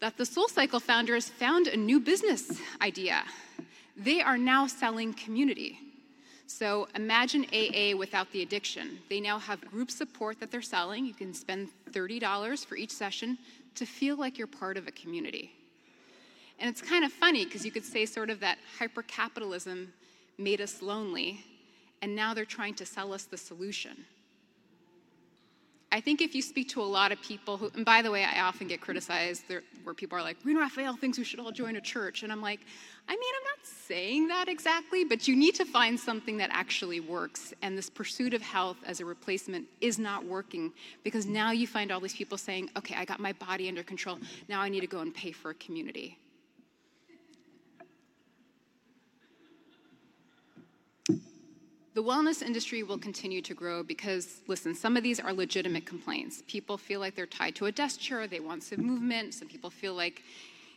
that 0.01 0.17
the 0.19 0.27
Soul 0.27 0.47
Cycle 0.47 0.79
founders 0.79 1.29
found 1.29 1.67
a 1.67 1.77
new 1.77 1.99
business 1.99 2.61
idea. 2.81 3.25
They 3.97 4.21
are 4.21 4.37
now 4.37 4.67
selling 4.67 5.15
community. 5.15 5.79
So 6.47 6.87
imagine 6.95 7.47
AA 7.53 7.97
without 7.97 8.31
the 8.31 8.43
addiction. 8.43 8.99
They 9.09 9.21
now 9.21 9.39
have 9.39 9.61
group 9.63 9.91
support 9.91 10.39
that 10.41 10.51
they're 10.51 10.63
selling. 10.63 11.07
You 11.07 11.15
can 11.15 11.35
spend 11.35 11.71
$30 11.91 12.65
for 12.65 12.77
each 12.77 12.93
session 12.93 13.39
to 13.75 13.87
feel 13.87 14.17
like 14.17 14.39
you're 14.39 14.47
part 14.47 14.77
of 14.77 14.87
a 14.87 14.93
community. 14.93 15.53
And 16.59 16.71
it's 16.71 16.81
kind 16.81 17.05
of 17.05 17.13
funny 17.13 17.45
because 17.45 17.65
you 17.65 17.71
could 17.71 17.85
say, 17.85 18.07
sort 18.07 18.31
of, 18.31 18.41
that 18.41 18.59
hypercapitalism 18.79 19.89
made 20.39 20.61
us 20.61 20.83
lonely, 20.83 21.45
and 22.01 22.15
now 22.15 22.33
they're 22.33 22.45
trying 22.45 22.75
to 22.75 22.87
sell 22.87 23.13
us 23.13 23.25
the 23.25 23.37
solution. 23.37 24.05
I 25.93 26.01
think 26.01 26.21
if 26.21 26.35
you 26.35 26.43
speak 26.43 26.69
to 26.71 26.83
a 26.83 26.85
lot 26.85 27.13
of 27.13 27.23
people 27.23 27.57
who, 27.57 27.71
and 27.75 27.85
by 27.85 28.03
the 28.03 28.11
way, 28.11 28.25
I 28.25 28.41
often 28.41 28.67
get 28.67 28.81
criticized 28.81 29.45
where 29.85 29.95
people 29.95 30.19
are 30.19 30.23
like, 30.23 30.37
Rina 30.43 30.61
Raphael 30.61 30.97
thinks 30.97 31.17
we 31.17 31.25
should 31.25 31.39
all 31.39 31.53
join 31.53 31.77
a 31.77 31.81
church. 31.81 32.25
And 32.25 32.33
I'm 32.33 32.43
like, 32.43 32.61
I 33.09 33.13
mean, 33.13 33.33
I'm 33.39 33.45
not 33.45 33.65
saying 33.65 34.27
that 34.29 34.49
exactly, 34.49 35.05
but 35.05 35.29
you 35.29 35.37
need 35.37 35.55
to 35.55 35.65
find 35.65 35.99
something 35.99 36.37
that 36.39 36.51
actually 36.53 36.99
works. 36.99 37.55
And 37.63 37.79
this 37.79 37.89
pursuit 37.89 38.35
of 38.35 38.43
health 38.43 38.79
as 38.85 39.01
a 39.01 39.05
replacement 39.05 39.67
is 39.81 39.97
not 39.97 40.25
working 40.25 40.73
because 41.05 41.25
now 41.25 41.53
you 41.53 41.69
find 41.69 41.93
all 41.93 42.01
these 42.01 42.15
people 42.15 42.37
saying, 42.37 42.69
okay, 42.77 42.97
I 42.97 43.05
got 43.05 43.21
my 43.21 43.33
body 43.35 43.69
under 43.69 43.85
control. 43.85 44.19
Now 44.49 44.61
I 44.61 44.69
need 44.69 44.81
to 44.81 44.89
go 44.89 44.99
and 44.99 45.15
pay 45.15 45.31
for 45.31 45.51
a 45.51 45.55
community. 45.55 46.19
The 51.97 52.03
wellness 52.03 52.43
industry 52.43 52.83
will 52.83 52.99
continue 52.99 53.41
to 53.41 53.55
grow 53.55 53.83
because, 53.83 54.43
listen, 54.49 54.75
some 54.75 54.99
of 54.99 55.03
these 55.03 55.19
are 55.19 55.33
legitimate 55.33 55.87
complaints. 55.87 56.43
People 56.47 56.77
feel 56.77 57.01
like 57.01 57.15
they're 57.15 57.25
tied 57.25 57.55
to 57.55 57.65
a 57.67 57.73
desk 57.73 58.01
chair, 58.01 58.27
they 58.27 58.39
want 58.39 58.65
some 58.65 58.83
movement. 58.85 59.33
Some 59.33 59.49
people 59.49 59.71
feel 59.71 59.95
like 59.95 60.23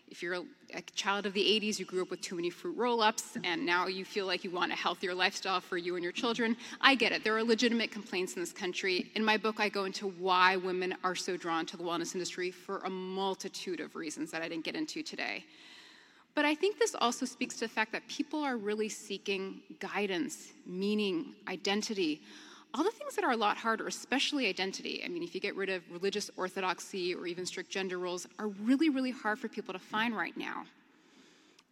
if 0.10 0.24
you're 0.24 0.36
a, 0.36 0.82
child 0.96 1.26
of 1.26 1.34
the 1.34 1.42
80s, 1.44 1.78
you 1.78 1.84
grew 1.84 2.04
up 2.04 2.10
with 2.10 2.22
too 2.22 2.36
many 2.36 2.50
fruit 2.50 2.78
roll 2.78 3.02
ups, 3.02 3.38
and 3.44 3.66
now 3.66 3.88
you 3.88 4.06
feel 4.06 4.28
like 4.28 4.46
you 4.46 4.50
want 4.50 4.72
a 4.72 4.76
healthier 4.76 5.14
lifestyle 5.14 5.60
for 5.60 5.78
you 5.78 5.96
and 5.96 6.04
your 6.06 6.14
children. 6.14 6.56
I 6.80 6.96
get 6.96 7.12
it. 7.12 7.26
There 7.26 7.36
are 7.36 7.44
legitimate 7.44 7.92
complaints 7.92 8.36
in 8.36 8.40
this 8.40 8.54
country. 8.54 9.12
In 9.16 9.26
my 9.26 9.36
book, 9.36 9.60
I 9.60 9.68
go 9.68 9.84
into 9.84 10.08
why 10.08 10.56
women 10.56 10.96
are 11.04 11.16
so 11.16 11.36
drawn 11.36 11.66
to 11.66 11.76
the 11.76 11.84
wellness 11.84 12.14
industry 12.14 12.50
for 12.50 12.78
a 12.86 12.90
multitude 12.90 13.82
of 13.82 13.98
reasons 13.98 14.32
that 14.32 14.42
I 14.42 14.48
didn't 14.48 14.64
get 14.64 14.78
into 14.78 15.04
today. 15.04 15.44
But 16.40 16.46
I 16.46 16.56
think 16.56 16.80
this 16.80 16.96
also 16.96 17.26
speaks 17.26 17.56
to 17.56 17.66
the 17.66 17.68
fact 17.68 17.92
that 17.92 18.08
people 18.08 18.42
are 18.46 18.56
really 18.56 18.88
seeking 18.88 19.60
guidance, 19.82 20.54
meaning, 20.66 21.36
identity, 21.50 22.22
all 22.74 22.86
the 22.86 22.92
things 22.92 23.14
that 23.16 23.26
are 23.26 23.32
a 23.32 23.36
lot 23.36 23.58
harder, 23.58 23.88
especially 23.88 24.48
identity. 24.48 25.02
I 25.04 25.10
mean, 25.10 25.22
if 25.22 25.36
you 25.36 25.42
get 25.42 25.54
rid 25.58 25.68
of 25.68 25.84
religious 25.92 26.32
orthodoxy 26.38 27.14
or 27.14 27.28
even 27.28 27.46
strict 27.46 27.70
gender 27.70 27.98
roles, 27.98 28.26
are 28.40 28.48
really, 28.48 28.88
really 28.88 29.12
hard 29.12 29.38
for 29.38 29.50
people 29.50 29.74
to 29.74 29.82
find 29.82 30.16
right 30.16 30.38
now. 30.38 30.64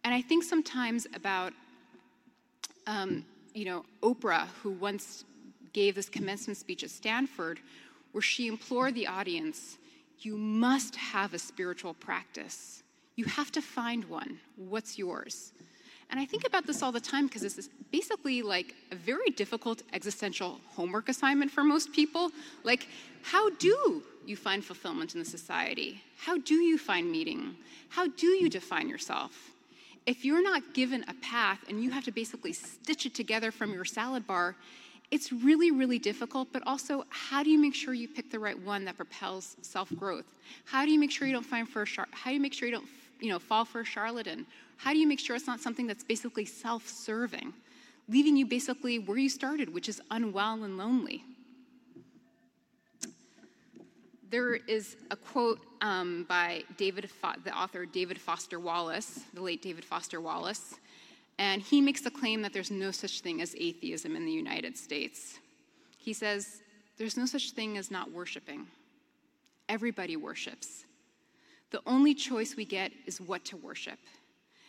And 0.04 0.12
I 0.12 0.20
think 0.20 0.44
sometimes 0.44 1.06
about, 1.14 1.54
um, 2.86 3.24
you 3.54 3.64
know, 3.64 3.86
Oprah, 4.02 4.48
who 4.62 4.72
once 4.72 5.24
gave 5.72 5.94
this 5.94 6.10
commencement 6.10 6.58
speech 6.58 6.84
at 6.84 6.90
Stanford, 6.90 7.58
where 8.12 8.20
she 8.20 8.48
implored 8.48 8.94
the 8.94 9.06
audience, 9.06 9.78
you 10.18 10.36
must 10.36 10.94
have 10.94 11.32
a 11.32 11.38
spiritual 11.38 11.94
practice. 11.94 12.82
You 13.18 13.24
have 13.24 13.50
to 13.50 13.60
find 13.60 14.04
one. 14.04 14.38
What's 14.54 14.96
yours? 14.96 15.52
And 16.08 16.20
I 16.20 16.24
think 16.24 16.46
about 16.46 16.68
this 16.68 16.84
all 16.84 16.92
the 16.92 17.00
time 17.00 17.26
because 17.26 17.42
this 17.42 17.58
is 17.58 17.68
basically 17.90 18.42
like 18.42 18.76
a 18.92 18.94
very 18.94 19.30
difficult 19.30 19.82
existential 19.92 20.60
homework 20.68 21.08
assignment 21.08 21.50
for 21.50 21.64
most 21.64 21.92
people. 21.92 22.30
Like, 22.62 22.86
how 23.22 23.50
do 23.50 24.04
you 24.24 24.36
find 24.36 24.64
fulfillment 24.64 25.14
in 25.14 25.18
the 25.18 25.24
society? 25.24 26.00
How 26.16 26.38
do 26.38 26.54
you 26.54 26.78
find 26.78 27.10
meaning? 27.10 27.56
How 27.88 28.06
do 28.06 28.28
you 28.28 28.48
define 28.48 28.88
yourself? 28.88 29.32
If 30.06 30.24
you're 30.24 30.40
not 30.40 30.72
given 30.72 31.04
a 31.08 31.14
path 31.14 31.58
and 31.68 31.82
you 31.82 31.90
have 31.90 32.04
to 32.04 32.12
basically 32.12 32.52
stitch 32.52 33.04
it 33.04 33.16
together 33.16 33.50
from 33.50 33.72
your 33.72 33.84
salad 33.84 34.28
bar, 34.28 34.54
it's 35.10 35.32
really, 35.32 35.72
really 35.72 35.98
difficult, 35.98 36.52
but 36.52 36.62
also, 36.66 37.04
how 37.08 37.42
do 37.42 37.50
you 37.50 37.58
make 37.58 37.74
sure 37.74 37.94
you 37.94 38.06
pick 38.06 38.30
the 38.30 38.38
right 38.38 38.58
one 38.60 38.84
that 38.84 38.96
propels 38.96 39.56
self 39.62 39.88
growth? 39.96 40.26
How 40.66 40.84
do 40.84 40.92
you 40.92 41.00
make 41.00 41.10
sure 41.10 41.26
you 41.26 41.32
don't 41.32 41.46
find 41.46 41.68
for 41.68 41.84
how 42.12 42.30
do 42.30 42.34
you 42.34 42.40
make 42.40 42.52
sure 42.52 42.68
you 42.68 42.74
don't 42.74 42.88
you 43.20 43.28
know, 43.28 43.38
fall 43.38 43.64
for 43.64 43.80
a 43.80 43.84
charlatan? 43.84 44.46
How 44.76 44.92
do 44.92 44.98
you 44.98 45.06
make 45.06 45.18
sure 45.18 45.36
it's 45.36 45.46
not 45.46 45.60
something 45.60 45.86
that's 45.86 46.04
basically 46.04 46.44
self 46.44 46.88
serving, 46.88 47.52
leaving 48.08 48.36
you 48.36 48.46
basically 48.46 48.98
where 48.98 49.18
you 49.18 49.28
started, 49.28 49.72
which 49.72 49.88
is 49.88 50.00
unwell 50.10 50.62
and 50.64 50.78
lonely? 50.78 51.24
There 54.30 54.56
is 54.56 54.96
a 55.10 55.16
quote 55.16 55.60
um, 55.80 56.26
by 56.28 56.62
David, 56.76 57.10
Fo- 57.10 57.38
the 57.44 57.56
author 57.56 57.86
David 57.86 58.20
Foster 58.20 58.60
Wallace, 58.60 59.20
the 59.32 59.40
late 59.40 59.62
David 59.62 59.84
Foster 59.84 60.20
Wallace, 60.20 60.74
and 61.38 61.62
he 61.62 61.80
makes 61.80 62.02
the 62.02 62.10
claim 62.10 62.42
that 62.42 62.52
there's 62.52 62.70
no 62.70 62.90
such 62.90 63.20
thing 63.20 63.40
as 63.40 63.54
atheism 63.54 64.16
in 64.16 64.26
the 64.26 64.32
United 64.32 64.76
States. 64.76 65.38
He 65.96 66.12
says, 66.12 66.60
There's 66.98 67.16
no 67.16 67.26
such 67.26 67.52
thing 67.52 67.78
as 67.78 67.90
not 67.90 68.12
worshiping. 68.12 68.66
Everybody 69.68 70.16
worships. 70.16 70.84
The 71.70 71.82
only 71.86 72.14
choice 72.14 72.56
we 72.56 72.64
get 72.64 72.92
is 73.06 73.20
what 73.20 73.44
to 73.46 73.56
worship. 73.56 73.98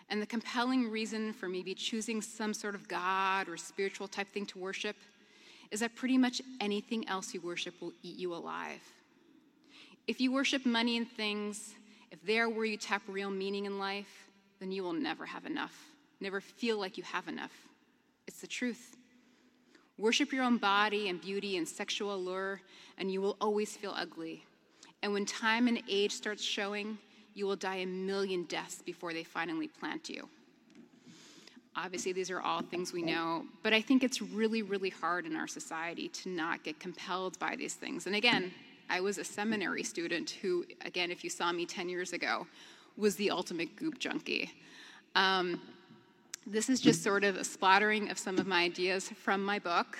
And 0.09 0.21
the 0.21 0.25
compelling 0.25 0.89
reason 0.89 1.33
for 1.33 1.47
maybe 1.47 1.73
choosing 1.73 2.21
some 2.21 2.53
sort 2.53 2.75
of 2.75 2.87
God 2.87 3.47
or 3.47 3.57
spiritual 3.57 4.07
type 4.07 4.27
thing 4.27 4.45
to 4.47 4.59
worship 4.59 4.95
is 5.71 5.81
that 5.81 5.95
pretty 5.95 6.17
much 6.17 6.41
anything 6.59 7.07
else 7.07 7.33
you 7.33 7.41
worship 7.41 7.79
will 7.79 7.93
eat 8.01 8.17
you 8.17 8.33
alive. 8.33 8.81
If 10.07 10.19
you 10.19 10.31
worship 10.31 10.65
money 10.65 10.97
and 10.97 11.07
things, 11.07 11.75
if 12.11 12.21
they 12.23 12.39
are 12.39 12.49
where 12.49 12.65
you 12.65 12.77
tap 12.77 13.03
real 13.07 13.29
meaning 13.29 13.65
in 13.65 13.77
life, 13.77 14.27
then 14.59 14.71
you 14.71 14.83
will 14.83 14.93
never 14.93 15.25
have 15.25 15.45
enough, 15.45 15.75
never 16.19 16.41
feel 16.41 16.79
like 16.79 16.97
you 16.97 17.03
have 17.03 17.27
enough. 17.27 17.53
It's 18.27 18.41
the 18.41 18.47
truth. 18.47 18.97
Worship 19.97 20.31
your 20.31 20.43
own 20.43 20.57
body 20.57 21.09
and 21.09 21.21
beauty 21.21 21.57
and 21.57 21.67
sexual 21.67 22.15
allure, 22.15 22.61
and 22.97 23.11
you 23.11 23.21
will 23.21 23.37
always 23.39 23.75
feel 23.77 23.93
ugly. 23.95 24.43
And 25.01 25.13
when 25.13 25.25
time 25.25 25.67
and 25.67 25.81
age 25.89 26.11
starts 26.11 26.43
showing, 26.43 26.97
you 27.33 27.45
will 27.45 27.55
die 27.55 27.77
a 27.77 27.85
million 27.85 28.43
deaths 28.43 28.81
before 28.81 29.13
they 29.13 29.23
finally 29.23 29.67
plant 29.67 30.09
you. 30.09 30.27
Obviously, 31.75 32.11
these 32.11 32.29
are 32.29 32.41
all 32.41 32.61
things 32.61 32.91
we 32.91 33.01
know, 33.01 33.45
but 33.63 33.71
I 33.73 33.79
think 33.79 34.03
it's 34.03 34.21
really, 34.21 34.63
really 34.63 34.89
hard 34.89 35.25
in 35.25 35.35
our 35.35 35.47
society 35.47 36.09
to 36.09 36.29
not 36.29 36.63
get 36.63 36.79
compelled 36.79 37.39
by 37.39 37.55
these 37.55 37.75
things. 37.75 38.05
And 38.05 38.15
again, 38.15 38.51
I 38.89 38.99
was 38.99 39.17
a 39.17 39.23
seminary 39.23 39.83
student 39.83 40.31
who, 40.41 40.65
again, 40.81 41.11
if 41.11 41.23
you 41.23 41.29
saw 41.29 41.51
me 41.53 41.65
10 41.65 41.87
years 41.87 42.11
ago, 42.11 42.47
was 42.97 43.15
the 43.15 43.31
ultimate 43.31 43.75
goop 43.77 43.99
junkie. 43.99 44.51
Um, 45.15 45.61
this 46.45 46.69
is 46.69 46.81
just 46.81 47.03
sort 47.03 47.23
of 47.23 47.37
a 47.37 47.43
splattering 47.43 48.09
of 48.09 48.17
some 48.17 48.39
of 48.39 48.47
my 48.47 48.63
ideas 48.63 49.09
from 49.09 49.43
my 49.43 49.59
book. 49.59 49.97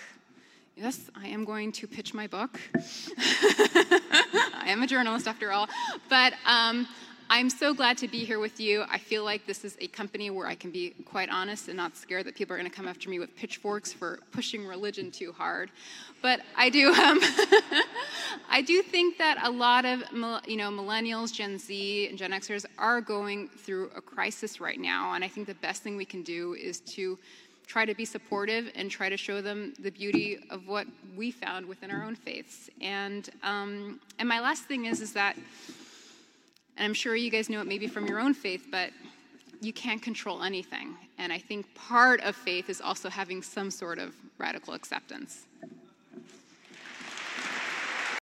Yes, 0.82 1.12
I 1.14 1.28
am 1.28 1.44
going 1.44 1.74
to 1.74 1.88
pitch 1.88 2.14
my 2.14 2.26
book. 2.26 2.58
I 3.18 4.64
am 4.68 4.82
a 4.82 4.88
journalist 4.88 5.28
after 5.28 5.52
all. 5.52 5.68
But 6.08 6.32
um, 6.46 6.88
I'm 7.30 7.50
so 7.50 7.74
glad 7.74 7.98
to 7.98 8.08
be 8.08 8.20
here 8.20 8.40
with 8.40 8.62
you. 8.62 8.86
I 8.90 8.98
feel 8.98 9.26
like 9.26 9.46
this 9.46 9.66
is 9.66 9.76
a 9.82 9.88
company 9.88 10.30
where 10.30 10.48
I 10.48 10.56
can 10.56 10.72
be 10.72 10.92
quite 11.04 11.28
honest 11.28 11.68
and 11.68 11.76
not 11.76 11.98
scared 11.98 12.28
that 12.28 12.36
people 12.36 12.54
are 12.54 12.58
going 12.58 12.70
to 12.70 12.74
come 12.74 12.88
after 12.88 13.10
me 13.10 13.20
with 13.20 13.36
pitchforks 13.36 13.92
for 13.92 14.22
pushing 14.32 14.66
religion 14.66 15.12
too 15.12 15.34
hard. 15.34 15.70
But 16.22 16.40
I 16.56 16.70
do, 16.70 16.94
um, 16.94 17.20
I 18.50 18.62
do 18.66 18.82
think 18.82 19.18
that 19.18 19.38
a 19.44 19.52
lot 19.52 19.84
of 19.84 20.02
you 20.48 20.56
know 20.56 20.70
millennials, 20.70 21.34
Gen 21.34 21.60
Z, 21.60 22.08
and 22.08 22.18
Gen 22.18 22.32
Xers 22.32 22.66
are 22.78 23.02
going 23.02 23.50
through 23.50 23.92
a 23.98 24.02
crisis 24.02 24.62
right 24.62 24.80
now, 24.80 25.12
and 25.12 25.26
I 25.26 25.28
think 25.28 25.46
the 25.46 25.56
best 25.56 25.84
thing 25.84 25.98
we 25.98 26.06
can 26.06 26.24
do 26.24 26.54
is 26.54 26.80
to 26.96 27.20
try 27.70 27.86
to 27.86 27.94
be 27.94 28.04
supportive 28.04 28.66
and 28.76 28.92
try 28.92 29.08
to 29.10 29.18
show 29.18 29.42
them 29.42 29.74
the 29.80 29.92
beauty 29.92 30.40
of 30.50 30.68
what 30.68 30.88
we 31.16 31.32
found 31.32 31.66
within 31.66 31.92
our 31.92 32.04
own 32.04 32.16
faiths. 32.16 32.70
And 32.82 33.30
um, 33.44 34.02
and 34.18 34.28
my 34.28 34.40
last 34.42 34.64
thing 34.64 34.86
is 34.92 35.02
is 35.02 35.14
that 35.14 35.38
And 36.80 36.86
I'm 36.86 36.94
sure 36.94 37.16
you 37.16 37.30
guys 37.30 37.50
know 37.50 37.62
it 37.62 37.68
maybe 37.68 37.88
from 37.88 38.08
your 38.08 38.20
own 38.20 38.34
faith, 38.34 38.68
but 38.72 38.90
you 39.62 39.74
can't 39.74 40.02
control 40.02 40.44
anything. 40.44 40.96
And 41.18 41.32
I 41.34 41.38
think 41.38 41.62
part 41.76 42.22
of 42.22 42.36
faith 42.36 42.70
is 42.70 42.80
also 42.82 43.10
having 43.10 43.44
some 43.44 43.70
sort 43.70 44.00
of 44.00 44.16
radical 44.38 44.74
acceptance. 44.74 45.46